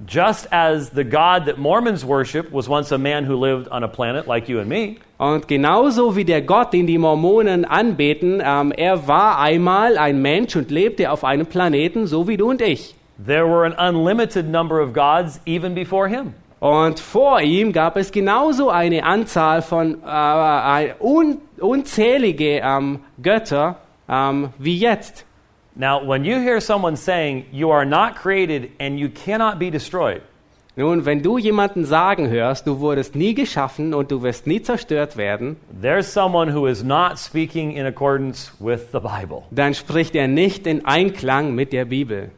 just 0.07 0.51
as 0.51 0.91
the 0.93 1.03
God 1.03 1.45
that 1.45 1.57
Mormons 1.57 2.05
worship 2.05 2.51
was 2.51 2.69
once 2.69 2.91
a 2.91 2.97
man 2.97 3.27
who 3.27 3.35
lived 3.35 3.71
on 3.71 3.83
a 3.83 3.87
planet 3.87 4.27
like 4.27 4.47
you 4.47 4.59
and 4.59 4.69
me, 4.69 4.97
Und 5.17 5.47
genauso 5.47 6.15
wie 6.15 6.25
der 6.25 6.41
Gott, 6.41 6.73
den 6.73 6.85
die 6.85 6.97
Mormonen 6.97 7.63
anbeten, 7.65 8.41
ähm, 8.43 8.71
er 8.71 9.07
war 9.07 9.39
einmal 9.39 9.97
ein 9.97 10.21
Mensch 10.21 10.55
und 10.55 10.69
lebte 10.69 11.11
auf 11.11 11.23
einem 11.23 11.45
Planeten, 11.45 12.07
so 12.07 12.27
wie 12.27 12.37
du 12.37 12.49
und 12.49 12.61
ich. 12.61 12.95
there 13.25 13.47
were 13.47 13.63
an 13.65 13.73
unlimited 13.73 14.45
number 14.47 14.81
of 14.81 14.91
gods 14.91 15.39
even 15.45 15.73
before 15.73 16.07
him. 16.07 16.33
Und 16.63 17.01
vor 17.01 17.41
ihm 17.41 17.73
gab 17.73 17.97
es 17.97 18.09
genauso 18.09 18.69
eine 18.69 19.03
Anzahl 19.03 19.61
von 19.61 19.97
äh, 20.01 20.93
un, 20.97 21.39
unzählige 21.59 22.61
ähm, 22.63 23.01
Götter 23.21 23.79
ähm, 24.07 24.47
wie 24.59 24.77
jetzt. 24.77 25.25
Now, 25.75 25.99
when 26.07 26.23
you 26.23 26.37
hear 26.39 26.61
someone 26.61 26.95
saying 26.95 27.43
you 27.51 27.69
are 27.69 27.85
not 27.85 28.15
created 28.15 28.69
and 28.79 28.97
you 28.97 29.09
cannot 29.09 29.59
be 29.59 29.69
destroyed, 29.69 30.21
Nun, 30.77 31.05
wenn 31.05 31.21
du 31.21 31.37
jemanden 31.37 31.83
sagen 31.83 32.29
hörst, 32.29 32.65
du 32.65 32.79
wurdest 32.79 33.13
nie 33.13 33.33
geschaffen 33.33 33.93
und 33.93 34.09
du 34.09 34.23
wirst 34.23 34.47
nie 34.47 34.61
zerstört 34.61 35.17
werden, 35.17 35.57
there's 35.81 36.13
someone 36.13 36.55
who 36.55 36.65
is 36.65 36.81
not 36.81 37.19
speaking 37.19 37.71
in 37.71 37.85
accordance 37.85 38.53
with 38.61 38.87
the 38.93 39.01
Bible. 39.01 39.43
dann 39.51 39.73
spricht 39.73 40.15
er 40.15 40.29
nicht 40.29 40.65
in 40.65 40.85
Einklang 40.85 41.55
mit 41.55 41.73
der 41.73 41.83
Bibel. 41.83 42.31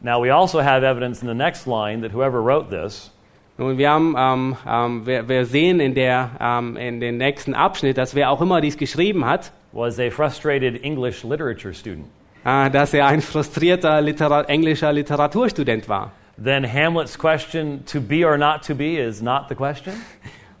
Now, 0.00 0.22
we 0.22 0.32
also 0.32 0.62
have 0.62 0.86
evidence 0.86 1.22
in 1.22 1.28
the 1.28 1.34
next 1.34 1.66
line 1.66 2.02
that 2.02 2.12
whoever 2.12 2.40
wrote 2.40 2.70
this 2.70 3.10
Nun, 3.58 3.76
wir, 3.76 3.90
haben, 3.90 4.14
ähm, 4.16 4.56
ähm, 4.68 5.04
wir, 5.04 5.28
wir 5.28 5.44
sehen 5.44 5.80
in, 5.80 5.94
der, 5.94 6.30
ähm, 6.40 6.76
in 6.76 7.00
dem 7.00 7.16
nächsten 7.16 7.54
Abschnitt, 7.54 7.98
dass 7.98 8.14
wer 8.14 8.30
auch 8.30 8.40
immer 8.40 8.60
dies 8.60 8.76
geschrieben 8.76 9.26
hat, 9.26 9.52
was 9.72 9.98
a 9.98 10.10
frustrated 10.10 10.82
English 10.84 11.24
literature 11.24 11.74
student. 11.74 12.06
äh, 12.44 12.70
dass 12.70 12.94
er 12.94 13.06
ein 13.06 13.20
frustrierter 13.20 14.00
Litera 14.00 14.42
englischer 14.42 14.92
Literaturstudent 14.92 15.88
war. 15.88 16.12
Then 16.42 16.64
Hamlet's 16.64 17.18
question, 17.18 17.84
to 17.86 18.00
be 18.00 18.24
or 18.24 18.38
not 18.38 18.64
to 18.66 18.74
be, 18.74 18.96
is 18.96 19.20
not 19.20 19.48
the 19.48 19.54
question. 19.54 19.92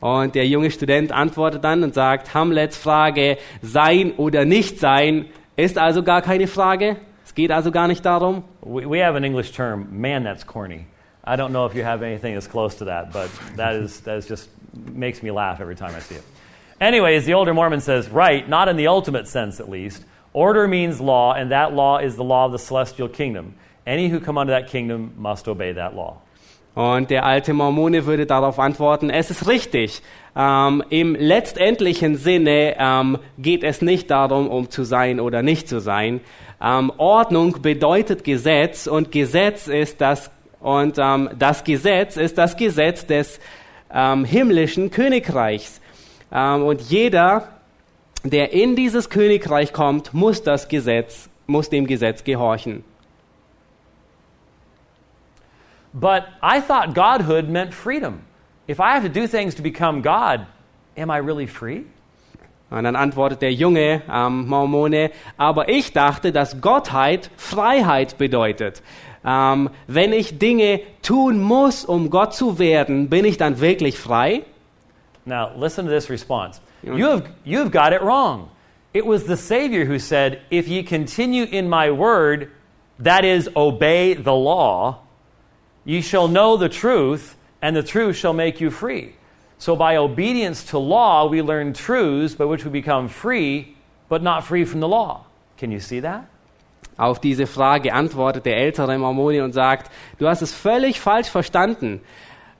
Und 0.00 0.34
der 0.34 0.46
junge 0.46 0.70
Student 0.70 1.12
antwortet 1.12 1.64
dann 1.64 1.82
und 1.82 1.94
sagt, 1.94 2.34
Hamlets 2.34 2.76
Frage, 2.76 3.38
sein 3.62 4.12
oder 4.16 4.44
nicht 4.44 4.78
sein, 4.78 5.26
ist 5.56 5.78
also 5.78 6.02
gar 6.02 6.22
keine 6.22 6.46
Frage. 6.46 6.96
Es 7.24 7.34
geht 7.34 7.50
also 7.50 7.70
gar 7.70 7.88
nicht 7.88 8.04
darum. 8.04 8.44
We, 8.62 8.88
we 8.88 9.04
have 9.04 9.16
an 9.16 9.24
English 9.24 9.52
term, 9.52 9.86
man, 9.90 10.24
that's 10.24 10.46
corny. 10.46 10.86
I 11.28 11.36
don't 11.36 11.52
know 11.52 11.66
if 11.66 11.74
you 11.74 11.82
have 11.82 12.02
anything 12.02 12.32
that's 12.32 12.46
close 12.46 12.76
to 12.76 12.86
that, 12.86 13.12
but 13.12 13.30
that 13.56 13.76
is, 13.76 14.00
that 14.00 14.16
is 14.16 14.26
just 14.26 14.48
makes 14.72 15.22
me 15.22 15.30
laugh 15.30 15.60
every 15.60 15.76
time 15.76 15.94
I 15.94 16.00
see 16.00 16.14
it. 16.14 16.24
Anyways, 16.80 17.26
the 17.26 17.34
older 17.34 17.52
Mormon 17.52 17.82
says, 17.82 18.08
right, 18.08 18.48
not 18.48 18.68
in 18.68 18.76
the 18.76 18.86
ultimate 18.86 19.28
sense 19.28 19.60
at 19.60 19.68
least. 19.68 20.04
Order 20.32 20.66
means 20.66 21.00
law, 21.00 21.34
and 21.34 21.50
that 21.52 21.74
law 21.74 21.98
is 21.98 22.16
the 22.16 22.24
law 22.24 22.46
of 22.46 22.52
the 22.52 22.58
celestial 22.58 23.08
kingdom. 23.08 23.54
Any 23.86 24.08
who 24.08 24.20
come 24.20 24.38
under 24.38 24.52
that 24.52 24.68
kingdom 24.68 25.12
must 25.18 25.48
obey 25.48 25.72
that 25.72 25.94
law. 25.94 26.22
Und 26.74 27.10
der 27.10 27.24
alte 27.26 27.52
Mormone 27.52 28.06
würde 28.06 28.24
darauf 28.24 28.58
antworten, 28.58 29.10
es 29.10 29.30
ist 29.30 29.48
richtig. 29.48 30.00
Ähm, 30.36 30.82
Im 30.88 31.14
letztendlichen 31.14 32.16
Sinne 32.16 32.76
ähm, 32.78 33.18
geht 33.36 33.64
es 33.64 33.82
nicht 33.82 34.10
darum, 34.10 34.48
um 34.48 34.70
zu 34.70 34.84
sein 34.84 35.18
oder 35.18 35.42
nicht 35.42 35.68
zu 35.68 35.80
sein. 35.80 36.20
Ähm, 36.62 36.92
Ordnung 36.96 37.60
bedeutet 37.60 38.22
Gesetz 38.22 38.86
und 38.86 39.10
Gesetz 39.10 39.66
ist 39.66 40.00
das 40.00 40.30
und 40.60 40.98
ähm, 40.98 41.30
das 41.38 41.64
Gesetz 41.64 42.16
ist 42.16 42.36
das 42.38 42.56
Gesetz 42.56 43.06
des 43.06 43.40
ähm, 43.92 44.24
himmlischen 44.24 44.90
Königreichs. 44.90 45.80
Ähm, 46.32 46.64
und 46.64 46.80
jeder, 46.82 47.48
der 48.24 48.52
in 48.52 48.76
dieses 48.76 49.08
Königreich 49.08 49.72
kommt, 49.72 50.12
muss 50.12 50.42
das 50.42 50.68
Gesetz, 50.68 51.28
muss 51.46 51.70
dem 51.70 51.86
Gesetz 51.86 52.24
gehorchen. 52.24 52.84
But 55.92 56.24
I 56.42 56.60
thought 56.60 56.94
godhood 56.94 57.48
meant 57.48 57.72
freedom. 57.72 58.20
If 58.68 58.78
I 58.78 58.92
have 58.92 59.02
to 59.02 59.08
do 59.08 59.26
things 59.26 59.54
to 59.54 59.62
become 59.62 60.02
God, 60.02 60.46
am 60.96 61.10
I 61.10 61.18
really 61.18 61.46
free? 61.46 61.84
Und 62.70 62.84
dann 62.84 62.96
antwortet 62.96 63.40
der 63.40 63.52
junge 63.54 64.02
ähm, 64.12 64.46
Mormone, 64.46 65.10
aber 65.38 65.70
ich 65.70 65.94
dachte, 65.94 66.32
dass 66.32 66.60
Gottheit 66.60 67.30
Freiheit 67.38 68.18
bedeutet. 68.18 68.82
Ähm, 69.24 69.70
wenn 69.86 70.12
ich 70.12 70.38
Dinge 70.38 70.80
tun 71.02 71.42
muss, 71.42 71.84
um 71.84 72.10
Gott 72.10 72.34
zu 72.34 72.58
werden, 72.58 73.08
bin 73.08 73.24
ich 73.24 73.36
dann 73.36 73.60
wirklich 73.60 73.98
frei? 73.98 74.44
Now, 75.24 75.50
listen 75.56 75.84
to 75.84 75.90
this 75.90 76.08
response. 76.08 76.60
You 76.82 77.06
have, 77.06 77.28
you 77.44 77.58
have 77.58 77.70
got 77.70 77.92
it 77.92 78.02
wrong. 78.02 78.48
It 78.94 79.04
was 79.04 79.24
the 79.24 79.36
Savior 79.36 79.84
who 79.84 79.98
said, 79.98 80.40
If 80.50 80.68
ye 80.68 80.82
continue 80.82 81.44
in 81.44 81.68
my 81.68 81.90
word, 81.90 82.50
that 83.00 83.24
is, 83.24 83.50
obey 83.54 84.14
the 84.14 84.34
law, 84.34 85.00
ye 85.84 86.00
shall 86.00 86.28
know 86.28 86.56
the 86.56 86.68
truth, 86.68 87.36
and 87.60 87.76
the 87.76 87.82
truth 87.82 88.16
shall 88.16 88.32
make 88.32 88.60
you 88.60 88.70
free. 88.70 89.14
So, 89.58 89.74
by 89.76 89.96
obedience 89.96 90.64
to 90.70 90.78
law, 90.78 91.26
we 91.28 91.42
learn 91.42 91.72
truths 91.72 92.34
by 92.34 92.44
which 92.44 92.64
we 92.64 92.70
become 92.70 93.08
free, 93.08 93.76
but 94.08 94.22
not 94.22 94.44
free 94.44 94.64
from 94.64 94.80
the 94.80 94.88
law. 94.88 95.24
Can 95.58 95.72
you 95.72 95.80
see 95.80 96.00
that? 96.00 96.28
Auf 96.98 97.20
diese 97.20 97.46
Frage 97.46 97.94
antwortet 97.94 98.44
der 98.44 98.58
ältere 98.58 98.98
Mormone 98.98 99.44
und 99.44 99.52
sagt, 99.52 99.90
du 100.18 100.28
hast 100.28 100.42
es 100.42 100.52
völlig 100.52 101.00
falsch 101.00 101.28
verstanden. 101.28 102.00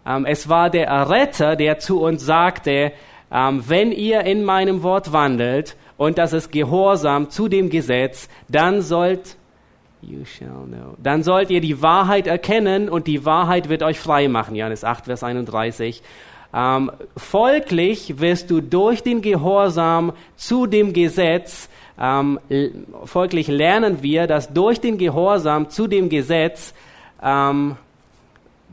Ähm, 0.07 0.25
es 0.25 0.49
war 0.49 0.71
der 0.71 0.87
Erretter, 0.87 1.57
der 1.57 1.81
zu 1.81 2.01
uns 2.01 2.25
sagte, 2.25 2.93
ähm, 3.31 3.65
wenn 3.67 3.93
ihr 3.93 4.21
in 4.23 4.45
meinem 4.45 4.83
Wort 4.83 5.13
wandelt 5.13 5.77
und 5.97 6.17
das 6.17 6.33
ist 6.33 6.53
Gehorsam 6.53 7.29
zu 7.31 7.49
dem 7.49 7.69
Gesetz, 7.69 8.29
dann 8.49 8.81
sollt 8.81 9.37
You 10.01 10.25
shall 10.25 10.65
know. 10.69 10.95
Dann 11.03 11.25
sollt 11.25 11.51
ihr 11.51 11.61
die 11.61 11.83
Wahrheit 11.83 12.29
erkennen 12.29 12.89
und 12.89 13.09
die 13.09 13.25
Wahrheit 13.25 13.69
wird 13.69 13.83
euch 13.83 13.99
frei 13.99 14.29
machen. 14.29 14.55
Johannes 14.55 14.85
8, 14.85 15.07
Vers 15.07 15.25
31. 15.25 16.03
Ähm, 16.55 16.93
folglich 17.17 18.21
wirst 18.21 18.51
du 18.53 18.61
durch 18.61 19.03
den 19.03 19.23
Gehorsam 19.23 20.13
zu 20.37 20.67
dem 20.67 20.93
Gesetz, 20.93 21.69
ähm, 22.01 22.39
folglich 23.05 23.49
lernen 23.49 24.03
wir, 24.03 24.27
dass 24.27 24.53
durch 24.53 24.81
den 24.81 24.99
Gehorsam 24.99 25.69
zu 25.71 25.87
dem 25.87 26.09
Gesetz, 26.09 26.75
ähm, 27.23 27.77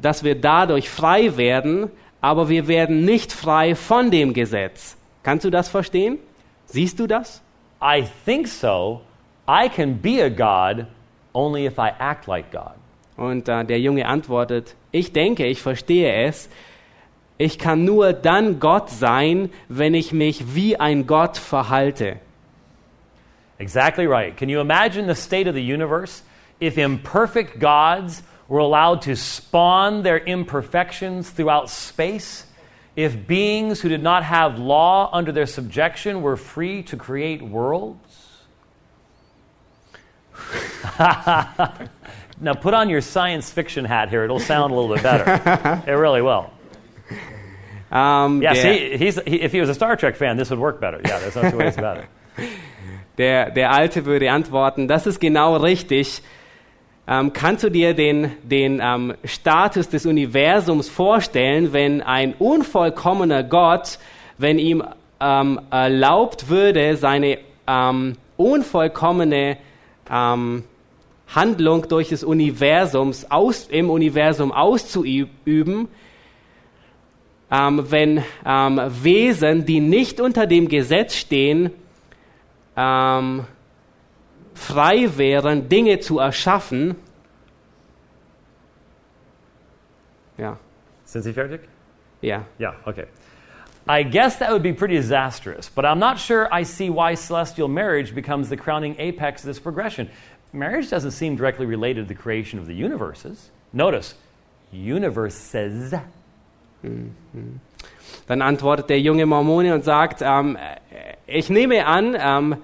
dass 0.02 0.24
wir 0.24 0.40
dadurch 0.40 0.90
frei 0.90 1.38
werden, 1.38 1.90
aber 2.22 2.50
wir 2.50 2.68
werden 2.68 3.06
nicht 3.06 3.32
frei 3.32 3.76
von 3.76 4.12
dem 4.12 4.34
Gesetz. 4.34 4.98
Kannst 5.24 5.46
du 5.46 5.50
das 5.50 5.70
verstehen? 5.70 6.20
Siehst 6.66 7.00
du 7.00 7.08
das? 7.08 7.42
I 7.82 8.04
think 8.26 8.48
so. 8.48 9.02
I 9.48 9.70
can 9.70 9.98
be 9.98 10.24
a 10.24 10.30
God 10.30 10.86
only 11.34 11.66
if 11.66 11.78
I 11.78 11.92
act 12.00 12.28
like 12.28 12.52
God. 12.52 12.74
Und 13.18 13.48
äh, 13.48 13.64
der 13.64 13.80
Junge 13.80 14.08
antwortet, 14.08 14.76
ich 14.92 15.14
denke, 15.14 15.46
ich 15.46 15.62
verstehe 15.62 16.28
es. 16.28 16.50
Ich 17.38 17.60
kann 17.60 17.84
nur 17.84 18.14
dann 18.14 18.60
Gott 18.60 18.90
sein, 18.90 19.50
wenn 19.68 19.94
ich 19.94 20.14
mich 20.14 20.56
wie 20.56 20.78
ein 20.78 21.06
Gott 21.06 21.38
verhalte. 21.38 22.18
Exactly 23.60 24.08
right. 24.08 24.36
Can 24.36 24.49
you 24.49 24.60
imagine 24.60 25.08
the 25.08 25.16
state 25.16 25.47
of 25.47 25.56
the 25.56 25.64
universe 25.64 26.22
if 26.60 26.78
imperfect 26.78 27.60
gods 27.60 28.22
were 28.47 28.60
allowed 28.60 29.03
to 29.03 29.16
spawn 29.16 30.03
their 30.03 30.18
imperfections 30.18 31.30
throughout 31.30 31.70
space? 31.70 32.45
If 32.95 33.28
beings 33.28 33.82
who 33.82 33.89
did 33.89 34.03
not 34.03 34.24
have 34.24 34.58
law 34.58 35.10
under 35.12 35.32
their 35.32 35.45
subjection 35.45 36.22
were 36.22 36.38
free 36.38 36.84
to 36.84 36.97
create 36.97 37.41
worlds? 37.41 38.41
Now 42.39 42.53
put 42.53 42.74
on 42.74 42.89
your 42.89 43.01
science 43.01 43.49
fiction 43.49 43.86
hat 43.86 44.10
here. 44.10 44.24
It'll 44.24 44.39
sound 44.39 44.74
a 44.74 44.76
little 44.76 44.93
bit 44.93 45.03
better. 45.03 45.84
it 45.88 45.93
really 45.93 46.22
will. 46.22 46.51
Ähm, 47.91 48.41
Yeah, 48.41 48.53
der, 48.53 48.62
see, 48.62 48.97
he's, 48.97 49.16
he, 49.22 49.41
if 49.41 49.51
he 49.53 49.62
was 49.62 49.70
a 49.70 49.74
Star 49.74 49.95
Trek 49.95 50.16
fan, 50.18 50.36
this 50.36 50.49
would 50.49 50.60
work 50.60 50.82
better. 50.82 50.99
Yeah, 51.06 51.20
there's 51.20 51.36
no 51.36 51.49
two 51.49 51.58
ways 51.58 51.78
about 51.78 51.97
it. 51.97 52.06
der, 53.18 53.51
der 53.51 53.72
Alte 53.72 54.05
würde 54.05 54.32
antworten, 54.32 54.88
das 54.88 55.07
ist 55.07 55.20
genau 55.20 55.55
richtig. 55.57 56.22
Ähm, 57.07 57.34
kannst 57.34 57.63
du 57.63 57.70
dir 57.70 57.93
den, 57.93 58.32
den 58.43 58.82
ähm, 58.84 59.13
Status 59.24 59.89
des 59.89 60.05
Universums 60.05 60.89
vorstellen, 60.89 61.72
wenn 61.72 62.01
ein 62.01 62.34
unvollkommener 62.34 63.43
Gott, 63.43 63.99
wenn 64.39 64.57
ihm 64.57 64.84
ähm, 65.20 65.61
erlaubt 65.70 66.49
würde, 66.49 66.97
seine 66.97 67.38
ähm, 67.68 68.16
unvollkommene 68.38 69.57
ähm, 70.09 70.63
Handlung 71.28 71.88
durch 71.88 72.09
das 72.09 72.24
Universums 72.24 73.30
aus, 73.30 73.68
im 73.68 73.91
Universum 73.91 74.51
auszuüben, 74.51 75.88
ähm, 77.51 77.86
wenn 77.89 78.24
Wesen, 78.43 79.66
die 79.66 79.80
nicht 79.80 80.20
unter 80.20 80.47
dem 80.47 80.68
Gesetz 80.68 81.16
stehen, 81.16 81.72
ähm, 82.76 83.46
frei 84.54 85.10
wären, 85.18 85.70
Dinge 85.70 86.00
zu 86.00 86.20
erschaffen. 86.20 86.96
Ja, 90.38 90.58
Sind 91.06 91.24
Sie 91.24 91.34
fertig? 91.34 91.62
ja. 92.22 92.46
Yeah, 92.60 92.74
okay. 92.86 93.06
I 93.88 94.04
guess 94.04 94.40
that 94.40 94.52
would 94.52 94.64
be 94.64 94.74
pretty 94.74 94.96
disastrous, 94.96 95.70
but 95.70 95.86
I'm 95.86 96.00
not 96.00 96.18
sure 96.18 96.50
I 96.52 96.64
see 96.64 96.90
why 96.90 97.14
celestial 97.14 97.68
marriage 97.68 98.16
becomes 98.16 98.50
the 98.50 98.58
crowning 98.58 98.96
apex 98.98 99.44
of 99.44 99.48
this 99.48 99.60
progression. 99.60 100.10
Marriage 100.52 100.90
doesn't 100.90 101.12
seem 101.12 101.36
directly 101.36 101.66
related 101.68 102.08
to 102.08 102.08
the 102.08 102.20
creation 102.20 102.58
of 102.58 102.66
the 102.66 102.74
universes. 102.74 103.52
Notice, 103.72 104.16
universes. 104.72 105.94
Mm-hmm. 106.84 107.58
Dann 108.28 108.41
antwortet 108.41 108.89
der 108.89 108.99
junge 108.99 109.26
Mormone 109.26 109.74
und 109.74 109.84
sagt, 109.84 110.22
ähm, 110.22 110.58
ich 111.28 111.49
nehme 111.49 111.86
an, 111.86 112.16
ähm, 112.20 112.58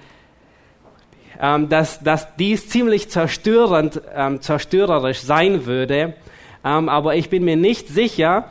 ähm, 1.40 1.70
dass, 1.70 2.00
dass 2.02 2.36
dies 2.36 2.70
ziemlich 2.70 3.10
zerstörend, 3.10 4.02
ähm, 4.16 4.42
zerstörerisch 4.42 5.22
sein 5.22 5.66
würde, 5.66 6.14
ähm, 6.64 6.90
aber 6.90 7.16
ich 7.16 7.30
bin 7.30 7.44
mir 7.44 7.56
nicht 7.56 7.88
sicher, 7.88 8.46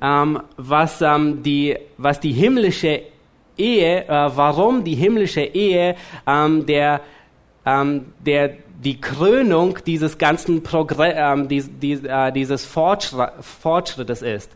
ähm, 0.00 0.40
was, 0.56 1.02
ähm, 1.02 1.42
die, 1.42 1.76
was 1.98 2.20
die 2.20 2.32
himmlische 2.32 3.02
Ehe, 3.56 4.04
äh, 4.04 4.08
warum 4.08 4.84
die 4.84 4.94
himmlische 4.94 5.42
Ehe 5.42 5.96
ähm, 6.26 6.66
der, 6.66 7.00
ähm, 7.64 8.06
der, 8.24 8.54
die 8.82 9.00
Krönung 9.00 9.78
dieses 9.86 10.18
ganzen 10.18 10.62
Progr 10.62 11.12
ähm, 11.14 11.48
dies, 11.48 11.70
dies, 11.80 12.02
äh, 12.02 12.32
dieses 12.32 12.64
Fortschritt, 12.64 13.30
Fortschrittes 13.40 14.22
ist. 14.22 14.50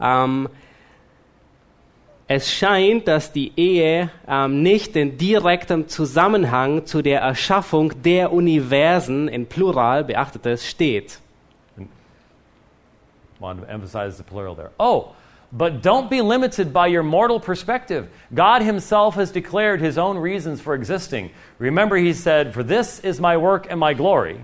Ähm, 0.00 0.48
es 2.26 2.50
scheint, 2.50 3.06
dass 3.06 3.32
die 3.32 3.52
Ehe 3.56 4.10
ähm, 4.26 4.62
nicht 4.62 4.96
in 4.96 5.18
direktem 5.18 5.88
Zusammenhang 5.88 6.86
zu 6.86 7.02
der 7.02 7.20
Erschaffung 7.20 7.92
der 8.02 8.32
Universen, 8.32 9.28
in 9.28 9.46
Plural 9.46 10.04
beachtet 10.04 10.46
es, 10.46 10.66
steht. 10.66 11.20
Want 13.40 13.60
to 13.60 13.66
emphasize 13.66 14.16
the 14.16 14.22
plural 14.22 14.54
there. 14.54 14.70
Oh, 14.78 15.14
but 15.52 15.82
don't 15.82 16.08
be 16.08 16.22
limited 16.22 16.72
by 16.72 16.86
your 16.86 17.02
mortal 17.02 17.38
perspective. 17.38 18.08
God 18.32 18.62
Himself 18.62 19.16
has 19.16 19.30
declared 19.30 19.82
His 19.82 19.98
own 19.98 20.16
reasons 20.16 20.62
for 20.62 20.74
existing. 20.74 21.30
Remember, 21.58 21.96
He 21.96 22.14
said, 22.14 22.54
For 22.54 22.62
this 22.62 23.00
is 23.00 23.20
my 23.20 23.36
work 23.36 23.66
and 23.68 23.78
my 23.78 23.92
glory. 23.92 24.40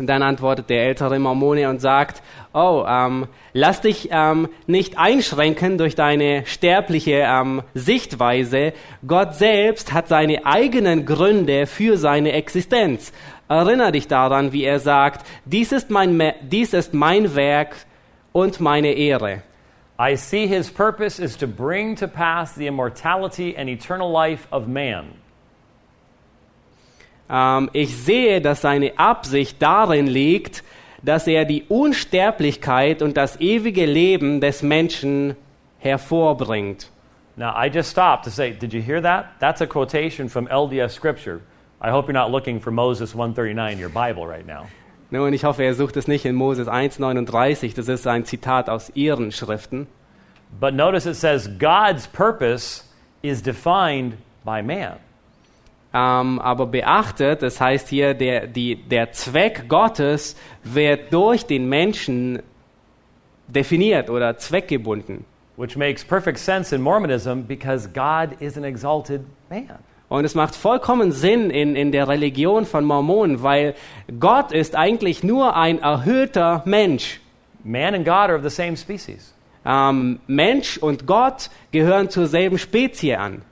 Und 0.00 0.06
dann 0.06 0.22
antwortet 0.22 0.70
der 0.70 0.86
ältere 0.86 1.18
Mormone 1.18 1.68
und 1.68 1.78
sagt, 1.82 2.22
oh, 2.54 2.86
ähm, 2.88 3.26
lass 3.52 3.82
dich 3.82 4.08
ähm, 4.10 4.48
nicht 4.66 4.98
einschränken 4.98 5.76
durch 5.76 5.94
deine 5.94 6.46
sterbliche 6.46 7.26
ähm, 7.26 7.60
Sichtweise. 7.74 8.72
Gott 9.06 9.34
selbst 9.34 9.92
hat 9.92 10.08
seine 10.08 10.46
eigenen 10.46 11.04
Gründe 11.04 11.66
für 11.66 11.98
seine 11.98 12.32
Existenz. 12.32 13.12
Erinner 13.46 13.92
dich 13.92 14.08
daran, 14.08 14.54
wie 14.54 14.64
er 14.64 14.78
sagt, 14.78 15.26
dies 15.44 15.70
ist 15.70 15.90
mein, 15.90 16.16
Me 16.16 16.32
dies 16.40 16.72
ist 16.72 16.94
mein 16.94 17.34
Werk 17.34 17.76
und 18.32 18.58
meine 18.58 18.92
Ehre. 18.94 19.42
I 20.00 20.16
see 20.16 20.46
His 20.46 20.70
purpose 20.70 21.22
is 21.22 21.36
to 21.36 21.46
bring 21.46 21.94
to 21.96 22.08
pass 22.08 22.54
the 22.54 22.66
immortality 22.66 23.54
and 23.54 23.68
eternal 23.68 24.10
life 24.10 24.48
of 24.50 24.66
man. 24.66 25.19
Ähm, 27.30 27.70
ich 27.72 27.96
sehe, 27.96 28.40
dass 28.40 28.60
seine 28.60 28.98
Absicht 28.98 29.62
darin 29.62 30.06
liegt, 30.06 30.64
dass 31.02 31.26
er 31.26 31.44
die 31.44 31.64
Unsterblichkeit 31.68 33.02
und 33.02 33.16
das 33.16 33.40
ewige 33.40 33.86
Leben 33.86 34.40
des 34.40 34.62
Menschen 34.62 35.36
hervorbringt. 35.78 36.90
Now, 37.36 37.54
I 37.56 37.68
just 37.68 37.90
stopped 37.90 38.24
to 38.24 38.30
say, 38.30 38.52
did 38.52 38.74
you 38.74 38.82
hear 38.82 39.00
that? 39.00 39.38
That's 39.38 39.62
a 39.62 39.66
quotation 39.66 40.28
from 40.28 40.46
LDS 40.48 40.92
Scripture. 40.92 41.40
I 41.80 41.90
hope 41.90 42.06
you're 42.06 42.12
not 42.12 42.30
looking 42.30 42.60
for 42.60 42.70
Moses 42.70 43.14
139 43.14 43.72
in 43.72 43.78
your 43.78 43.88
Bible 43.88 44.26
right 44.26 44.46
now. 44.46 44.66
Nun, 45.10 45.32
ich 45.32 45.44
hoffe, 45.44 45.62
er 45.62 45.74
sucht 45.74 45.96
es 45.96 46.06
nicht 46.06 46.24
in 46.24 46.34
Moses 46.34 46.68
1,39. 46.68 47.74
Das 47.74 47.88
ist 47.88 48.06
ein 48.06 48.24
Zitat 48.26 48.68
aus 48.68 48.92
ihren 48.94 49.32
Schriften. 49.32 49.86
But 50.60 50.74
notice 50.74 51.06
it 51.06 51.16
says 51.16 51.48
God's 51.58 52.06
purpose 52.06 52.84
is 53.22 53.42
defined 53.42 54.18
by 54.44 54.62
man. 54.62 54.98
Ähm, 55.92 56.38
aber 56.38 56.66
beachtet, 56.66 57.42
das 57.42 57.60
heißt 57.60 57.88
hier, 57.88 58.14
der, 58.14 58.46
die, 58.46 58.76
der 58.76 59.12
Zweck 59.12 59.68
Gottes 59.68 60.36
wird 60.62 61.12
durch 61.12 61.46
den 61.46 61.68
Menschen 61.68 62.42
definiert 63.48 64.08
oder 64.08 64.36
zweckgebunden. 64.38 65.24
which 65.60 65.76
makes 65.76 66.02
perfect 66.02 66.38
sense 66.38 66.72
in 66.72 66.80
Mormonism 66.80 67.42
because 67.42 67.86
God 67.86 68.40
is 68.40 68.56
an 68.56 68.64
exalted 68.64 69.26
man. 69.50 69.78
Und 70.08 70.24
es 70.24 70.34
macht 70.34 70.56
vollkommen 70.56 71.12
Sinn 71.12 71.50
in, 71.50 71.76
in 71.76 71.92
der 71.92 72.08
Religion 72.08 72.64
von 72.64 72.84
Mormonen, 72.84 73.42
weil 73.42 73.74
Gott 74.18 74.52
ist 74.52 74.74
eigentlich 74.74 75.22
nur 75.22 75.54
ein 75.54 75.78
erhöhter 75.78 76.62
Mensch. 76.64 77.20
Man 77.62 77.94
and 77.94 78.06
God 78.06 78.30
are 78.30 78.36
of 78.36 78.42
the 78.42 78.48
same 78.48 78.76
species. 78.76 79.34
Ähm, 79.66 80.18
Mensch 80.26 80.78
und 80.78 81.06
Gott 81.06 81.50
gehören 81.72 82.08
zur 82.08 82.26
selben 82.26 82.58
Spezie 82.58 83.16
an. 83.16 83.42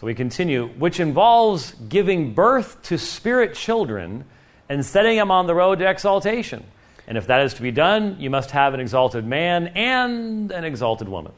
So 0.00 0.06
we 0.06 0.14
continue, 0.14 0.68
which 0.78 0.98
involves 0.98 1.74
giving 1.90 2.32
birth 2.32 2.80
to 2.84 2.96
spirit 2.96 3.54
children 3.54 4.24
and 4.66 4.82
setting 4.82 5.18
them 5.18 5.30
on 5.30 5.46
the 5.46 5.54
road 5.54 5.80
to 5.80 5.90
exaltation. 5.90 6.64
And 7.06 7.18
if 7.18 7.26
that 7.26 7.42
is 7.42 7.52
to 7.54 7.60
be 7.60 7.70
done, 7.70 8.16
you 8.18 8.30
must 8.30 8.50
have 8.52 8.72
an 8.72 8.80
exalted 8.80 9.26
man 9.26 9.66
and 9.76 10.50
an 10.52 10.64
exalted 10.64 11.06
woman. 11.06 11.32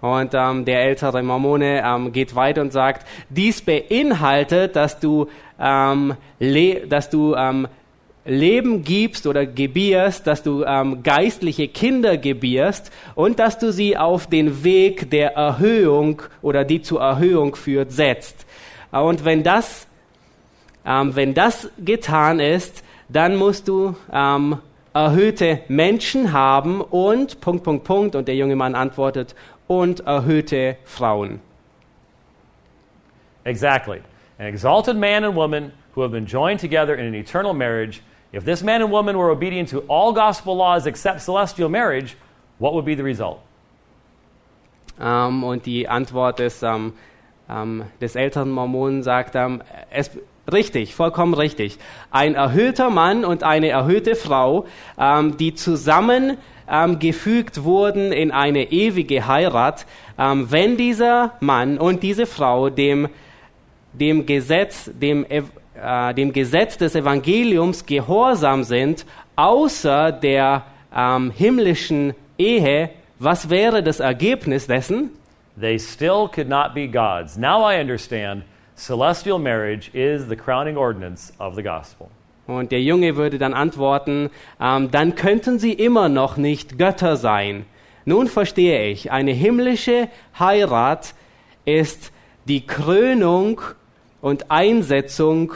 Und 0.00 0.32
ähm, 0.32 0.64
der 0.64 0.80
ältere 0.80 1.22
Mormone 1.22 1.82
ähm, 1.84 2.10
geht 2.10 2.34
weiter 2.34 2.62
und 2.62 2.72
sagt, 2.72 3.06
dies 3.28 3.60
beinhaltet, 3.60 4.76
dass 4.76 4.98
du, 4.98 5.28
ähm, 5.60 6.16
dass 6.88 7.10
du 7.10 7.34
ähm, 7.34 7.68
Leben 8.24 8.84
gibst 8.84 9.26
oder 9.26 9.44
gebierst, 9.46 10.26
dass 10.26 10.42
du 10.42 10.64
ähm, 10.64 11.02
geistliche 11.02 11.68
Kinder 11.68 12.16
gebierst 12.16 12.90
und 13.14 13.38
dass 13.38 13.58
du 13.58 13.72
sie 13.72 13.96
auf 13.96 14.26
den 14.26 14.64
Weg 14.64 15.10
der 15.10 15.34
Erhöhung 15.34 16.22
oder 16.40 16.64
die 16.64 16.80
zur 16.80 17.00
Erhöhung 17.00 17.54
führt, 17.54 17.92
setzt. 17.92 18.46
Und 18.90 19.24
wenn 19.24 19.42
das, 19.42 19.86
ähm, 20.86 21.14
wenn 21.14 21.34
das 21.34 21.68
getan 21.78 22.40
ist, 22.40 22.82
dann 23.08 23.36
musst 23.36 23.68
du 23.68 23.94
ähm, 24.12 24.58
erhöhte 24.94 25.60
Menschen 25.68 26.32
haben 26.32 26.80
und 26.80 27.40
Punkt, 27.40 27.64
Punkt, 27.64 27.84
Punkt. 27.84 28.16
Und 28.16 28.28
der 28.28 28.36
junge 28.36 28.56
Mann 28.56 28.74
antwortet, 28.74 29.34
und 29.66 30.00
erhöhte 30.00 30.76
Frauen. 30.84 31.40
Exactly. 33.44 34.00
An 34.38 34.46
exalted 34.46 34.96
man 34.96 35.24
and 35.24 35.34
woman 35.34 35.72
who 35.94 36.02
have 36.02 36.12
been 36.12 36.26
joined 36.26 36.60
together 36.60 36.94
in 36.94 37.06
an 37.06 37.14
eternal 37.14 37.54
marriage. 37.54 38.00
If 38.34 38.44
this 38.44 38.62
man 38.62 38.82
and 38.82 38.90
woman 38.90 39.16
were 39.16 39.30
obedient 39.30 39.70
to 39.70 39.84
all 39.88 40.12
gospel 40.12 40.56
laws 40.56 40.86
except 40.86 41.20
celestial 41.20 41.68
marriage, 41.68 42.16
what 42.58 42.72
would 42.72 42.84
be 42.84 42.96
the 42.96 43.02
result? 43.02 43.38
Ähm, 45.00 45.44
und 45.44 45.66
die 45.66 45.88
Antwort 45.88 46.38
des, 46.38 46.62
ähm, 46.62 46.94
ähm, 47.48 47.84
des 48.00 48.16
älteren 48.16 48.50
Mormonen 48.50 49.02
sagt, 49.02 49.36
ähm, 49.36 49.62
es, 49.90 50.10
richtig, 50.52 50.94
vollkommen 50.94 51.34
richtig. 51.34 51.78
Ein 52.10 52.34
erhöhter 52.34 52.90
Mann 52.90 53.24
und 53.24 53.42
eine 53.44 53.68
erhöhte 53.68 54.16
Frau, 54.16 54.66
ähm, 54.98 55.36
die 55.36 55.54
zusammen 55.54 56.38
gefügt 56.98 57.62
wurden 57.64 58.10
in 58.10 58.30
eine 58.30 58.72
ewige 58.72 59.26
Heirat, 59.26 59.84
wenn 60.16 60.78
dieser 60.78 61.32
Mann 61.40 61.76
und 61.76 62.02
diese 62.02 62.24
Frau 62.24 62.70
dem, 62.70 63.10
dem 63.92 64.24
Gesetz, 64.24 64.90
dem, 64.94 65.26
Ev- 65.26 65.50
äh, 65.80 66.14
dem 66.14 66.32
Gesetz 66.32 66.78
des 66.78 66.94
Evangeliums 66.94 67.86
gehorsam 67.86 68.64
sind, 68.64 69.04
außer 69.36 70.12
der 70.12 70.64
ähm, 70.94 71.30
himmlischen 71.30 72.14
Ehe, 72.38 72.90
was 73.18 73.50
wäre 73.50 73.82
das 73.82 74.00
Ergebnis 74.00 74.66
dessen? 74.66 75.10
They 75.58 75.78
still 75.78 76.28
could 76.32 76.48
not 76.48 76.74
be 76.74 76.88
gods. 76.88 77.36
Now 77.36 77.70
I 77.70 77.80
understand 77.80 78.44
celestial 78.76 79.38
marriage 79.38 79.88
is 79.92 80.26
the 80.28 80.36
crowning 80.36 80.76
ordinance 80.76 81.32
of 81.38 81.54
the 81.54 81.62
gospel. 81.62 82.08
Und 82.46 82.72
der 82.72 82.82
Junge 82.82 83.16
würde 83.16 83.38
dann 83.38 83.54
antworten, 83.54 84.30
ähm, 84.60 84.90
dann 84.90 85.14
könnten 85.14 85.58
sie 85.58 85.72
immer 85.72 86.08
noch 86.08 86.36
nicht 86.36 86.78
Götter 86.78 87.16
sein. 87.16 87.64
Nun 88.04 88.26
verstehe 88.26 88.90
ich, 88.90 89.10
eine 89.12 89.30
himmlische 89.30 90.08
Heirat 90.38 91.14
ist 91.64 92.12
die 92.44 92.66
Krönung 92.66 93.62
und 94.24 94.50
Einsetzung 94.50 95.52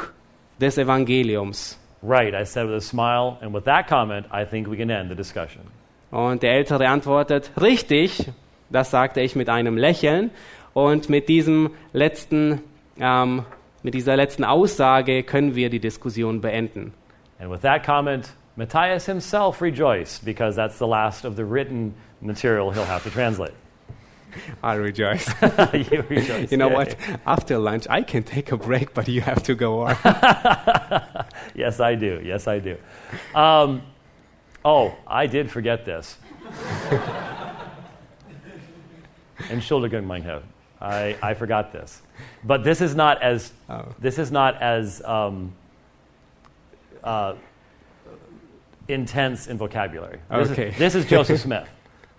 des 0.61 0.77
Evangeliums. 0.77 1.79
Right, 2.03 2.35
I 2.35 2.45
said 2.45 2.67
with 2.67 2.77
a 2.77 2.81
smile, 2.83 3.39
and 3.41 3.55
with 3.55 3.65
that 3.65 3.89
comment, 3.89 4.27
I 4.31 4.45
think 4.45 4.69
we 4.69 4.77
can 4.77 4.91
end 4.91 5.09
the 5.09 5.17
discussion. 5.17 5.63
Und 6.11 6.43
der 6.43 6.53
Ältere 6.53 6.87
antwortet, 6.89 7.51
richtig, 7.59 8.31
das 8.69 8.91
sagte 8.91 9.23
ich 9.23 9.35
mit 9.37 9.49
einem 9.49 9.79
Lächeln. 9.79 10.31
Und 10.75 11.09
mit 11.09 11.31
diesem 11.31 11.71
letzten, 11.95 12.61
ähm, 13.01 13.45
mit 13.83 13.95
dieser 13.95 14.17
letzten 14.17 14.45
Aussage 14.45 15.23
können 15.23 15.55
wir 15.55 15.71
die 15.71 15.81
Diskussion 15.81 16.43
beenden. 16.43 16.93
And 17.41 17.51
with 17.51 17.63
that 17.63 17.87
comment, 17.87 18.29
Matthias 18.57 19.07
himself 19.07 19.63
rejoiced 19.63 20.27
because 20.27 20.57
that's 20.57 20.79
the 20.79 20.87
last 20.87 21.25
of 21.25 21.37
the 21.37 21.45
written 21.45 21.95
material 22.21 22.71
he'll 22.71 22.85
have 22.85 23.03
to 23.05 23.11
translate. 23.11 23.55
I 24.63 24.75
rejoice. 24.75 25.29
you 25.73 26.05
rejoice. 26.09 26.51
You 26.53 26.57
know 26.59 26.69
Yay. 26.69 26.75
what? 26.75 26.97
After 27.27 27.59
lunch, 27.59 27.87
I 27.91 28.03
can 28.03 28.23
take 28.23 28.53
a 28.53 28.57
break, 28.57 28.95
but 28.95 29.09
you 29.09 29.21
have 29.21 29.43
to 29.45 29.55
go 29.55 29.81
on. 29.83 29.97
Yes, 31.55 31.81
I 31.81 31.95
do. 31.95 32.21
Yes, 32.25 32.47
I 32.47 32.59
do. 32.59 32.77
Um, 33.35 33.83
oh, 34.65 34.95
I 35.07 35.27
did 35.27 35.51
forget 35.51 35.85
this. 35.85 36.17
Entschuldigung, 39.51 40.05
mein 40.05 40.23
Herr. 40.23 40.43
I, 40.81 41.17
I 41.23 41.35
forgot 41.35 41.73
this. 41.73 42.03
But 42.45 42.65
this 42.65 42.81
is 42.81 42.95
not 42.95 43.23
as, 43.23 43.53
Oh. 43.69 43.95
this 43.99 44.19
is 44.19 44.31
not 44.31 44.61
as 44.63 45.03
um, 45.05 45.53
uh, 47.03 47.35
intense 48.89 49.47
in 49.49 49.59
vocabulary. 49.59 50.19
This 50.31 50.51
Okay. 50.51 50.69
Is, 50.69 50.79
this 50.79 50.95
is 50.95 51.05
Joseph 51.07 51.41
Smith. 51.41 51.69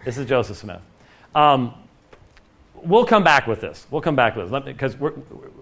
This 0.05 0.17
is 0.17 0.25
Joseph 0.27 0.57
Smith. 0.57 0.81
Um, 1.35 1.73
we'll 2.83 3.05
come 3.05 3.23
back 3.23 3.47
with 3.47 3.61
this. 3.61 3.85
We'll 3.89 4.01
come 4.01 4.15
back 4.15 4.35
with 4.35 4.49
this 4.49 4.63
because 4.63 4.97
we're, 4.97 5.13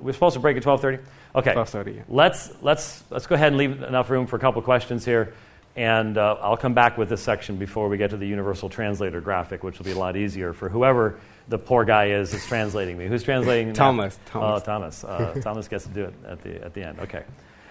we're 0.02 0.14
supposed 0.14 0.36
to 0.36 0.40
break 0.40 0.58
at 0.58 0.64
12:30. 0.64 1.00
Okay. 1.36 1.54
12:30, 1.54 1.96
yeah. 1.96 2.02
Let's 2.08 2.52
let's 2.62 3.04
let's 3.10 3.28
go 3.28 3.36
ahead 3.36 3.50
and 3.50 3.58
leave 3.58 3.82
enough 3.84 4.10
room 4.10 4.28
for 4.28 4.36
a 4.36 4.40
couple 4.40 4.62
questions 4.62 5.06
here, 5.06 5.34
and 5.76 6.18
uh, 6.18 6.38
I'll 6.42 6.58
come 6.58 6.74
back 6.74 6.98
with 6.98 7.10
this 7.10 7.22
section 7.22 7.58
before 7.58 7.90
we 7.90 7.98
get 7.98 8.10
to 8.12 8.18
the 8.18 8.28
universal 8.28 8.70
translator 8.70 9.22
graphic, 9.22 9.64
which 9.64 9.78
will 9.78 9.86
be 9.86 9.92
a 9.92 9.98
lot 9.98 10.16
easier 10.16 10.54
for 10.54 10.70
whoever 10.70 11.20
the 11.48 11.58
poor 11.58 11.86
guy 11.86 12.10
is 12.10 12.32
that's 12.32 12.48
translating 12.48 12.98
me. 12.98 13.08
Who's 13.08 13.24
translating? 13.24 13.70
now? 13.70 13.74
Thomas, 13.74 14.20
Thomas. 14.26 14.62
Oh, 14.62 14.66
Thomas. 14.66 15.04
Uh, 15.04 15.40
Thomas 15.42 15.68
gets 15.68 15.86
to 15.86 15.90
do 15.92 16.06
it 16.06 16.14
at 16.28 16.42
the 16.42 16.64
at 16.64 16.74
the 16.74 16.84
end. 16.84 17.00
Okay. 17.00 17.24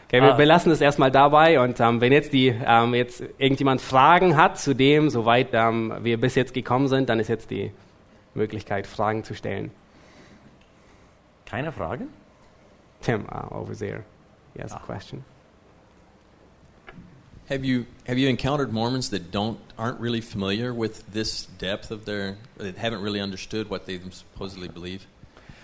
Okay, 0.08 0.22
wir 0.22 0.34
belassen 0.34 0.70
es 0.70 0.80
erstmal 0.80 1.10
dabei 1.10 1.58
und 1.58 1.80
ähm, 1.80 2.00
wenn 2.00 2.12
jetzt 2.12 2.32
die 2.32 2.54
ähm, 2.64 2.94
jetzt 2.94 3.24
irgendjemand 3.38 3.80
Fragen 3.80 4.36
hat 4.36 4.56
zu 4.56 4.72
dem, 4.72 5.10
soweit 5.10 5.48
ähm, 5.52 5.92
wir 6.02 6.20
bis 6.20 6.36
jetzt 6.36 6.54
gekommen 6.54 6.86
sind, 6.86 7.08
dann 7.08 7.18
ist 7.18 7.26
jetzt 7.26 7.50
die 7.50 7.72
Möglichkeit, 8.36 8.86
Fragen 8.86 9.24
zu 9.24 9.34
stellen. 9.34 9.70
Keine 11.44 11.72
Fragen? 11.72 12.08
Tim, 13.00 13.26
uh, 13.26 13.54
over 13.54 13.74
there, 13.76 14.04
he 14.54 14.62
has 14.62 14.72
a 14.72 14.76
Ah. 14.76 14.80
question. 14.86 15.24
Have 17.48 17.64
you 17.64 17.86
have 18.08 18.18
you 18.18 18.28
encountered 18.28 18.72
Mormons 18.72 19.10
that 19.10 19.30
don't 19.32 19.58
aren't 19.78 20.00
really 20.00 20.20
familiar 20.20 20.72
with 20.74 21.04
this 21.12 21.46
depth 21.60 21.92
of 21.92 22.04
their 22.04 22.36
that 22.58 22.76
haven't 22.76 23.02
really 23.02 23.20
understood 23.20 23.70
what 23.70 23.86
they 23.86 24.00
supposedly 24.10 24.66
believe? 24.68 25.06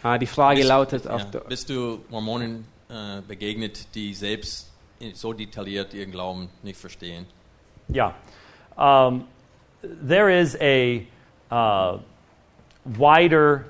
Ah, 0.04 0.16
die 0.16 0.26
Frage 0.26 0.58
Bist- 0.60 0.68
lautet 0.68 1.06
auf 1.08 1.22
ja, 1.22 1.30
der, 1.30 1.40
bist 1.40 1.68
du 1.70 2.04
Mormonen 2.08 2.66
äh, 2.88 3.20
begegnet, 3.26 3.92
die 3.96 4.14
selbst 4.14 4.70
so 5.14 5.32
detailliert 5.32 5.92
ihren 5.92 6.12
Glauben 6.12 6.48
nicht 6.62 6.78
verstehen? 6.78 7.26
Yeah. 7.92 8.14
Um, 8.76 9.24
there 9.82 10.30
is 10.30 10.56
a 10.60 11.04
uh, 11.50 11.98
wider 12.84 13.66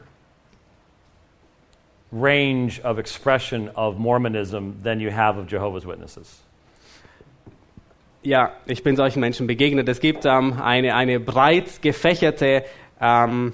range 2.10 2.80
of 2.80 2.98
expression 2.98 3.70
of 3.74 3.98
Mormonism 3.98 4.80
than 4.82 5.00
you 5.00 5.10
have 5.10 5.38
of 5.38 5.46
Jehovah's 5.46 5.86
Witnesses. 5.86 6.40
Ja, 8.22 8.52
ich 8.66 8.84
bin 8.84 8.94
solchen 8.94 9.20
Menschen 9.20 9.48
begegnet. 9.48 9.88
Es 9.88 9.98
gibt 9.98 10.24
ähm, 10.26 10.60
eine, 10.62 10.94
eine 10.94 11.18
breit 11.18 11.82
gefächerte, 11.82 12.64
ähm, 13.00 13.52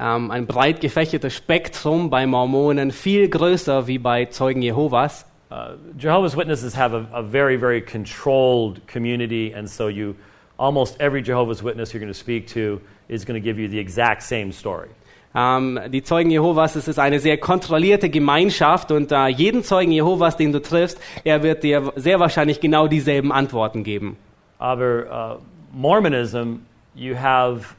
ähm, 0.00 0.30
ein 0.30 0.46
breit 0.46 0.80
gefächertes 0.80 1.34
Spektrum 1.34 2.10
bei 2.10 2.26
Mormonen, 2.26 2.90
viel 2.90 3.28
größer 3.28 3.86
wie 3.86 3.98
bei 3.98 4.24
Zeugen 4.24 4.62
Jehovas. 4.62 5.24
Uh, 5.52 5.76
Jehovah's 5.98 6.36
Witnesses 6.36 6.76
have 6.76 6.94
a, 6.94 7.06
a 7.12 7.22
very, 7.22 7.56
very 7.56 7.80
controlled 7.80 8.86
community, 8.86 9.52
and 9.52 9.68
so 9.68 9.88
you 9.88 10.14
almost 10.58 11.00
every 11.00 11.22
Jehovah's 11.22 11.62
Witness 11.62 11.92
you're 11.92 12.00
going 12.00 12.12
to 12.12 12.18
speak 12.18 12.46
to 12.48 12.80
is 13.10 13.26
going 13.26 13.40
to 13.40 13.44
give 13.44 13.60
you 13.60 13.68
the 13.68 13.78
exact 13.78 14.22
same 14.22 14.52
story. 14.52 14.88
Ähm, 15.34 15.78
die 15.88 16.02
Zeugen 16.02 16.30
Jehovas, 16.30 16.74
es 16.74 16.88
ist 16.88 16.98
eine 16.98 17.20
sehr 17.20 17.38
kontrollierte 17.38 18.10
Gemeinschaft 18.10 18.90
und 18.90 19.12
äh, 19.12 19.28
jeden 19.28 19.62
Zeugen 19.62 19.92
Jehovas, 19.92 20.36
den 20.36 20.52
du 20.52 20.60
triffst, 20.60 21.00
er 21.22 21.42
wird 21.42 21.62
dir 21.62 21.92
sehr 21.96 22.18
wahrscheinlich 22.18 22.60
genau 22.60 22.88
dieselben 22.88 23.30
Antworten 23.30 23.84
geben. 23.84 24.16
Aber 24.58 25.38
uh, 25.38 25.42
Mormonism, 25.72 26.62
you 26.94 27.14
have, 27.14 27.76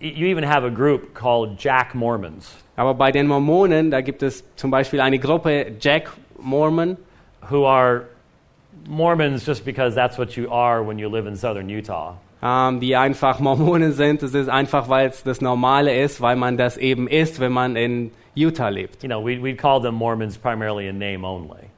you 0.00 0.26
even 0.26 0.44
have 0.44 0.64
a 0.66 0.70
group 0.70 1.14
called 1.14 1.56
Jack 1.58 1.94
Mormons. 1.94 2.52
Aber 2.76 2.94
bei 2.94 3.12
den 3.12 3.28
Mormonen, 3.28 3.90
da 3.90 4.00
gibt 4.00 4.22
es 4.22 4.44
zum 4.56 4.70
Beispiel 4.70 5.00
eine 5.00 5.18
Gruppe 5.18 5.72
Jack 5.80 6.12
Mormon, 6.40 6.96
who 7.48 7.64
are 7.64 8.06
Mormons 8.88 9.46
just 9.46 9.64
because 9.64 9.94
that's 9.94 10.18
what 10.18 10.36
you 10.36 10.50
are 10.50 10.84
when 10.84 10.98
you 10.98 11.08
live 11.08 11.26
in 11.28 11.36
southern 11.36 11.68
Utah. 11.68 12.16
Ähm, 12.42 12.80
die 12.80 12.96
einfach 12.96 13.40
Mormonen 13.40 13.92
sind. 13.92 14.22
Es 14.22 14.34
ist 14.34 14.48
einfach, 14.48 14.88
weil 14.88 15.08
es 15.08 15.22
das 15.22 15.40
Normale 15.40 16.02
ist, 16.02 16.20
weil 16.20 16.36
man 16.36 16.56
das 16.56 16.76
eben 16.76 17.08
ist, 17.08 17.40
wenn 17.40 17.52
man 17.52 17.76
in 17.76 18.10
Utah 18.34 18.68
lebt. 18.68 19.02
You 19.02 19.08
know, 19.08 19.24
we, 19.24 19.42
we'd 19.42 19.58
call 19.58 19.80
them 19.80 19.94
Mormons 19.94 20.36
primarily 20.38 20.88
in 20.88 20.98
name 20.98 21.24
only. 21.24 21.70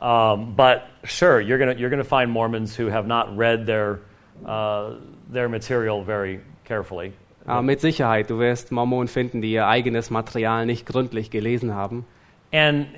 Um, 0.00 0.54
but 0.54 0.84
sure, 1.04 1.40
you're 1.40 1.58
going 1.58 1.76
you're 1.76 1.90
gonna 1.90 2.04
find 2.04 2.30
Mormons 2.30 2.78
who 2.78 2.88
have 2.88 3.08
not 3.08 3.36
read 3.36 3.66
their, 3.66 4.00
uh, 4.46 4.92
their 5.28 5.48
material 5.48 6.04
very 6.04 6.40
carefully. 6.64 7.12
Äh, 7.48 7.62
mit 7.62 7.80
Sicherheit, 7.80 8.28
du 8.28 8.38
wirst 8.38 8.70
Mormonen 8.70 9.08
finden, 9.08 9.40
die 9.40 9.52
ihr 9.52 9.66
eigenes 9.66 10.10
Material 10.10 10.66
nicht 10.66 10.86
gründlich 10.86 11.30
gelesen 11.30 11.74
haben. 11.74 12.04
And 12.52 12.88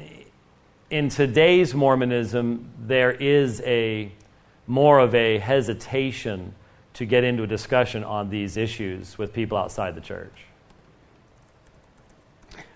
in 0.91 1.09
today's 1.09 1.73
Mormonism, 1.73 2.67
there 2.87 3.13
is 3.13 3.63
a 3.65 4.11
more 4.67 5.01
of 5.01 5.15
a 5.15 5.39
hesitation 5.39 6.55
to 7.01 7.07
get 7.07 7.25
into 7.25 7.43
a 7.43 7.47
discussion 7.47 8.05
on 8.05 8.29
these 8.29 8.59
issues 8.59 9.19
with 9.19 9.33
people 9.33 9.57
outside 9.57 9.95
the 9.95 10.03
church. 10.03 10.47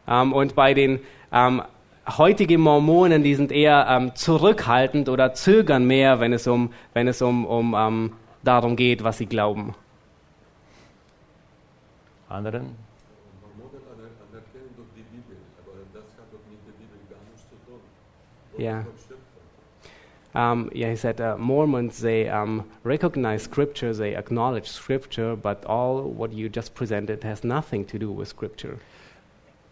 Ähm, 0.08 0.32
und 0.32 0.54
bei 0.54 0.72
den 0.72 1.00
ähm, 1.30 1.62
heutigen 2.06 2.60
Mormonen, 2.60 3.22
die 3.22 3.34
sind 3.34 3.52
eher 3.52 3.86
ähm, 3.88 4.14
zurückhaltend 4.14 5.08
oder 5.10 5.34
zögern 5.34 5.86
mehr, 5.86 6.20
wenn 6.20 6.32
es 6.32 6.46
um, 6.46 6.72
wenn 6.94 7.06
es 7.06 7.20
um, 7.20 7.44
um 7.44 8.12
darum 8.42 8.76
geht, 8.76 9.04
was 9.04 9.18
sie 9.18 9.26
glauben. 9.26 9.74
Anderen? 12.28 12.76
Ja. 18.56 18.84
Um, 20.34 20.70
yeah, 20.74 20.90
he 20.90 20.96
said 20.96 21.20
uh, 21.20 21.36
Mormons 21.38 22.00
they 22.00 22.28
um, 22.28 22.64
recognize 22.82 23.42
Scripture, 23.42 23.92
they 23.94 24.16
acknowledge 24.16 24.68
Scripture, 24.68 25.36
but 25.36 25.64
all 25.64 26.02
what 26.02 26.32
you 26.32 26.48
just 26.48 26.74
presented 26.74 27.22
has 27.22 27.44
nothing 27.44 27.84
to 27.86 27.98
do 27.98 28.10
with 28.10 28.28
Scripture. 28.28 28.78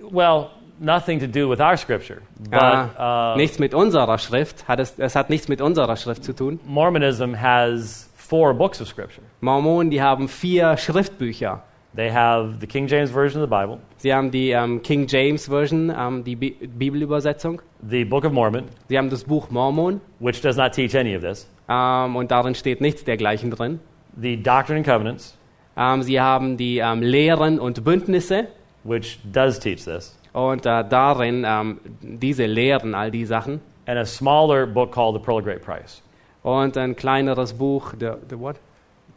Well, 0.01 0.51
nothing 0.81 1.21
to 1.21 1.27
do 1.27 1.49
with 1.49 1.61
our 1.61 1.77
scripture. 1.77 2.23
But 2.51 2.61
Ah, 2.61 3.33
uh, 3.33 3.37
nichts 3.37 3.59
mit 3.59 3.75
unserer 3.75 4.19
Schrift. 4.19 4.67
Hat 4.69 4.81
es, 4.81 4.99
es 4.99 5.15
hat 5.15 5.31
nichts 5.31 5.49
mit 5.49 5.61
unserer 5.61 5.97
Schrift 5.97 6.25
zu 6.25 6.33
tun. 6.33 6.59
Mormonism 6.67 7.35
has 7.35 8.09
four 8.17 8.53
books 8.55 8.81
of 8.81 8.89
scripture. 8.89 9.23
Mormonen, 9.41 9.91
die 9.91 10.03
haben 10.03 10.29
vier 10.29 10.77
Schriftbücher. 10.77 11.63
They 11.95 12.11
have 12.11 12.59
the 12.61 12.67
King 12.67 12.87
James 12.89 13.11
Version 13.11 13.43
of 13.43 13.49
the 13.49 13.51
Bible, 13.55 13.79
Sie 13.99 14.13
haben 14.15 14.31
die 14.31 14.51
ähm, 14.51 14.81
King 14.83 15.07
James 15.07 15.47
Version, 15.47 15.93
ähm, 15.95 16.25
die 16.25 16.37
Bi 16.37 16.51
Bibelübersetzung. 16.53 17.61
the 17.87 18.05
Book 18.05 18.25
of 18.25 18.33
Mormon, 18.33 18.65
Sie 18.89 18.97
haben 18.97 19.11
das 19.11 19.25
Buch 19.25 19.51
Mormon 19.51 20.01
which 20.19 20.41
does 20.41 20.57
not 20.57 20.73
teach 20.73 20.97
any 20.97 21.15
of 21.15 21.23
this, 21.23 21.47
ähm, 21.69 22.17
und 22.17 22.31
darin 22.31 22.55
steht 22.55 22.81
nichts 22.81 23.05
dergleichen 23.05 23.51
drin. 23.51 23.79
the 24.21 24.37
Doctrine 24.43 24.79
and 24.79 24.87
Covenants, 24.87 25.37
Ähm, 25.77 26.03
sie 26.03 26.21
haben 26.21 26.57
die 26.57 26.79
ähm, 26.79 27.01
Lehren 27.03 27.59
und 27.61 27.83
Bündnisse 27.85 28.49
which 28.85 29.19
does 29.31 29.59
teach 29.61 29.85
this, 29.85 30.19
und 30.33 30.65
äh, 30.65 30.85
darin 30.89 31.45
ähm, 31.47 31.81
diese 32.01 32.47
Lehren, 32.47 32.95
all 32.95 33.11
die 33.11 33.27
Sachen. 33.27 33.61
and 33.87 33.99
a 33.99 34.05
smaller 34.07 34.65
book 34.67 34.93
called 34.93 35.15
The 35.15 35.21
Pearl 35.25 35.39
of 35.39 35.45
Great 35.45 35.63
Price. 35.63 36.03
Und 36.43 36.77
ein 36.77 36.97
kleineres 36.97 37.53
Buch, 37.53 37.93
the, 38.01 38.13
the 38.31 38.39
what? 38.39 38.57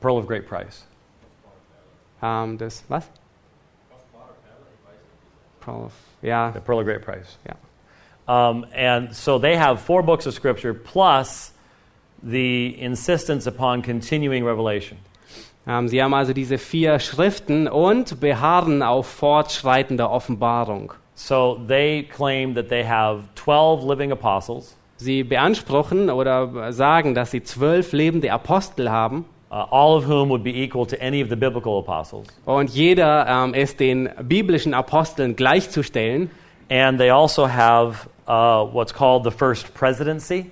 Pearl 0.02 0.18
of 0.18 0.28
Great 0.28 0.46
Price. 0.48 0.86
Ähm, 2.26 2.58
das, 2.58 2.84
was? 2.88 3.10
Pearl 5.60 5.86
of, 5.86 5.94
ja, 6.22 6.52
The 6.52 6.60
Pearl 6.60 6.80
of 6.80 6.86
Great 6.86 7.04
Price. 7.04 7.38
Ja. 7.48 7.56
Um, 8.28 8.66
and 8.76 9.14
so 9.14 9.38
they 9.38 9.56
have 9.56 9.80
four 9.80 10.02
books 10.02 10.26
of 10.26 10.34
Scripture 10.34 10.74
plus 10.74 11.54
the 12.24 12.76
insistence 12.80 13.48
upon 13.48 13.84
continuing 13.84 14.44
revelation. 14.44 14.98
Ähm, 15.68 15.88
sie 15.88 16.02
haben 16.02 16.14
also 16.14 16.34
diese 16.34 16.58
vier 16.58 17.00
Schriften 17.00 17.68
und 17.68 18.20
beharren 18.20 18.82
auf 18.82 19.08
fortschreitender 19.08 20.10
Offenbarung. 20.10 20.94
So 21.16 21.60
they 21.68 22.04
claim 22.04 22.56
that 22.56 22.70
they 22.70 22.84
have 22.84 23.24
12 23.36 23.84
living 23.84 24.12
apostles, 24.12 24.76
Sie 24.98 25.24
beanspruchen 25.24 26.10
oder 26.10 26.72
sagen, 26.72 27.16
dass 27.16 27.32
sie 27.32 27.44
zwölf 27.44 27.92
lebende 27.92 28.32
Apostel 28.32 28.90
haben 28.90 29.26
all 29.56 29.96
of 29.98 30.06
whom 30.08 30.30
would 30.30 30.44
be 30.44 30.52
equal 30.52 30.86
to 30.86 30.96
any 31.02 31.22
of 31.24 31.30
the 31.30 31.36
biblical 31.36 31.80
apostles. 31.80 32.28
und 32.46 32.70
jeder 32.72 33.26
ähm, 33.28 33.54
ist 33.54 33.80
den 33.80 34.10
biblischen 34.24 34.74
Aposteln 34.74 35.36
gleichzustellen. 35.36 36.30
And 36.70 36.98
they 36.98 37.12
also 37.12 37.48
have 37.48 38.08
uh, 38.28 38.66
what's 38.74 38.94
called 38.94 39.24
the 39.24 39.32
first 39.32 39.74
presidency, 39.74 40.50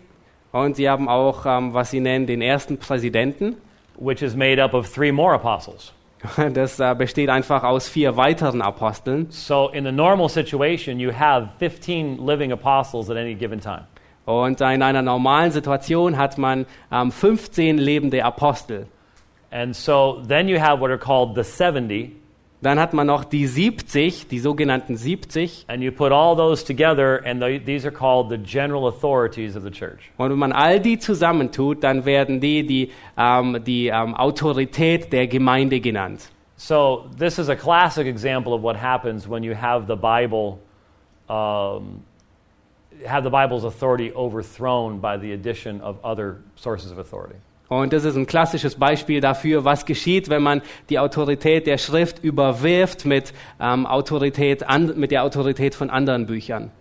Und 0.51 0.75
sie 0.75 0.87
haben 0.87 1.09
auch, 1.09 1.45
ähm, 1.47 1.73
was 1.73 1.89
sie 1.91 1.99
nennen, 1.99 2.27
den 2.27 2.41
ersten 2.41 2.77
Präsidenten. 2.77 3.55
which 3.97 4.21
is 4.23 4.35
made 4.35 4.59
up 4.59 4.73
of 4.73 4.87
three 4.91 5.11
more 5.11 5.33
apostles. 5.33 5.91
Das 6.53 6.79
äh, 6.79 6.95
besteht 6.97 7.29
einfach 7.29 7.63
aus 7.63 7.89
vier 7.89 8.15
weiteren 8.15 8.61
Aposteln. 8.61 9.27
So 9.29 9.69
in 9.73 9.83
the 9.85 9.91
normal 9.91 10.29
situation, 10.29 10.99
you 10.99 11.11
have 11.11 11.49
15 11.59 12.17
living 12.17 12.51
apostles 12.53 13.09
at 13.09 13.17
any 13.17 13.35
given 13.35 13.59
time. 13.59 13.85
Und 14.25 14.61
in 14.61 14.81
einer 14.81 15.01
normalen 15.01 15.51
Situation 15.51 16.17
hat 16.17 16.37
man 16.37 16.65
ähm, 16.91 17.11
15 17.11 17.77
lebende 17.77 18.23
Apostel. 18.23 18.87
And 19.51 19.75
so 19.75 20.21
then 20.27 20.47
you 20.47 20.59
have 20.59 20.79
what 20.79 20.89
are 20.89 20.97
called 20.97 21.35
the 21.35 21.43
70, 21.43 22.11
Dann 22.63 22.79
hat 22.79 22.93
man 22.93 23.07
noch 23.07 23.25
die 23.25 23.45
70, 23.45 24.29
die 24.29 24.39
sogenannten 24.39 24.95
70. 24.95 25.65
and 25.67 25.83
you 25.83 25.91
put 25.91 26.13
all 26.13 26.33
those 26.33 26.63
together, 26.63 27.21
and 27.25 27.41
the, 27.41 27.59
these 27.59 27.85
are 27.85 27.91
called 27.91 28.29
the 28.29 28.37
general 28.37 28.87
authorities 28.87 29.57
of 29.57 29.63
the 29.63 29.69
church. 29.69 30.09
Und 30.17 30.31
wenn 30.31 30.39
man 30.39 30.53
all 30.53 30.79
die 30.79 30.97
zusammentut, 30.97 31.83
dann 31.83 32.05
werden 32.05 32.39
die 32.39 32.65
die, 32.65 32.91
ähm, 33.17 33.61
die 33.65 33.87
ähm, 33.87 34.15
Autorität 34.15 35.11
der 35.11 35.27
Gemeinde 35.27 35.81
genannt. 35.81 36.31
So 36.55 37.07
this 37.19 37.37
is 37.37 37.49
a 37.49 37.55
classic 37.55 38.07
example 38.07 38.53
of 38.53 38.63
what 38.63 38.77
happens 38.81 39.29
when 39.29 39.43
you 39.43 39.53
have 39.53 39.85
the 39.85 39.97
Bible, 39.97 40.59
um, 41.27 42.05
have 43.05 43.23
the 43.23 43.29
Bible's 43.29 43.63
authority 43.63 44.11
overthrown 44.13 44.99
by 44.99 45.17
the 45.17 45.33
addition 45.33 45.81
of 45.81 45.97
other 46.03 46.37
sources 46.55 46.91
of 46.91 46.97
authority. 46.97 47.35
Und 47.69 47.91
das 47.91 48.03
ist 48.03 48.15
ein 48.15 48.27
klassisches 48.27 48.75
Beispiel 48.75 49.19
dafür, 49.19 49.65
was 49.65 49.85
geschieht, 49.85 50.29
wenn 50.29 50.43
man 50.43 50.61
die 50.89 50.99
Autorität 50.99 51.65
der 51.65 51.77
Schrift 51.77 52.23
überwirft 52.23 53.05
mit, 53.05 53.33
ähm, 53.59 53.85
Autorität 53.85 54.67
an, 54.67 54.93
mit 54.97 55.11
der 55.11 55.23
Autorität 55.23 55.73
von 55.73 55.89
anderen 55.89 56.25
Büchern. 56.25 56.71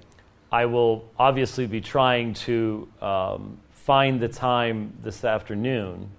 I 0.53 0.67
will 0.67 1.03
obviously 1.17 1.67
be 1.67 1.81
trying 1.81 2.35
to 2.35 2.87
um, 3.01 3.59
find 3.73 4.21
the 4.21 4.29
time 4.29 4.93
this 5.03 5.25
afternoon 5.25 6.11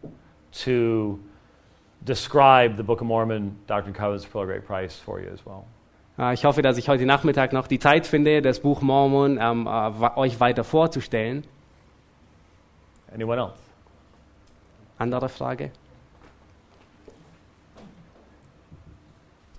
to 0.66 1.20
describe 2.04 2.76
the 2.76 2.84
Book 2.84 3.02
of 3.02 3.08
Mormon, 3.08 3.56
Doctrine 3.68 3.90
and 3.90 3.96
Covenants, 3.96 4.26
Pearl 4.26 4.44
of 4.44 4.48
Great 4.48 4.66
Price 4.66 4.96
for 4.96 5.20
you 5.20 5.30
as 5.32 5.46
well. 5.46 5.66
Äh, 6.18 6.34
ich 6.34 6.46
hoffe, 6.46 6.62
dass 6.62 6.78
ich 6.78 6.90
heute 6.90 7.06
Nachmittag 7.06 7.54
noch 7.54 7.68
die 7.68 7.80
Zeit 7.80 8.08
finde, 8.08 8.42
das 8.42 8.60
Buch 8.60 8.82
Mormon 8.82 9.38
ähm, 9.42 9.68
äh, 9.68 10.18
euch 10.18 10.40
weiter 10.40 10.64
vorzustellen. 10.64 11.44
Anyone 13.14 13.42
else? 13.42 13.54
Andere 14.98 15.30
Frage? 15.30 15.72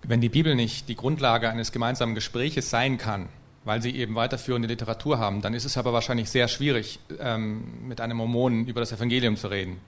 Wenn 0.02 0.20
die 0.20 0.28
Bibel 0.28 0.54
nicht 0.54 0.88
die 0.88 0.96
Grundlage 0.96 1.48
eines 1.48 1.72
gemeinsamen 1.72 2.14
Gespräches 2.14 2.68
sein 2.68 2.98
kann, 2.98 3.28
weil 3.64 3.80
sie 3.80 3.96
eben 3.96 4.14
weiterführende 4.14 4.68
Literatur 4.68 5.18
haben, 5.18 5.40
dann 5.40 5.54
ist 5.54 5.64
es 5.64 5.78
aber 5.78 5.94
wahrscheinlich 5.94 6.28
sehr 6.28 6.48
schwierig, 6.48 6.98
ähm, 7.18 7.88
mit 7.88 8.00
einem 8.00 8.18
Mormonen 8.18 8.66
über 8.66 8.80
das 8.80 8.92
Evangelium 8.92 9.36
zu 9.36 9.48
reden. 9.48 9.80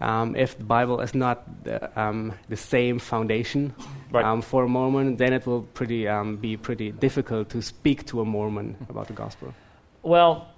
Um, 0.00 0.36
if 0.36 0.58
the 0.58 0.64
Bible 0.64 1.00
is 1.00 1.14
not 1.14 1.64
the, 1.64 1.88
um, 2.00 2.32
the 2.48 2.56
same 2.56 2.98
foundation 2.98 3.72
Right. 4.10 4.24
um, 4.24 4.42
for 4.42 4.64
a 4.64 4.68
Mormon, 4.68 5.16
then 5.16 5.32
it 5.32 5.46
will 5.46 5.62
pretty, 5.74 6.06
um, 6.08 6.36
be 6.36 6.56
pretty 6.56 6.90
difficult 6.92 7.48
to 7.50 7.62
speak 7.62 8.04
to 8.06 8.20
a 8.20 8.24
Mormon 8.24 8.76
about 8.88 9.06
the 9.06 9.12
gospel. 9.14 9.54
Well, 10.02 10.48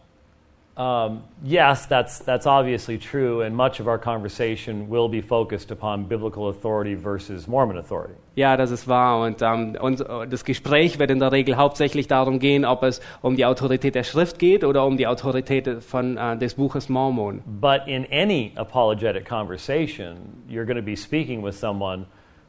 um, 0.76 1.22
yes, 1.42 1.86
that's, 1.86 2.18
that's 2.18 2.46
obviously 2.46 2.98
true, 2.98 3.40
and 3.40 3.56
much 3.56 3.80
of 3.80 3.88
our 3.88 3.98
conversation 3.98 4.88
will 4.90 5.08
be 5.08 5.22
focused 5.22 5.70
upon 5.70 6.04
biblical 6.04 6.48
authority 6.48 6.94
versus 6.94 7.48
Mormon 7.48 7.78
authority. 7.78 8.14
Ja, 8.34 8.58
das 8.58 8.70
ist 8.70 8.86
wahr. 8.86 9.22
Und, 9.22 9.40
ähm, 9.40 9.78
und 9.80 10.04
das 10.28 10.44
Gespräch 10.44 10.98
wird 10.98 11.10
in 11.10 11.18
der 11.18 11.32
Regel 11.32 11.56
hauptsächlich 11.56 12.08
darum 12.08 12.38
gehen, 12.38 12.66
ob 12.66 12.82
es 12.82 13.00
um 13.22 13.36
die 13.36 13.46
Autorität 13.46 13.94
der 13.94 14.04
Schrift 14.04 14.38
geht 14.38 14.64
oder 14.64 14.84
um 14.84 14.98
die 14.98 15.06
Autorität 15.06 15.82
von, 15.82 16.18
äh, 16.18 16.36
des 16.36 16.54
Buches 16.54 16.90
Mormon. 16.90 17.42
But 17.46 17.86
in 17.86 18.06
any 18.12 18.52
apologetic 18.56 19.26
conversation, 19.26 20.44
you're 20.46 20.66
going 20.66 20.76
to 20.76 20.82
be 20.82 20.96
speaking 20.96 21.42
with 21.42 21.54
someone 21.54 22.04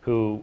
who 0.05 0.41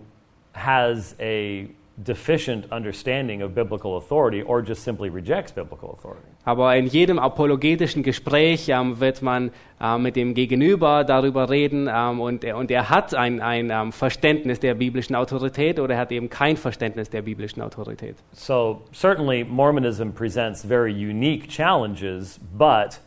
has 0.54 1.14
a 1.20 1.68
deficient 1.96 2.66
understanding 2.72 3.42
of 3.42 3.54
biblical 3.54 3.96
authority 3.96 4.42
or 4.42 4.60
just 4.60 4.82
simply 4.82 5.08
rejects 5.08 5.52
biblical 5.52 5.90
authority. 5.92 6.26
Aber 6.44 6.74
in 6.76 6.86
jedem 6.86 7.18
apologetischen 7.18 8.02
Gespräch 8.02 8.68
ähm, 8.68 8.98
wird 8.98 9.22
man 9.22 9.52
äh, 9.80 9.96
mit 9.98 10.16
dem 10.16 10.34
Gegenüber 10.34 11.04
darüber 11.04 11.48
reden 11.48 11.88
ähm, 11.88 12.20
und, 12.20 12.42
er, 12.42 12.56
und 12.56 12.70
er 12.70 12.90
hat 12.90 13.14
ein, 13.14 13.40
ein 13.40 13.70
ähm, 13.70 13.92
Verständnis 13.92 14.58
der 14.58 14.74
biblischen 14.74 15.14
Autorität 15.14 15.78
oder 15.78 15.94
er 15.94 16.00
hat 16.00 16.10
eben 16.10 16.28
kein 16.28 16.56
Verständnis 16.56 17.10
der 17.10 17.22
biblischen 17.22 17.62
Autorität. 17.62 18.16
So, 18.32 18.82
certainly, 18.92 19.44
Mormonism 19.44 20.10
presents 20.10 20.64
very 20.64 20.92
unique 20.92 21.48
challenges, 21.48 22.40
but 22.58 22.98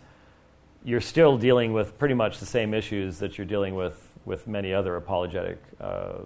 you're 0.85 1.01
still 1.01 1.37
dealing 1.37 1.75
with 1.75 1.97
pretty 1.99 2.15
much 2.15 2.39
the 2.39 2.45
same 2.45 2.73
issues 2.73 3.19
that 3.19 3.37
you're 3.37 3.47
dealing 3.47 3.75
with 3.75 3.93
with 4.25 4.47
many 4.47 4.73
other 4.73 4.95
apologetic 4.95 5.57
uh, 5.81 6.19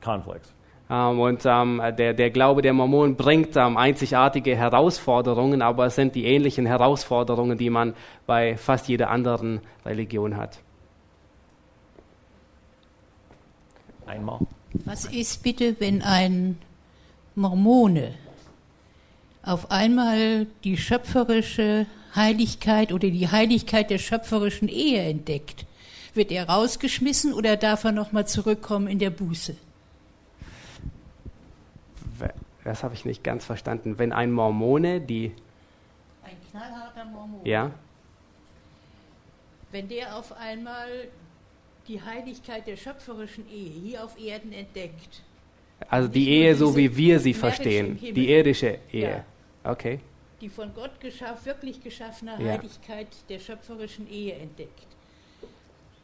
conflicts. 0.00 0.52
Ähm, 0.90 1.20
und 1.20 1.42
ähm, 1.44 1.82
der, 1.98 2.14
der 2.14 2.30
Glaube 2.30 2.62
der 2.62 2.72
Mormonen 2.72 3.16
bringt 3.16 3.56
ähm, 3.56 3.76
einzigartige 3.76 4.56
Herausforderungen, 4.56 5.60
aber 5.62 5.86
es 5.86 5.94
sind 5.96 6.14
die 6.14 6.24
ähnlichen 6.24 6.66
Herausforderungen, 6.66 7.58
die 7.58 7.70
man 7.70 7.94
bei 8.26 8.56
fast 8.56 8.88
jeder 8.88 9.10
anderen 9.10 9.60
Religion 9.84 10.36
hat. 10.36 10.60
Einmal. 14.06 14.40
Was 14.84 15.04
ist 15.04 15.42
bitte, 15.42 15.76
wenn 15.78 16.02
ein 16.02 16.58
Mormone 17.34 18.14
auf 19.42 19.70
einmal 19.70 20.46
die 20.64 20.76
schöpferische 20.76 21.86
Heiligkeit 22.14 22.92
oder 22.92 23.10
die 23.10 23.28
Heiligkeit 23.28 23.90
der 23.90 23.98
schöpferischen 23.98 24.68
Ehe 24.68 25.02
entdeckt? 25.02 25.66
Wird 26.14 26.32
er 26.32 26.48
rausgeschmissen 26.48 27.34
oder 27.34 27.56
darf 27.56 27.84
er 27.84 27.92
nochmal 27.92 28.26
zurückkommen 28.26 28.88
in 28.88 28.98
der 28.98 29.10
Buße? 29.10 29.56
We- 32.18 32.34
Das 32.68 32.84
habe 32.84 32.92
ich 32.92 33.06
nicht 33.06 33.24
ganz 33.24 33.46
verstanden. 33.46 33.98
Wenn 33.98 34.12
ein 34.12 34.30
Mormone 34.30 35.00
die, 35.00 35.32
Ein 36.22 36.36
knallharter 36.50 37.06
Mormon. 37.06 37.40
ja, 37.46 37.70
Wenn 39.72 39.88
der 39.88 40.14
auf 40.14 40.36
einmal 40.36 41.08
die 41.88 42.02
Heiligkeit 42.02 42.66
der 42.66 42.76
schöpferischen 42.76 43.48
Ehe 43.50 43.70
hier 43.70 44.04
auf 44.04 44.20
Erden 44.20 44.52
entdeckt, 44.52 45.22
also 45.88 46.08
die 46.10 46.28
Ehe, 46.28 46.54
so 46.54 46.76
wie 46.76 46.94
wir 46.94 47.18
sie 47.20 47.32
verstehen, 47.32 47.98
die 47.98 48.30
irdische 48.30 48.78
Ehe. 48.92 49.24
Okay. 49.64 50.00
die 50.42 50.50
von 50.50 50.74
Gott 50.74 51.00
geschaff, 51.00 51.46
wirklich 51.46 51.82
geschaffene 51.82 52.32
Ja. 52.38 52.52
Heiligkeit 52.58 53.08
der 53.30 53.38
schöpferischen 53.38 54.06
Ehe 54.10 54.34
entdeckt. 54.34 54.86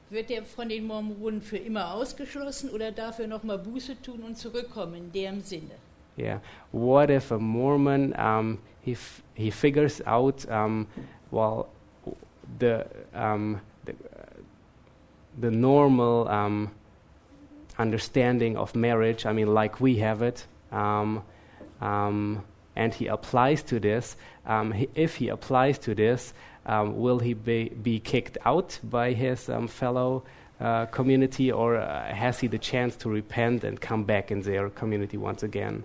Wird 0.09 0.31
er 0.31 0.45
von 0.45 0.71
den 0.71 0.87
Mormonen 0.87 1.43
für 1.43 1.59
immer 1.59 1.93
ausgeschlossen 1.93 2.71
oder 2.71 2.91
darf 2.91 3.19
er 3.19 3.27
nochmal 3.27 3.59
Buße 3.59 4.01
tun 4.01 4.23
und 4.23 4.39
zurückkommen 4.39 4.95
in 4.95 5.13
deren 5.13 5.43
Sinne? 5.43 5.75
Yeah. 6.17 6.39
What 6.71 7.11
if 7.11 7.31
a 7.31 7.39
Mormon 7.39 8.15
um, 8.19 8.59
he 8.81 8.93
f- 8.93 9.23
he 9.35 9.51
figures 9.51 10.01
out 10.07 10.49
um, 10.51 10.87
well 11.31 11.69
the 12.59 12.87
um, 13.15 13.61
the, 13.85 13.93
uh, 13.93 14.41
the 15.41 15.51
normal 15.51 16.29
um, 16.29 16.71
understanding 17.79 18.57
of 18.57 18.77
marriage? 18.77 19.27
I 19.27 19.33
mean, 19.33 19.53
like 19.53 19.81
we 19.81 19.97
have 19.97 20.23
it, 20.23 20.47
um, 20.71 21.25
um, 21.81 22.45
and 22.77 22.95
he 22.95 23.09
applies 23.09 23.63
to 23.65 23.81
this. 23.81 24.17
Um, 24.47 24.73
he, 24.73 24.89
if 24.95 25.17
he 25.17 25.29
applies 25.31 25.79
to 25.81 25.95
this, 25.95 26.33
um, 26.67 26.97
will 26.97 27.19
he 27.19 27.35
be 27.35 27.71
be 27.71 27.99
kicked 27.99 28.39
out 28.45 28.79
by 28.85 29.13
his 29.13 29.49
um, 29.49 29.67
fellow? 29.67 30.23
Uh, 30.61 30.87
community, 30.87 31.51
or 31.51 31.77
uh, 31.77 32.05
has 32.15 32.39
he 32.39 32.47
the 32.47 32.59
chance 32.59 32.97
to 32.97 33.11
repent 33.11 33.65
and 33.65 33.81
come 33.81 34.05
back 34.05 34.31
in 34.31 34.41
their 34.43 34.71
community 34.71 35.17
once 35.17 35.43
again? 35.43 35.83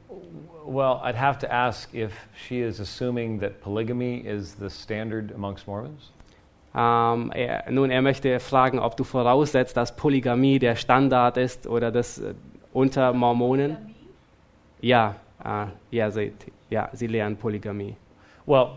Well, 0.63 1.01
I'd 1.03 1.15
have 1.15 1.39
to 1.39 1.51
ask 1.51 1.89
if 1.91 2.13
she 2.35 2.61
is 2.61 2.79
assuming 2.79 3.39
that 3.39 3.61
polygamy 3.61 4.19
is 4.19 4.53
the 4.53 4.69
standard 4.69 5.31
amongst 5.31 5.65
Mormons. 5.65 6.11
Ähm, 6.75 7.31
er, 7.33 7.63
nun, 7.71 7.89
er 7.89 8.03
möchte 8.03 8.39
fragen, 8.39 8.77
ob 8.77 8.95
du 8.95 9.03
voraussetzt, 9.03 9.75
dass 9.75 9.95
Polygamie 9.95 10.59
der 10.59 10.75
Standard 10.75 11.37
ist 11.37 11.65
oder 11.65 11.91
das 11.91 12.19
äh, 12.19 12.35
unter 12.71 13.11
Mormonen. 13.11 13.95
Ja, 14.81 15.15
äh, 15.43 15.65
ja, 15.89 16.11
sie, 16.11 16.33
ja, 16.69 16.89
sie 16.93 17.07
lehren 17.07 17.37
Polygamie. 17.37 17.95
Well, 18.45 18.73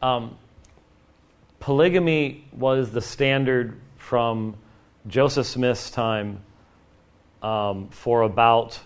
um, 0.00 0.36
polygamy 1.58 2.44
was 2.52 2.92
the 2.92 3.00
standard 3.00 3.74
from 4.10 4.54
Joseph 5.06 5.46
Smith's 5.46 5.88
time 5.88 6.42
um, 7.42 7.88
for 7.90 8.22
about 8.22 8.80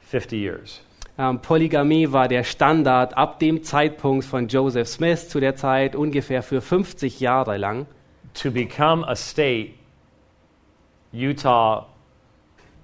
50 0.00 0.36
years. 0.36 0.80
Ähm, 1.18 1.40
Polygamie 1.40 2.12
war 2.12 2.28
der 2.28 2.44
Standard 2.44 3.16
ab 3.16 3.38
dem 3.38 3.62
Zeitpunkt 3.62 4.26
von 4.26 4.48
Joseph 4.48 4.88
Smith 4.88 5.30
zu 5.30 5.40
der 5.40 5.56
Zeit 5.56 5.96
ungefähr 5.96 6.42
für 6.42 6.60
50 6.60 7.20
Jahre 7.20 7.56
lang. 7.56 7.86
To 8.34 8.50
become 8.50 9.02
a 9.08 9.16
state, 9.16 9.72
Utah 11.12 11.86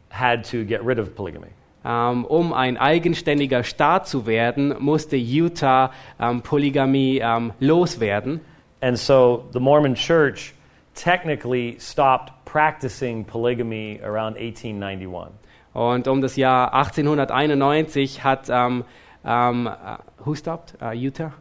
had 0.09 0.51
to 0.51 0.65
get 0.65 0.81
rid 0.83 0.99
of 0.99 1.15
polygamy. 1.15 1.49
Ähm, 1.85 2.25
um 2.25 2.55
ein 2.55 2.79
eigenständiger 2.79 3.63
Staat 3.63 4.09
zu 4.09 4.25
werden, 4.25 4.75
musste 4.79 5.17
Utah 5.17 5.93
ähm, 6.19 6.41
Polygamie 6.41 7.23
loswerden. 7.61 8.41
And 8.81 8.97
so 8.97 9.45
the 9.53 9.61
Mormon 9.61 9.95
church 9.95 10.55
technically 10.95 11.79
stopped 11.79 12.45
practicing 12.45 13.25
polygamy 13.25 14.01
around 14.03 14.37
1891. 14.37 15.33
Und 15.73 16.07
um 16.07 16.21
das 16.21 16.37
Jahr 16.37 16.75
1891 16.75 18.23
hat 18.23 18.49
ähm, 18.51 18.85
ähm, 19.25 19.67
äh, 19.67 19.97
who 20.25 20.35
stopped? 20.35 20.75
Äh, 20.81 20.95
Utah? 20.95 21.33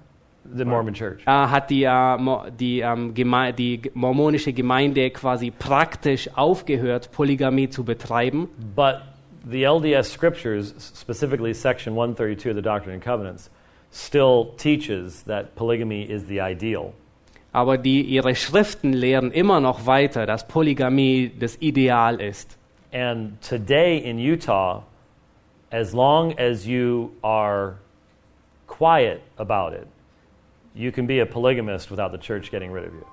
The 0.44 0.66
Mormon 0.66 0.94
church. 0.94 1.22
Äh, 1.26 1.32
hat 1.32 1.70
die, 1.70 1.84
äh, 1.84 2.18
mo, 2.18 2.46
die, 2.50 2.84
geme 3.14 3.54
die 3.54 3.82
mormonische 3.94 4.54
Gemeinde 4.54 5.12
quasi 5.12 5.52
praktisch 5.52 6.30
aufgehört, 6.36 7.12
Polygamie 7.12 7.70
zu 7.70 7.84
betreiben. 7.84 8.48
But 8.76 9.02
the 9.48 9.66
LDS 9.66 10.12
scriptures, 10.12 10.74
specifically 10.96 11.54
section 11.54 11.96
132 11.96 12.50
of 12.50 12.56
the 12.56 12.62
Doctrine 12.62 12.96
and 12.96 13.04
Covenants, 13.04 13.50
still 13.92 14.54
teaches 14.58 15.24
that 15.24 15.56
polygamy 15.56 16.04
is 16.04 16.26
the 16.28 16.42
ideal. 16.42 16.94
Aber 17.54 17.78
die, 17.78 18.02
ihre 18.02 18.36
Schriften 18.36 18.94
lehren 18.94 19.32
immer 19.32 19.60
noch 19.60 19.86
weiter, 19.86 20.26
dass 20.26 20.48
Polygamie 20.48 21.32
das 21.38 21.58
Ideal 21.62 22.22
ist. 22.22 22.58
And 22.94 23.42
today 23.42 23.98
in 23.98 24.20
Utah, 24.20 24.84
as 25.72 25.94
long 25.94 26.38
as 26.38 26.66
you 26.66 27.12
are 27.22 27.76
quiet 28.68 29.22
about 29.38 29.74
it, 29.74 29.88
you 30.74 30.92
can 30.92 31.08
be 31.08 31.22
a 31.22 31.26
polygamist 31.26 31.90
without 31.92 32.12
the 32.12 32.18
church 32.18 32.52
getting 32.52 32.72
rid 32.72 32.86
of 32.86 32.94
you. 32.94 33.06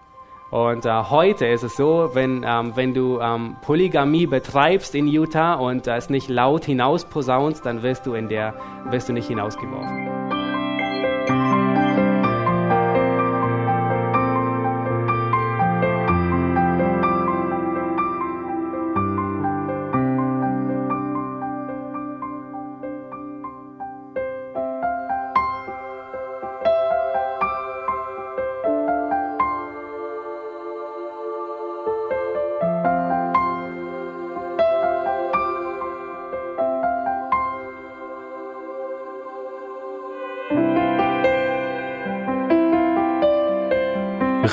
Und 0.51 0.86
äh, 0.86 1.03
heute 1.11 1.47
ist 1.47 1.62
es 1.62 1.76
so, 1.76 2.11
wenn, 2.14 2.43
ähm, 2.47 2.72
wenn 2.74 2.95
du 2.95 3.20
ähm, 3.20 3.57
Polygamie 3.61 4.26
betreibst 4.26 4.95
in 4.95 5.07
Utah 5.07 5.55
und 5.55 5.86
äh, 5.86 5.97
es 5.97 6.09
nicht 6.09 6.28
laut 6.30 6.64
hinausposaunst, 6.64 7.66
dann 7.66 7.82
wirst 7.82 8.07
du, 8.07 8.14
in 8.14 8.28
der, 8.28 8.55
wirst 8.91 9.11
du 9.11 9.12
nicht 9.12 9.28
hinausgeworfen. 9.28 10.28